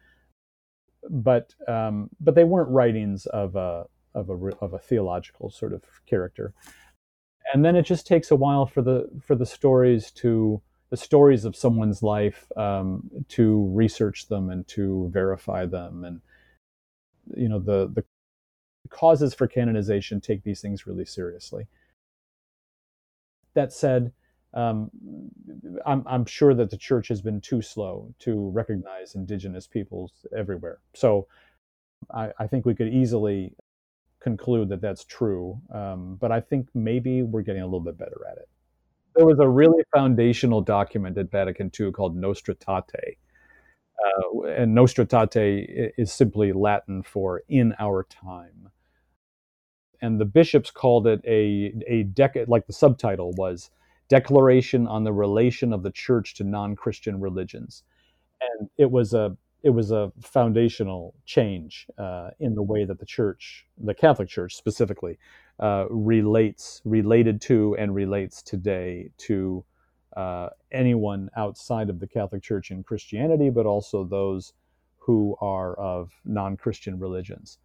But 1.10 1.54
um, 1.68 2.08
but 2.18 2.34
they 2.34 2.44
weren't 2.44 2.70
writings 2.70 3.26
of 3.26 3.56
a 3.56 3.84
of 4.14 4.30
a 4.30 4.34
of 4.60 4.72
a 4.72 4.78
theological 4.78 5.50
sort 5.50 5.72
of 5.72 5.82
character. 6.06 6.52
And 7.52 7.64
then 7.64 7.76
it 7.76 7.82
just 7.82 8.06
takes 8.06 8.30
a 8.30 8.36
while 8.36 8.66
for 8.66 8.82
the 8.82 9.08
for 9.22 9.34
the 9.34 9.46
stories 9.46 10.10
to 10.12 10.62
the 10.90 10.96
stories 10.96 11.44
of 11.44 11.56
someone's 11.56 12.02
life 12.02 12.46
um, 12.56 13.10
to 13.28 13.68
research 13.72 14.28
them 14.28 14.50
and 14.50 14.66
to 14.68 15.10
verify 15.12 15.66
them 15.66 16.04
and 16.04 16.20
you 17.34 17.48
know 17.48 17.58
the 17.58 17.90
the 17.92 18.04
causes 18.90 19.34
for 19.34 19.46
canonization 19.46 20.20
take 20.20 20.42
these 20.44 20.60
things 20.60 20.86
really 20.86 21.04
seriously. 21.04 21.66
That 23.54 23.72
said, 23.72 24.12
um, 24.52 24.90
I'm, 25.86 26.04
I'm, 26.06 26.26
sure 26.26 26.54
that 26.54 26.70
the 26.70 26.76
church 26.76 27.08
has 27.08 27.20
been 27.20 27.40
too 27.40 27.62
slow 27.62 28.14
to 28.20 28.50
recognize 28.50 29.14
indigenous 29.14 29.66
peoples 29.66 30.12
everywhere. 30.36 30.78
So 30.92 31.26
I, 32.12 32.30
I 32.38 32.46
think 32.46 32.64
we 32.64 32.74
could 32.74 32.88
easily 32.88 33.54
conclude 34.24 34.70
that 34.70 34.80
that's 34.80 35.04
true. 35.04 35.60
Um, 35.72 36.16
but 36.20 36.32
I 36.32 36.40
think 36.40 36.68
maybe 36.74 37.22
we're 37.22 37.42
getting 37.42 37.62
a 37.62 37.66
little 37.66 37.80
bit 37.80 37.98
better 37.98 38.20
at 38.30 38.38
it. 38.38 38.48
There 39.14 39.26
was 39.26 39.38
a 39.38 39.48
really 39.48 39.84
foundational 39.94 40.60
document 40.60 41.16
at 41.18 41.30
Vatican 41.30 41.70
II 41.78 41.92
called 41.92 42.16
Nostra 42.16 42.56
Aetate. 42.56 43.18
Uh, 44.04 44.42
and 44.48 44.74
Nostra 44.74 45.06
Aetate 45.06 45.92
is 45.96 46.12
simply 46.12 46.52
Latin 46.52 47.02
for 47.02 47.42
in 47.48 47.74
our 47.78 48.04
time. 48.04 48.70
And 50.02 50.20
the 50.20 50.24
bishops 50.24 50.70
called 50.70 51.06
it 51.06 51.20
a, 51.24 51.72
a 51.86 52.02
decade, 52.04 52.48
like 52.48 52.66
the 52.66 52.72
subtitle 52.72 53.32
was 53.36 53.70
Declaration 54.08 54.86
on 54.86 55.04
the 55.04 55.12
Relation 55.12 55.72
of 55.72 55.82
the 55.82 55.90
Church 55.90 56.34
to 56.34 56.44
Non-Christian 56.44 57.20
Religions, 57.20 57.84
and 58.40 58.68
it 58.76 58.90
was 58.90 59.14
a 59.14 59.36
it 59.64 59.70
was 59.70 59.90
a 59.90 60.12
foundational 60.20 61.14
change 61.24 61.86
uh, 61.96 62.28
in 62.38 62.54
the 62.54 62.62
way 62.62 62.84
that 62.84 62.98
the 63.00 63.06
church, 63.06 63.66
the 63.78 63.94
Catholic 63.94 64.28
Church 64.28 64.54
specifically, 64.54 65.18
uh, 65.58 65.86
relates 65.88 66.82
related 66.84 67.40
to 67.40 67.74
and 67.78 67.94
relates 67.94 68.42
today 68.42 69.10
to 69.16 69.64
uh, 70.18 70.50
anyone 70.70 71.30
outside 71.34 71.88
of 71.88 71.98
the 71.98 72.06
Catholic 72.06 72.42
Church 72.42 72.70
in 72.70 72.82
Christianity, 72.82 73.48
but 73.48 73.64
also 73.64 74.04
those 74.04 74.52
who 74.98 75.34
are 75.40 75.74
of 75.78 76.12
non-Christian 76.26 76.98
religions. 76.98 77.58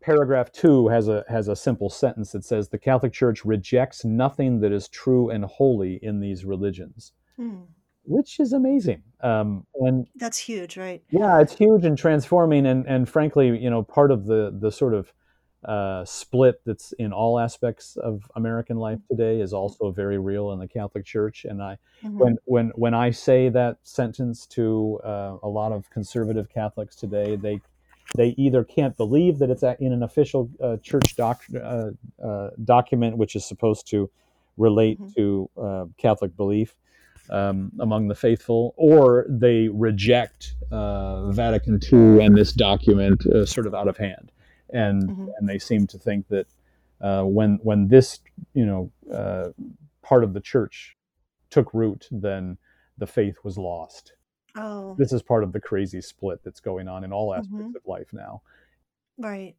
Paragraph 0.00 0.50
two 0.50 0.88
has 0.88 1.08
a 1.08 1.24
has 1.28 1.46
a 1.46 1.56
simple 1.56 1.88
sentence 1.88 2.32
that 2.32 2.44
says 2.44 2.68
the 2.68 2.78
Catholic 2.78 3.12
Church 3.12 3.44
rejects 3.44 4.04
nothing 4.04 4.60
that 4.60 4.72
is 4.72 4.88
true 4.88 5.30
and 5.30 5.44
holy 5.44 6.00
in 6.02 6.18
these 6.18 6.44
religions, 6.44 7.12
hmm. 7.36 7.62
Which 8.08 8.40
is 8.40 8.52
amazing. 8.52 9.02
Um, 9.20 9.66
and 9.74 10.06
that's 10.16 10.38
huge, 10.38 10.76
right? 10.76 11.02
Yeah, 11.10 11.40
it's 11.40 11.54
huge 11.54 11.84
and 11.84 11.96
transforming, 11.96 12.66
and 12.66 12.86
and 12.86 13.08
frankly, 13.08 13.56
you 13.58 13.70
know, 13.70 13.82
part 13.82 14.10
of 14.10 14.26
the 14.26 14.56
the 14.58 14.72
sort 14.72 14.94
of 14.94 15.12
uh, 15.64 16.04
split 16.04 16.60
that's 16.64 16.92
in 16.92 17.12
all 17.12 17.38
aspects 17.38 17.96
of 17.96 18.30
American 18.36 18.76
life 18.76 19.00
today 19.10 19.40
is 19.40 19.52
also 19.52 19.90
very 19.90 20.18
real 20.18 20.52
in 20.52 20.58
the 20.58 20.68
Catholic 20.68 21.04
Church. 21.04 21.44
And 21.44 21.62
I, 21.62 21.76
mm-hmm. 22.02 22.18
when 22.18 22.36
when 22.44 22.72
when 22.76 22.94
I 22.94 23.10
say 23.10 23.48
that 23.50 23.78
sentence 23.82 24.46
to 24.48 25.00
uh, 25.04 25.36
a 25.42 25.48
lot 25.48 25.72
of 25.72 25.90
conservative 25.90 26.48
Catholics 26.48 26.96
today, 26.96 27.36
they 27.36 27.60
they 28.16 28.28
either 28.38 28.64
can't 28.64 28.96
believe 28.96 29.38
that 29.38 29.50
it's 29.50 29.62
in 29.62 29.92
an 29.92 30.02
official 30.02 30.48
uh, 30.62 30.78
church 30.78 31.14
doc, 31.14 31.42
uh, 31.54 31.90
uh, 32.24 32.50
document, 32.64 33.18
which 33.18 33.36
is 33.36 33.44
supposed 33.44 33.86
to 33.88 34.10
relate 34.56 34.98
mm-hmm. 34.98 35.12
to 35.12 35.50
uh, 35.60 35.84
Catholic 35.98 36.34
belief. 36.36 36.74
Um, 37.30 37.72
among 37.78 38.08
the 38.08 38.14
faithful, 38.14 38.74
or 38.78 39.26
they 39.28 39.68
reject 39.68 40.54
Vatican 40.70 41.78
II 41.92 42.24
and 42.24 42.34
this 42.34 42.52
document 42.54 43.22
sort 43.46 43.66
of 43.66 43.74
out 43.74 43.86
of 43.86 43.98
hand 43.98 44.32
and 44.70 45.08
mm-hmm. 45.08 45.28
and 45.36 45.48
they 45.48 45.58
seem 45.58 45.86
to 45.86 45.98
think 45.98 46.28
that 46.28 46.46
uh, 47.00 47.22
when 47.22 47.58
when 47.62 47.88
this 47.88 48.20
you 48.54 48.66
know 48.66 48.90
uh, 49.12 49.48
part 50.02 50.24
of 50.24 50.34
the 50.34 50.40
church 50.40 50.96
took 51.50 51.72
root, 51.72 52.08
then 52.10 52.58
the 52.98 53.06
faith 53.06 53.36
was 53.44 53.56
lost. 53.56 54.12
Oh, 54.56 54.94
this 54.98 55.12
is 55.12 55.22
part 55.22 55.44
of 55.44 55.52
the 55.52 55.60
crazy 55.60 56.00
split 56.00 56.40
that's 56.44 56.60
going 56.60 56.88
on 56.88 57.04
in 57.04 57.12
all 57.12 57.34
aspects 57.34 57.54
mm-hmm. 57.54 57.76
of 57.76 57.86
life 57.86 58.08
now. 58.12 58.42
Right. 59.18 59.54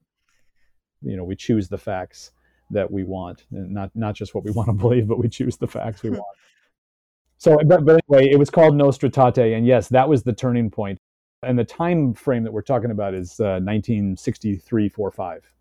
You 1.01 1.15
know, 1.15 1.23
we 1.23 1.35
choose 1.35 1.69
the 1.69 1.77
facts 1.77 2.31
that 2.71 2.91
we 2.91 3.03
want, 3.03 3.45
and 3.51 3.71
not 3.71 3.91
not 3.95 4.15
just 4.15 4.35
what 4.35 4.43
we 4.43 4.51
want 4.55 4.67
to 4.67 4.73
believe, 4.73 5.07
but 5.07 5.19
we 5.19 5.29
choose 5.29 5.57
the 5.57 5.67
facts 5.67 6.03
we 6.03 6.09
want. 6.11 6.37
So, 7.39 7.57
but, 7.65 7.85
but 7.85 8.01
anyway, 8.09 8.29
it 8.29 8.37
was 8.37 8.49
called 8.49 8.75
Nostra 8.75 9.09
Aetate, 9.09 9.55
and 9.55 9.65
yes, 9.65 9.87
that 9.87 10.07
was 10.07 10.23
the 10.23 10.33
turning 10.33 10.69
point. 10.69 10.99
And 11.41 11.57
the 11.57 11.63
time 11.63 12.13
frame 12.13 12.43
that 12.43 12.51
we're 12.51 12.61
talking 12.61 12.91
about 12.91 13.13
is 13.13 13.39
uh, 13.39 13.63
1963, 13.63 14.89
4, 14.89 15.11
5. 15.11 15.53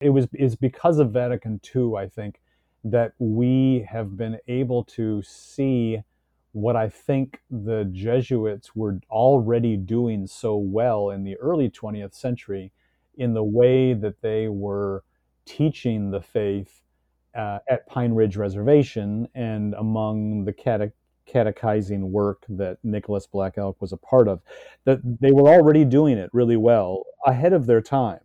It 0.00 0.10
was 0.10 0.28
is 0.32 0.54
because 0.54 1.00
of 1.00 1.10
Vatican 1.10 1.60
II, 1.74 1.94
I 1.98 2.06
think, 2.06 2.40
that 2.84 3.14
we 3.18 3.84
have 3.90 4.16
been 4.16 4.38
able 4.46 4.84
to 4.84 5.22
see 5.22 6.00
what 6.52 6.76
I 6.76 6.88
think 6.88 7.40
the 7.50 7.90
Jesuits 7.90 8.76
were 8.76 9.00
already 9.10 9.76
doing 9.76 10.28
so 10.28 10.56
well 10.56 11.10
in 11.10 11.24
the 11.24 11.36
early 11.38 11.68
20th 11.68 12.14
century 12.14 12.70
in 13.16 13.34
the 13.34 13.42
way 13.42 13.92
that 13.92 14.22
they 14.22 14.46
were 14.46 15.02
teaching 15.46 16.12
the 16.12 16.20
faith 16.20 16.82
uh, 17.34 17.58
at 17.68 17.88
Pine 17.88 18.12
Ridge 18.12 18.36
Reservation 18.36 19.26
and 19.34 19.74
among 19.74 20.44
the 20.44 20.52
catech- 20.52 20.92
catechizing 21.26 22.12
work 22.12 22.44
that 22.48 22.78
Nicholas 22.82 23.26
Black 23.26 23.58
Elk 23.58 23.80
was 23.80 23.92
a 23.92 23.96
part 23.96 24.28
of, 24.28 24.40
that 24.84 25.00
they 25.20 25.32
were 25.32 25.48
already 25.48 25.84
doing 25.84 26.18
it 26.18 26.30
really 26.32 26.56
well 26.56 27.04
ahead 27.26 27.52
of 27.52 27.66
their 27.66 27.80
time 27.80 28.20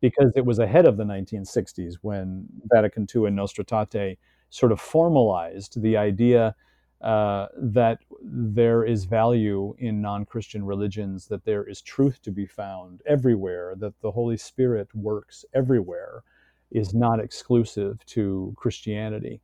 because 0.00 0.32
it 0.34 0.44
was 0.44 0.58
ahead 0.58 0.86
of 0.86 0.96
the 0.96 1.04
1960s 1.04 1.94
when 2.02 2.46
Vatican 2.72 3.06
II 3.14 3.26
and 3.26 3.36
Nostra 3.36 3.64
Aetate 3.64 4.18
sort 4.48 4.72
of 4.72 4.80
formalized 4.80 5.80
the 5.80 5.96
idea 5.96 6.54
uh, 7.02 7.46
that 7.56 7.98
there 8.22 8.84
is 8.84 9.04
value 9.04 9.74
in 9.78 10.02
non 10.02 10.26
Christian 10.26 10.64
religions, 10.64 11.26
that 11.28 11.44
there 11.44 11.64
is 11.64 11.80
truth 11.80 12.20
to 12.22 12.30
be 12.30 12.46
found 12.46 13.00
everywhere, 13.06 13.74
that 13.78 13.98
the 14.02 14.10
Holy 14.10 14.36
Spirit 14.36 14.88
works 14.94 15.44
everywhere, 15.54 16.22
is 16.70 16.92
not 16.92 17.20
exclusive 17.20 18.04
to 18.06 18.52
Christianity 18.56 19.40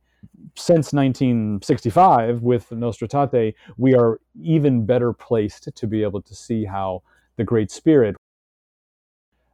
since 0.55 0.93
1965 0.93 2.41
with 2.41 2.71
Nostra 2.71 3.07
Aetate, 3.07 3.53
we 3.77 3.95
are 3.95 4.19
even 4.41 4.85
better 4.85 5.13
placed 5.13 5.69
to 5.75 5.87
be 5.87 6.03
able 6.03 6.21
to 6.21 6.35
see 6.35 6.65
how 6.65 7.03
the 7.35 7.43
Great 7.43 7.71
Spirit, 7.71 8.15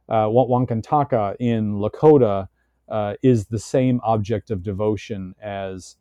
uh, 0.08 0.26
Wakan 0.26 0.82
Tanka 0.82 1.36
in 1.38 1.74
Lakota, 1.74 2.48
uh, 2.88 3.14
is 3.22 3.46
the 3.46 3.58
same 3.58 4.00
object 4.02 4.50
of 4.50 4.62
devotion 4.62 5.34
as 5.42 5.96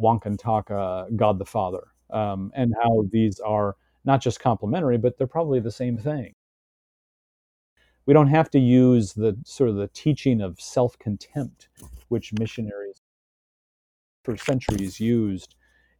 Wakan 0.00 0.38
Tanka, 0.38 1.06
God 1.16 1.38
the 1.38 1.44
Father, 1.44 1.88
um, 2.10 2.52
and 2.54 2.74
how 2.82 3.04
these 3.10 3.40
are 3.40 3.76
not 4.04 4.20
just 4.20 4.40
complementary, 4.40 4.98
but 4.98 5.18
they're 5.18 5.26
probably 5.26 5.60
the 5.60 5.70
same 5.70 5.98
thing. 5.98 6.34
We 8.06 8.14
don't 8.14 8.28
have 8.28 8.50
to 8.50 8.58
use 8.58 9.12
the 9.12 9.36
sort 9.44 9.70
of 9.70 9.76
the 9.76 9.88
teaching 9.88 10.40
of 10.40 10.60
self 10.60 10.98
contempt, 10.98 11.68
which 12.08 12.32
missionaries 12.32 13.00
for 14.24 14.36
centuries 14.36 15.00
used. 15.00 15.54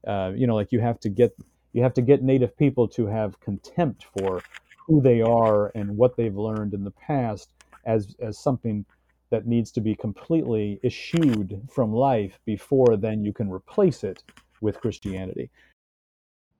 Uh, 0.06 0.32
you 0.34 0.46
know, 0.46 0.54
like 0.54 0.72
you 0.72 0.80
have 0.80 0.98
to 1.00 1.08
get 1.08 1.36
you 1.72 1.82
have 1.82 1.94
to 1.94 2.02
get 2.02 2.22
Native 2.22 2.56
people 2.56 2.88
to 2.88 3.06
have 3.06 3.38
contempt 3.40 4.06
for 4.18 4.42
who 4.86 5.00
they 5.00 5.20
are 5.20 5.70
and 5.74 5.96
what 5.96 6.16
they've 6.16 6.36
learned 6.36 6.74
in 6.74 6.84
the 6.84 6.90
past 6.90 7.50
as 7.84 8.14
as 8.20 8.38
something 8.38 8.84
that 9.30 9.46
needs 9.46 9.70
to 9.70 9.80
be 9.80 9.94
completely 9.94 10.80
eschewed 10.82 11.60
from 11.70 11.92
life 11.92 12.40
before 12.44 12.96
then 12.96 13.24
you 13.24 13.32
can 13.32 13.48
replace 13.48 14.02
it 14.02 14.24
with 14.60 14.80
Christianity. 14.80 15.50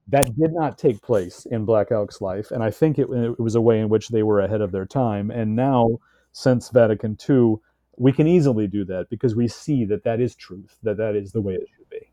That 0.08 0.26
did 0.36 0.52
not 0.52 0.78
take 0.78 1.02
place 1.02 1.46
in 1.46 1.64
Black 1.64 1.92
Elk's 1.92 2.20
life, 2.20 2.50
and 2.50 2.62
I 2.62 2.70
think 2.70 2.98
it, 2.98 3.08
it 3.10 3.38
was 3.38 3.54
a 3.54 3.60
way 3.60 3.80
in 3.80 3.88
which 3.88 4.08
they 4.08 4.22
were 4.22 4.40
ahead 4.40 4.60
of 4.60 4.72
their 4.72 4.86
time. 4.86 5.30
And 5.30 5.54
now, 5.54 5.98
since 6.32 6.70
Vatican 6.70 7.16
II, 7.28 7.56
we 8.00 8.12
can 8.12 8.26
easily 8.26 8.66
do 8.66 8.82
that 8.86 9.10
because 9.10 9.36
we 9.36 9.46
see 9.46 9.84
that 9.84 10.04
that 10.04 10.20
is 10.20 10.34
truth, 10.34 10.74
that 10.82 10.96
that 10.96 11.14
is 11.14 11.32
the 11.32 11.40
way 11.42 11.52
it 11.52 11.68
should 11.76 11.90
be. 11.90 12.10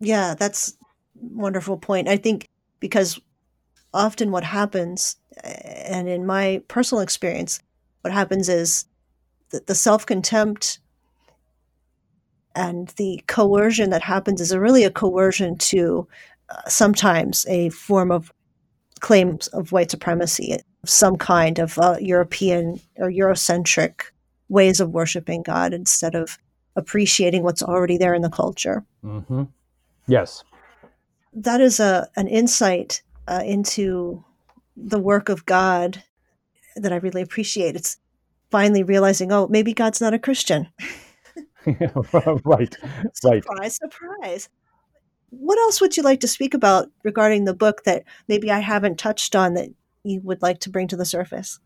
Yeah, 0.00 0.34
that's 0.34 0.76
wonderful 1.14 1.78
point. 1.78 2.08
I 2.08 2.16
think 2.16 2.48
because 2.80 3.20
often 3.94 4.32
what 4.32 4.42
happens, 4.42 5.16
and 5.44 6.08
in 6.08 6.26
my 6.26 6.60
personal 6.66 7.00
experience, 7.00 7.60
what 8.00 8.12
happens 8.12 8.48
is 8.48 8.86
that 9.50 9.68
the 9.68 9.74
self 9.76 10.04
contempt 10.04 10.80
and 12.56 12.88
the 12.96 13.22
coercion 13.28 13.90
that 13.90 14.02
happens 14.02 14.40
is 14.40 14.54
really 14.56 14.82
a 14.82 14.90
coercion 14.90 15.56
to 15.58 16.08
uh, 16.50 16.68
sometimes 16.68 17.46
a 17.48 17.68
form 17.68 18.10
of 18.10 18.32
claims 18.98 19.46
of 19.48 19.70
white 19.70 19.92
supremacy, 19.92 20.56
some 20.84 21.14
kind 21.14 21.60
of 21.60 21.78
uh, 21.78 21.96
European 22.00 22.80
or 22.96 23.10
Eurocentric 23.10 24.06
ways 24.48 24.80
of 24.80 24.90
worshiping 24.90 25.42
God 25.42 25.72
instead 25.72 26.14
of 26.14 26.38
appreciating 26.76 27.42
what's 27.42 27.62
already 27.62 27.96
there 27.96 28.14
in 28.14 28.22
the 28.22 28.30
culture. 28.30 28.84
Mm-hmm. 29.04 29.44
Yes. 30.06 30.44
That 31.32 31.60
is 31.60 31.80
a, 31.80 32.08
an 32.16 32.28
insight 32.28 33.02
uh, 33.26 33.42
into 33.44 34.24
the 34.76 34.98
work 34.98 35.28
of 35.28 35.46
God 35.46 36.02
that 36.76 36.92
I 36.92 36.96
really 36.96 37.22
appreciate. 37.22 37.76
It's 37.76 37.96
finally 38.50 38.82
realizing, 38.82 39.32
oh, 39.32 39.48
maybe 39.48 39.72
God's 39.72 40.00
not 40.00 40.14
a 40.14 40.18
Christian. 40.18 40.68
right. 41.66 42.76
surprise, 43.14 43.42
right. 43.58 43.72
surprise. 43.72 44.48
What 45.30 45.58
else 45.58 45.80
would 45.80 45.96
you 45.96 46.02
like 46.02 46.20
to 46.20 46.28
speak 46.28 46.54
about 46.54 46.90
regarding 47.02 47.44
the 47.44 47.54
book 47.54 47.84
that 47.84 48.04
maybe 48.28 48.50
I 48.50 48.60
haven't 48.60 48.98
touched 48.98 49.34
on 49.34 49.54
that 49.54 49.70
you 50.04 50.20
would 50.22 50.42
like 50.42 50.60
to 50.60 50.70
bring 50.70 50.86
to 50.88 50.96
the 50.96 51.04
surface? 51.04 51.58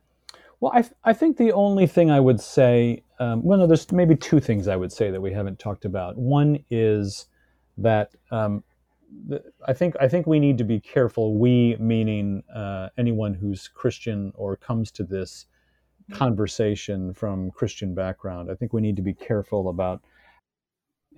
Well, 0.61 0.73
I, 0.75 0.83
th- 0.83 0.95
I 1.05 1.13
think 1.13 1.37
the 1.37 1.53
only 1.53 1.87
thing 1.87 2.11
I 2.11 2.19
would 2.19 2.41
say, 2.41 3.05
um, 3.21 3.43
well, 3.43 3.59
no, 3.59 3.67
there's 3.67 3.91
maybe 3.93 4.17
two 4.17 4.41
things 4.41 4.67
I 4.67 4.77
would 4.77 4.93
say 4.93 5.11
that 5.11 5.21
we 5.21 5.33
haven't 5.33 5.59
talked 5.59 5.85
about. 5.85 6.17
One 6.17 6.65
is 6.71 7.27
that 7.77 8.11
um, 8.31 8.65
the, 9.29 9.43
I 9.67 9.73
think 9.73 9.95
I 10.01 10.09
think 10.09 10.27
we 10.27 10.41
need 10.41 10.59
to 10.59 10.65
be 10.65 10.81
careful. 10.81 11.39
We, 11.39 11.77
meaning 11.79 12.43
uh, 12.55 12.89
anyone 12.99 13.35
who's 13.35 13.69
Christian 13.69 14.33
or 14.35 14.57
comes 14.57 14.91
to 14.93 15.05
this 15.05 15.47
conversation 16.13 17.15
from 17.15 17.51
Christian 17.53 17.95
background, 17.95 18.51
I 18.51 18.55
think 18.55 18.73
we 18.73 18.81
need 18.81 18.97
to 18.97 19.03
be 19.03 19.15
careful 19.15 19.69
about 19.69 20.03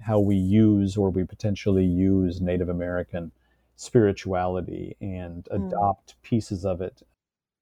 how 0.00 0.18
we 0.18 0.36
use 0.36 0.96
or 0.96 1.10
we 1.10 1.24
potentially 1.24 1.84
use 1.84 2.40
Native 2.40 2.68
American 2.68 3.32
spirituality 3.76 4.96
and 5.00 5.46
mm. 5.50 5.66
adopt 5.66 6.20
pieces 6.22 6.64
of 6.64 6.80
it 6.80 7.02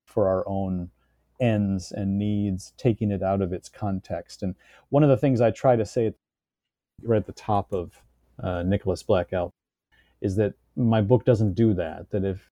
for 0.04 0.28
our 0.28 0.44
own 0.48 0.90
ends 1.40 1.92
and 1.92 2.18
needs, 2.18 2.72
taking 2.76 3.10
it 3.10 3.22
out 3.22 3.42
of 3.42 3.52
its 3.52 3.68
context. 3.68 4.42
And 4.42 4.54
one 4.90 5.02
of 5.02 5.08
the 5.08 5.16
things 5.16 5.40
I 5.40 5.50
try 5.50 5.76
to 5.76 5.84
say 5.84 6.14
right 7.02 7.18
at 7.18 7.26
the 7.26 7.32
top 7.32 7.72
of 7.72 8.00
uh, 8.42 8.62
Nicholas 8.62 9.02
Black 9.02 9.32
Elk 9.32 9.52
is 10.20 10.36
that 10.36 10.54
my 10.76 11.00
book 11.00 11.24
doesn't 11.24 11.54
do 11.54 11.74
that. 11.74 12.10
That 12.10 12.24
if 12.24 12.50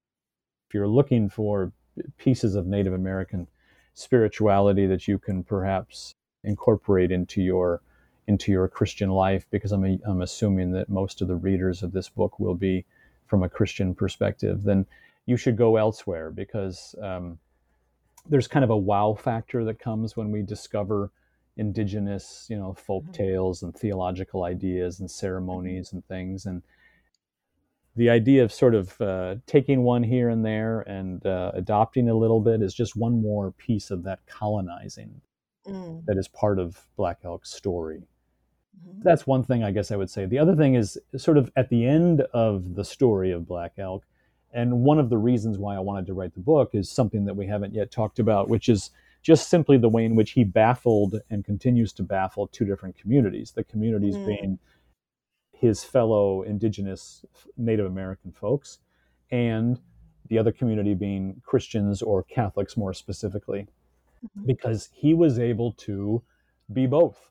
if 0.68 0.74
you're 0.74 0.88
looking 0.88 1.28
for 1.28 1.72
pieces 2.18 2.54
of 2.54 2.66
Native 2.66 2.92
American 2.92 3.46
spirituality 3.94 4.86
that 4.86 5.08
you 5.08 5.18
can 5.18 5.42
perhaps 5.42 6.12
incorporate 6.44 7.10
into 7.10 7.40
your 7.42 7.80
into 8.28 8.50
your 8.50 8.66
Christian 8.66 9.10
life, 9.10 9.46
because 9.50 9.70
I'm 9.70 9.84
a, 9.84 9.98
I'm 10.04 10.22
assuming 10.22 10.72
that 10.72 10.88
most 10.88 11.22
of 11.22 11.28
the 11.28 11.36
readers 11.36 11.82
of 11.84 11.92
this 11.92 12.08
book 12.08 12.40
will 12.40 12.56
be 12.56 12.84
from 13.26 13.44
a 13.44 13.48
Christian 13.48 13.94
perspective, 13.94 14.64
then 14.64 14.84
you 15.26 15.36
should 15.36 15.56
go 15.56 15.76
elsewhere 15.76 16.30
because 16.30 16.94
um, 17.00 17.38
there's 18.28 18.48
kind 18.48 18.64
of 18.64 18.70
a 18.70 18.76
wow 18.76 19.14
factor 19.14 19.64
that 19.64 19.78
comes 19.78 20.16
when 20.16 20.30
we 20.30 20.42
discover 20.42 21.10
indigenous, 21.56 22.46
you 22.48 22.56
know, 22.56 22.74
folk 22.74 23.04
mm-hmm. 23.04 23.12
tales 23.12 23.62
and 23.62 23.74
theological 23.74 24.44
ideas 24.44 25.00
and 25.00 25.10
ceremonies 25.10 25.92
and 25.92 26.04
things. 26.06 26.46
And 26.46 26.62
the 27.96 28.10
idea 28.10 28.44
of 28.44 28.52
sort 28.52 28.74
of 28.74 29.00
uh, 29.00 29.36
taking 29.46 29.82
one 29.82 30.02
here 30.02 30.28
and 30.28 30.44
there 30.44 30.80
and 30.82 31.24
uh, 31.26 31.52
adopting 31.54 32.08
a 32.08 32.14
little 32.14 32.40
bit 32.40 32.62
is 32.62 32.74
just 32.74 32.94
one 32.94 33.22
more 33.22 33.52
piece 33.52 33.90
of 33.90 34.02
that 34.04 34.20
colonizing 34.26 35.22
mm. 35.66 36.04
that 36.04 36.18
is 36.18 36.28
part 36.28 36.58
of 36.58 36.86
Black 36.96 37.20
Elk's 37.24 37.52
story. 37.52 38.02
Mm-hmm. 38.86 39.00
That's 39.02 39.26
one 39.26 39.42
thing 39.42 39.64
I 39.64 39.70
guess 39.70 39.90
I 39.90 39.96
would 39.96 40.10
say. 40.10 40.26
The 40.26 40.38
other 40.38 40.54
thing 40.54 40.74
is 40.74 40.98
sort 41.16 41.38
of 41.38 41.50
at 41.56 41.70
the 41.70 41.86
end 41.86 42.20
of 42.34 42.74
the 42.74 42.84
story 42.84 43.32
of 43.32 43.48
Black 43.48 43.72
Elk, 43.78 44.04
and 44.56 44.72
one 44.82 44.98
of 44.98 45.10
the 45.10 45.18
reasons 45.18 45.58
why 45.58 45.76
I 45.76 45.80
wanted 45.80 46.06
to 46.06 46.14
write 46.14 46.32
the 46.32 46.40
book 46.40 46.70
is 46.72 46.90
something 46.90 47.26
that 47.26 47.36
we 47.36 47.46
haven't 47.46 47.74
yet 47.74 47.90
talked 47.90 48.18
about, 48.18 48.48
which 48.48 48.70
is 48.70 48.90
just 49.22 49.50
simply 49.50 49.76
the 49.76 49.88
way 49.88 50.06
in 50.06 50.16
which 50.16 50.30
he 50.30 50.44
baffled 50.44 51.20
and 51.28 51.44
continues 51.44 51.92
to 51.92 52.02
baffle 52.02 52.46
two 52.46 52.64
different 52.64 52.96
communities. 52.96 53.52
The 53.52 53.64
communities 53.64 54.16
mm. 54.16 54.26
being 54.26 54.58
his 55.52 55.84
fellow 55.84 56.40
indigenous 56.40 57.22
Native 57.58 57.84
American 57.84 58.32
folks, 58.32 58.78
and 59.30 59.78
the 60.28 60.38
other 60.38 60.52
community 60.52 60.94
being 60.94 61.42
Christians 61.44 62.00
or 62.00 62.22
Catholics 62.22 62.78
more 62.78 62.94
specifically, 62.94 63.66
mm-hmm. 64.24 64.46
because 64.46 64.88
he 64.92 65.12
was 65.12 65.38
able 65.38 65.72
to 65.72 66.22
be 66.72 66.86
both 66.86 67.30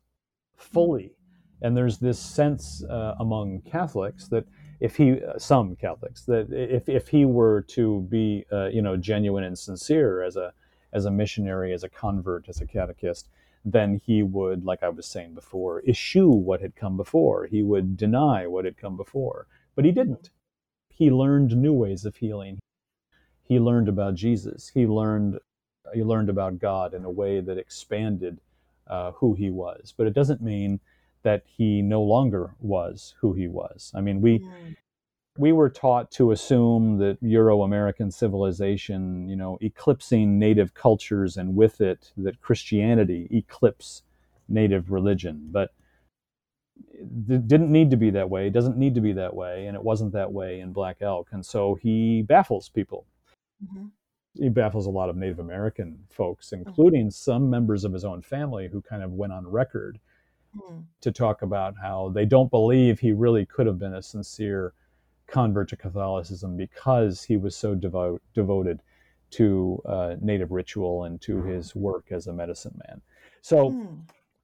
fully. 0.58 1.16
And 1.64 1.76
there's 1.76 1.98
this 1.98 2.20
sense 2.20 2.84
uh, 2.84 3.16
among 3.20 3.62
Catholics 3.62 4.28
that 4.28 4.46
if 4.80 4.98
he, 4.98 5.22
uh, 5.24 5.38
some 5.38 5.76
Catholics, 5.76 6.24
that 6.24 6.52
if, 6.52 6.90
if 6.90 7.08
he 7.08 7.26
were 7.26 7.62
to 7.70 8.02
be, 8.10 8.46
uh, 8.52 8.68
you 8.68 8.82
know, 8.82 8.98
genuine 8.98 9.44
and 9.44 9.58
sincere 9.58 10.22
as 10.22 10.36
a, 10.36 10.54
as 10.94 11.06
a 11.06 11.12
missionary, 11.12 11.74
as 11.74 11.84
a 11.84 11.90
convert, 11.90 12.48
as 12.50 12.62
a 12.62 12.66
catechist, 12.66 13.30
then 13.64 14.00
he 14.06 14.22
would, 14.22 14.64
like 14.64 14.84
I 14.84 14.90
was 14.90 15.08
saying 15.08 15.34
before, 15.34 15.82
eschew 15.88 16.30
what 16.30 16.62
had 16.62 16.76
come 16.76 16.98
before. 16.98 17.48
He 17.48 17.64
would 17.64 17.98
deny 17.98 18.46
what 18.46 18.66
had 18.66 18.78
come 18.78 18.96
before. 18.96 19.48
But 19.76 19.86
he 19.86 19.92
didn't. 19.92 20.30
He 20.90 21.10
learned 21.10 21.58
new 21.58 21.74
ways 21.74 22.06
of 22.06 22.16
healing. 22.16 22.60
He 23.44 23.60
learned 23.60 23.90
about 23.90 24.16
Jesus. 24.16 24.72
He 24.74 24.86
learned 24.88 25.40
he 25.94 26.04
learned 26.04 26.30
about 26.30 26.58
God 26.58 26.94
in 26.94 27.06
a 27.06 27.12
way 27.12 27.40
that 27.42 27.60
expanded 27.60 28.40
uh, 28.88 29.12
who 29.12 29.34
he 29.34 29.50
was. 29.50 29.94
But 29.96 30.08
it 30.08 30.14
doesn't 30.14 30.42
mean 30.42 30.80
that 31.26 31.44
he 31.46 31.82
no 31.82 32.02
longer 32.02 32.56
was 32.62 33.16
who 33.20 33.34
he 33.34 33.50
was. 33.50 33.92
I 33.94 34.00
mean, 34.00 34.22
we 34.22 34.40
mm 34.40 34.76
we 35.38 35.52
were 35.52 35.70
taught 35.70 36.12
to 36.12 36.32
assume 36.32 36.98
that 36.98 37.18
Euro-American 37.22 38.10
civilization, 38.10 39.28
you 39.28 39.36
know, 39.36 39.58
eclipsing 39.62 40.40
native 40.40 40.74
cultures, 40.74 41.38
and 41.38 41.56
with 41.56 41.82
it 41.82 42.12
that 42.18 42.40
Christianity 42.40 43.28
eclipse 43.32 44.04
native 44.48 44.92
religion. 44.92 45.50
But 45.52 45.72
it 46.94 47.48
didn't 47.48 47.72
need 47.72 47.90
to 47.92 47.98
be 47.98 48.10
that 48.12 48.30
way. 48.30 48.48
It 48.48 48.54
doesn't 48.54 48.78
need 48.78 48.96
to 48.96 49.02
be 49.02 49.14
that 49.14 49.36
way, 49.36 49.68
and 49.68 49.76
it 49.76 49.84
wasn't 49.84 50.14
that 50.14 50.32
way 50.32 50.62
in 50.62 50.72
Black 50.72 50.98
Elk. 51.02 51.28
And 51.32 51.46
so 51.46 51.76
he 51.76 52.22
baffles 52.22 52.70
people. 52.70 53.06
Mm-hmm. 53.64 53.88
He 54.42 54.50
baffles 54.50 54.86
a 54.86 54.92
lot 54.92 55.10
of 55.10 55.18
Native 55.18 55.40
American 55.40 56.00
folks, 56.10 56.50
mm-hmm. 56.50 56.68
including 56.68 57.12
some 57.12 57.50
members 57.50 57.84
of 57.84 57.92
his 57.92 58.06
own 58.06 58.22
family 58.22 58.70
who 58.72 58.82
kind 58.82 59.04
of 59.04 59.12
went 59.12 59.34
on 59.34 59.48
record 59.48 60.00
mm-hmm. 60.56 60.80
to 61.02 61.12
talk 61.12 61.42
about 61.42 61.76
how 61.82 62.12
they 62.14 62.26
don't 62.26 62.52
believe 62.52 63.00
he 63.00 63.12
really 63.12 63.46
could 63.46 63.68
have 63.68 63.80
been 63.80 63.94
a 63.94 64.02
sincere 64.02 64.74
convert 65.28 65.70
to 65.70 65.76
Catholicism 65.76 66.56
because 66.56 67.24
he 67.24 67.38
was 67.38 67.56
so 67.56 67.76
devout, 67.76 68.22
devoted 68.34 68.82
to 69.32 69.82
uh, 69.86 70.16
native 70.22 70.52
ritual 70.52 71.04
and 71.04 71.20
to 71.22 71.42
his 71.44 71.76
work 71.76 72.06
as 72.12 72.28
a 72.28 72.34
medicine 72.34 72.80
man. 72.88 73.02
So 73.42 73.72
mm. 73.72 74.00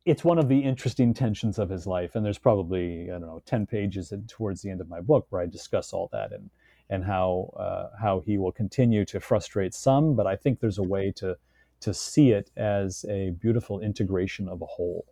it's 0.05 0.23
one 0.23 0.37
of 0.37 0.49
the 0.49 0.59
interesting 0.59 1.13
tensions 1.13 1.59
of 1.59 1.69
his 1.69 1.87
life. 1.87 2.15
And 2.15 2.25
there's 2.25 2.39
probably, 2.39 3.03
I 3.03 3.13
don't 3.13 3.21
know, 3.21 3.41
10 3.45 3.67
pages 3.67 4.13
towards 4.27 4.61
the 4.61 4.69
end 4.69 4.81
of 4.81 4.89
my 4.89 4.99
book 4.99 5.27
where 5.29 5.41
I 5.41 5.45
discuss 5.45 5.93
all 5.93 6.09
that 6.11 6.33
and, 6.33 6.49
and 6.89 7.05
how, 7.05 7.53
uh, 7.57 7.95
how 8.01 8.21
he 8.21 8.37
will 8.37 8.51
continue 8.51 9.05
to 9.05 9.19
frustrate 9.19 9.73
some. 9.73 10.15
But 10.15 10.27
I 10.27 10.35
think 10.35 10.59
there's 10.59 10.79
a 10.79 10.83
way 10.83 11.11
to, 11.17 11.37
to 11.81 11.93
see 11.93 12.31
it 12.31 12.51
as 12.57 13.05
a 13.07 13.31
beautiful 13.31 13.79
integration 13.79 14.49
of 14.49 14.61
a 14.61 14.65
whole. 14.65 15.05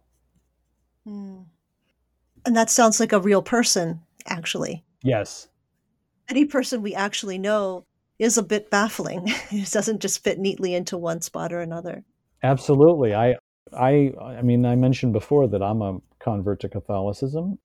Mm. 1.08 1.46
And 2.46 2.56
that 2.56 2.70
sounds 2.70 3.00
like 3.00 3.12
a 3.12 3.20
real 3.20 3.42
person, 3.42 4.02
actually. 4.28 4.84
Yes, 5.04 5.50
any 6.30 6.46
person 6.46 6.82
we 6.82 6.96
actually 6.96 7.38
know 7.38 7.86
is 8.20 8.38
a 8.38 8.44
bit 8.44 8.70
baffling. 8.70 9.24
it 9.52 9.72
doesn't 9.72 10.02
just 10.02 10.24
fit 10.24 10.40
neatly 10.40 10.74
into 10.74 10.98
one 10.98 11.22
spot 11.22 11.52
or 11.52 11.62
another. 11.62 12.04
Absolutely. 12.44 13.14
I 13.14 13.36
I 13.74 14.14
I 14.22 14.42
mean 14.42 14.66
I 14.66 14.76
mentioned 14.76 15.14
before 15.14 15.48
that 15.48 15.62
I'm 15.62 15.82
a 15.82 16.00
convert 16.20 16.60
to 16.62 16.70
Catholicism. 16.70 17.60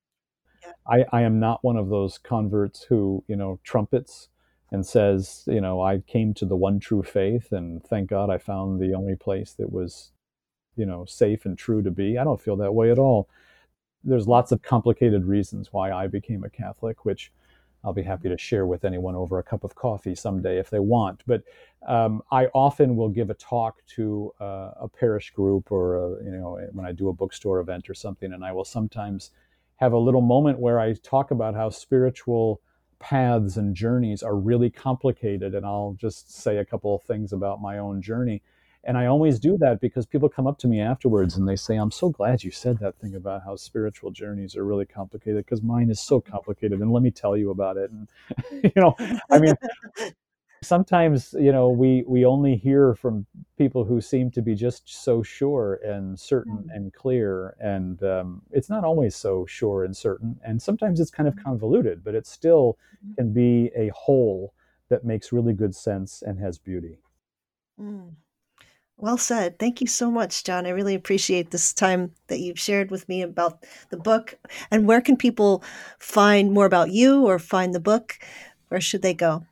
Yeah. 0.63 0.73
I, 1.13 1.19
I 1.19 1.23
am 1.23 1.41
not 1.41 1.63
one 1.63 1.77
of 1.77 1.89
those 1.89 2.19
converts 2.19 2.85
who, 2.89 3.25
you 3.29 3.37
know, 3.37 3.61
trumpets 3.65 4.29
and 4.71 4.87
says, 4.87 5.45
you 5.47 5.61
know, 5.61 5.83
I 5.83 5.99
came 6.07 6.35
to 6.35 6.47
the 6.47 6.57
one 6.57 6.81
true 6.81 7.03
faith 7.03 7.53
and 7.53 7.85
thank 7.85 8.11
God 8.11 8.31
I 8.31 8.39
found 8.39 8.81
the 8.81 8.95
only 8.95 9.15
place 9.15 9.53
that 9.59 9.71
was, 9.71 10.13
you 10.77 10.87
know, 10.87 11.05
safe 11.05 11.45
and 11.45 11.57
true 11.57 11.83
to 11.83 11.91
be. 11.91 12.19
I 12.19 12.25
don't 12.25 12.41
feel 12.41 12.57
that 12.57 12.75
way 12.75 12.91
at 12.91 12.99
all. 12.99 13.29
There's 14.03 14.29
lots 14.29 14.53
of 14.53 14.63
complicated 14.63 15.25
reasons 15.25 15.73
why 15.73 15.93
I 15.93 16.07
became 16.07 16.45
a 16.45 16.51
Catholic, 16.51 17.05
which 17.05 17.33
I'll 17.85 17.93
be 17.93 18.03
happy 18.03 18.29
to 18.31 18.39
share 18.39 18.67
with 18.67 18.85
anyone 18.85 19.15
over 19.15 19.39
a 19.39 19.43
cup 19.43 19.63
of 19.63 19.75
coffee 19.75 20.15
someday 20.15 20.59
if 20.59 20.71
they 20.71 20.79
want. 20.79 21.23
But 21.27 21.43
um, 21.87 22.23
I 22.33 22.47
often 22.47 22.97
will 22.97 23.11
give 23.11 23.29
a 23.29 23.35
talk 23.35 23.77
to 23.97 24.33
uh, 24.41 24.71
a 24.81 24.89
parish 24.89 25.31
group 25.33 25.71
or 25.71 25.97
a, 25.97 26.25
you 26.25 26.31
know 26.31 26.59
when 26.73 26.87
I 26.87 26.93
do 26.93 27.11
a 27.11 27.13
bookstore 27.13 27.61
event 27.61 27.91
or 27.91 27.95
something, 27.95 28.33
and 28.33 28.45
I 28.45 28.53
will 28.53 28.65
sometimes 28.65 29.31
have 29.77 29.93
a 29.93 29.99
little 29.99 30.23
moment 30.23 30.59
where 30.59 30.81
I 30.81 30.95
talk 30.95 31.31
about 31.31 31.55
how 31.55 31.69
spiritual 31.69 32.61
paths 33.01 33.59
and 33.59 33.75
journeys 33.75 34.23
are 34.23 34.37
really 34.37 34.71
complicated, 34.71 35.55
and 35.55 35.67
I'll 35.67 35.95
just 35.99 36.33
say 36.33 36.57
a 36.57 36.65
couple 36.65 36.95
of 36.95 37.03
things 37.03 37.33
about 37.33 37.61
my 37.61 37.79
own 37.79 38.01
journey. 38.01 38.43
And 38.87 38.99
I 38.99 39.07
always 39.07 39.39
do 39.39 39.57
that 39.59 39.81
because 39.81 40.07
people 40.07 40.29
come 40.29 40.47
up 40.47 40.59
to 40.59 40.69
me 40.69 40.81
afterwards 40.81 41.37
and 41.37 41.49
they 41.49 41.57
say, 41.57 41.77
I'm 41.77 41.91
so 41.91 42.11
glad 42.11 42.45
you 42.45 42.51
said 42.51 42.79
that 42.81 42.99
thing 42.99 43.15
about 43.15 43.43
how 43.45 43.57
spiritual 43.57 44.11
journeys 44.11 44.57
are 44.57 44.65
really 44.65 44.85
complicated 44.85 45.45
because 45.45 45.63
mine 45.63 45.91
is 45.91 46.01
so 46.01 46.21
complicated. 46.21 46.81
And 46.81 46.93
let 46.93 47.03
me 47.03 47.11
tell 47.11 47.37
you 47.37 47.51
about 47.51 47.77
it. 47.77 47.91
And, 47.91 48.09
you 48.65 48.73
know, 48.77 48.95
I 49.31 49.39
mean, 49.39 49.55
sometimes, 50.63 51.35
you 51.39 51.51
know, 51.51 51.71
we, 51.71 52.05
we 52.07 52.27
only 52.27 52.57
hear 52.57 52.95
from 52.95 53.27
people 53.57 53.85
who 53.85 54.01
seem 54.01 54.31
to 54.33 54.43
be 54.43 54.55
just 54.55 55.03
so 55.03 55.23
sure 55.23 55.81
and 55.85 56.19
certain 56.19 56.59
mm-hmm. 56.59 56.71
and 56.71 56.93
clear. 56.93 57.57
And 57.61 58.03
um, 58.03 58.43
it's 58.51 58.69
not 58.69 58.85
always 58.85 59.17
so 59.17 59.47
sure 59.47 59.85
and 59.85 59.97
certain. 59.97 60.39
And 60.45 60.61
sometimes 60.61 61.01
it's 61.01 61.11
kind 61.11 61.29
of 61.29 61.35
mm-hmm. 61.35 61.45
convoluted, 61.45 62.05
but 62.05 62.15
it 62.15 62.27
still 62.27 62.79
mm-hmm. 63.05 63.15
can 63.15 63.33
be 63.33 63.71
a 63.75 63.91
whole 63.95 64.53
that 64.91 65.05
makes 65.05 65.33
really 65.33 65.55
good 65.55 65.75
sense 65.75 66.23
and 66.23 66.39
has 66.39 66.59
beauty. 66.59 66.99
Mm. 67.81 68.13
Well 68.97 69.19
said. 69.19 69.59
Thank 69.59 69.81
you 69.81 69.87
so 69.87 70.11
much, 70.11 70.45
John. 70.45 70.67
I 70.67 70.71
really 70.71 70.95
appreciate 70.95 71.51
this 71.51 71.73
time 71.73 72.13
that 72.29 72.41
you've 72.41 72.59
shared 72.59 72.91
with 72.91 73.09
me 73.09 73.23
about 73.23 73.65
the 73.91 73.97
book. 73.97 74.35
And 74.71 74.87
where 74.87 75.01
can 75.01 75.17
people 75.17 75.63
find 75.99 76.53
more 76.53 76.67
about 76.67 76.91
you 76.91 77.27
or 77.27 77.39
find 77.39 77.75
the 77.75 77.81
book? 77.81 78.19
Where 78.69 78.81
should 78.81 79.03
they 79.03 79.15
go? 79.15 79.45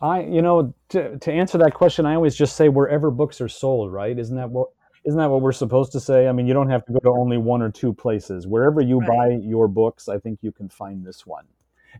I, 0.00 0.22
you 0.22 0.42
know, 0.42 0.74
to, 0.90 1.18
to 1.18 1.32
answer 1.32 1.58
that 1.58 1.74
question, 1.74 2.06
I 2.06 2.14
always 2.14 2.36
just 2.36 2.56
say 2.56 2.68
wherever 2.68 3.10
books 3.10 3.40
are 3.40 3.48
sold, 3.48 3.92
right? 3.92 4.16
Isn't 4.16 4.36
that 4.36 4.50
what 4.50 4.68
isn't 5.04 5.18
that 5.18 5.30
what 5.30 5.40
we're 5.40 5.52
supposed 5.52 5.92
to 5.92 6.00
say? 6.00 6.26
I 6.26 6.32
mean, 6.32 6.46
you 6.46 6.54
don't 6.54 6.68
have 6.68 6.84
to 6.86 6.92
go 6.92 6.98
to 6.98 7.10
only 7.10 7.38
one 7.38 7.62
or 7.62 7.70
two 7.70 7.92
places. 7.92 8.46
Wherever 8.46 8.80
you 8.80 8.98
right. 8.98 9.08
buy 9.08 9.28
your 9.40 9.68
books, 9.68 10.08
I 10.08 10.18
think 10.18 10.40
you 10.42 10.50
can 10.50 10.68
find 10.68 11.04
this 11.04 11.24
one 11.24 11.44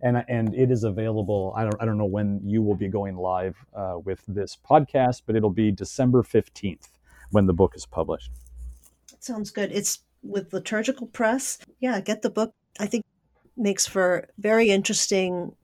and 0.02 0.24
and 0.28 0.54
it 0.54 0.70
is 0.70 0.84
available. 0.84 1.52
I 1.56 1.64
don't 1.64 1.76
I 1.80 1.84
don't 1.84 1.98
know 1.98 2.04
when 2.04 2.40
you 2.44 2.62
will 2.62 2.74
be 2.74 2.88
going 2.88 3.16
live 3.16 3.56
uh, 3.74 3.98
with 4.04 4.22
this 4.28 4.56
podcast, 4.68 5.22
but 5.26 5.36
it'll 5.36 5.50
be 5.50 5.70
December 5.70 6.22
fifteenth 6.22 6.88
when 7.30 7.46
the 7.46 7.52
book 7.52 7.74
is 7.74 7.86
published. 7.86 8.30
Sounds 9.20 9.50
good. 9.50 9.72
It's 9.72 10.00
with 10.22 10.52
Liturgical 10.52 11.06
Press. 11.08 11.58
Yeah, 11.80 12.00
get 12.00 12.22
the 12.22 12.30
book. 12.30 12.54
I 12.78 12.86
think 12.86 13.04
makes 13.56 13.86
for 13.86 14.28
very 14.38 14.70
interesting 14.70 15.54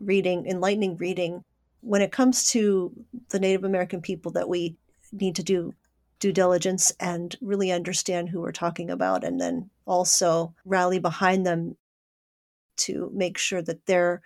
reading, 0.00 0.46
enlightening 0.46 0.96
reading 0.96 1.44
when 1.80 2.02
it 2.02 2.12
comes 2.12 2.50
to 2.50 2.92
the 3.30 3.38
Native 3.38 3.64
American 3.64 4.00
people 4.00 4.32
that 4.32 4.48
we 4.48 4.76
need 5.12 5.36
to 5.36 5.42
do 5.42 5.72
due 6.18 6.32
diligence 6.32 6.92
and 7.00 7.36
really 7.40 7.72
understand 7.72 8.28
who 8.28 8.40
we're 8.40 8.52
talking 8.52 8.90
about 8.90 9.24
and 9.24 9.40
then 9.40 9.70
also 9.86 10.54
rally 10.66 10.98
behind 10.98 11.46
them 11.46 11.76
to 12.86 13.10
make 13.14 13.38
sure 13.38 13.62
that 13.62 13.86
their 13.86 14.22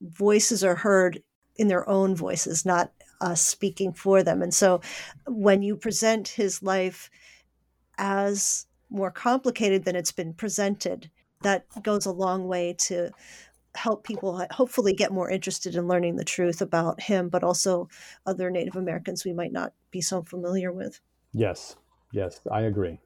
voices 0.00 0.62
are 0.62 0.76
heard 0.76 1.22
in 1.56 1.68
their 1.68 1.88
own 1.88 2.14
voices, 2.14 2.66
not 2.66 2.92
us 3.20 3.40
speaking 3.40 3.92
for 3.92 4.22
them. 4.22 4.42
And 4.42 4.52
so 4.52 4.80
when 5.26 5.62
you 5.62 5.76
present 5.76 6.28
his 6.28 6.62
life 6.62 7.10
as 7.98 8.66
more 8.90 9.10
complicated 9.10 9.84
than 9.84 9.96
it's 9.96 10.12
been 10.12 10.34
presented, 10.34 11.10
that 11.42 11.66
goes 11.82 12.06
a 12.06 12.12
long 12.12 12.46
way 12.46 12.74
to 12.78 13.10
help 13.74 14.04
people 14.04 14.36
uh, 14.36 14.46
hopefully 14.50 14.92
get 14.92 15.12
more 15.12 15.30
interested 15.30 15.74
in 15.74 15.88
learning 15.88 16.16
the 16.16 16.24
truth 16.24 16.62
about 16.62 17.00
him, 17.00 17.28
but 17.28 17.44
also 17.44 17.88
other 18.24 18.50
Native 18.50 18.76
Americans 18.76 19.24
we 19.24 19.32
might 19.32 19.52
not 19.52 19.72
be 19.90 20.00
so 20.00 20.22
familiar 20.22 20.72
with. 20.72 21.00
Yes, 21.32 21.76
yes, 22.12 22.40
I 22.50 22.62
agree. 22.62 22.98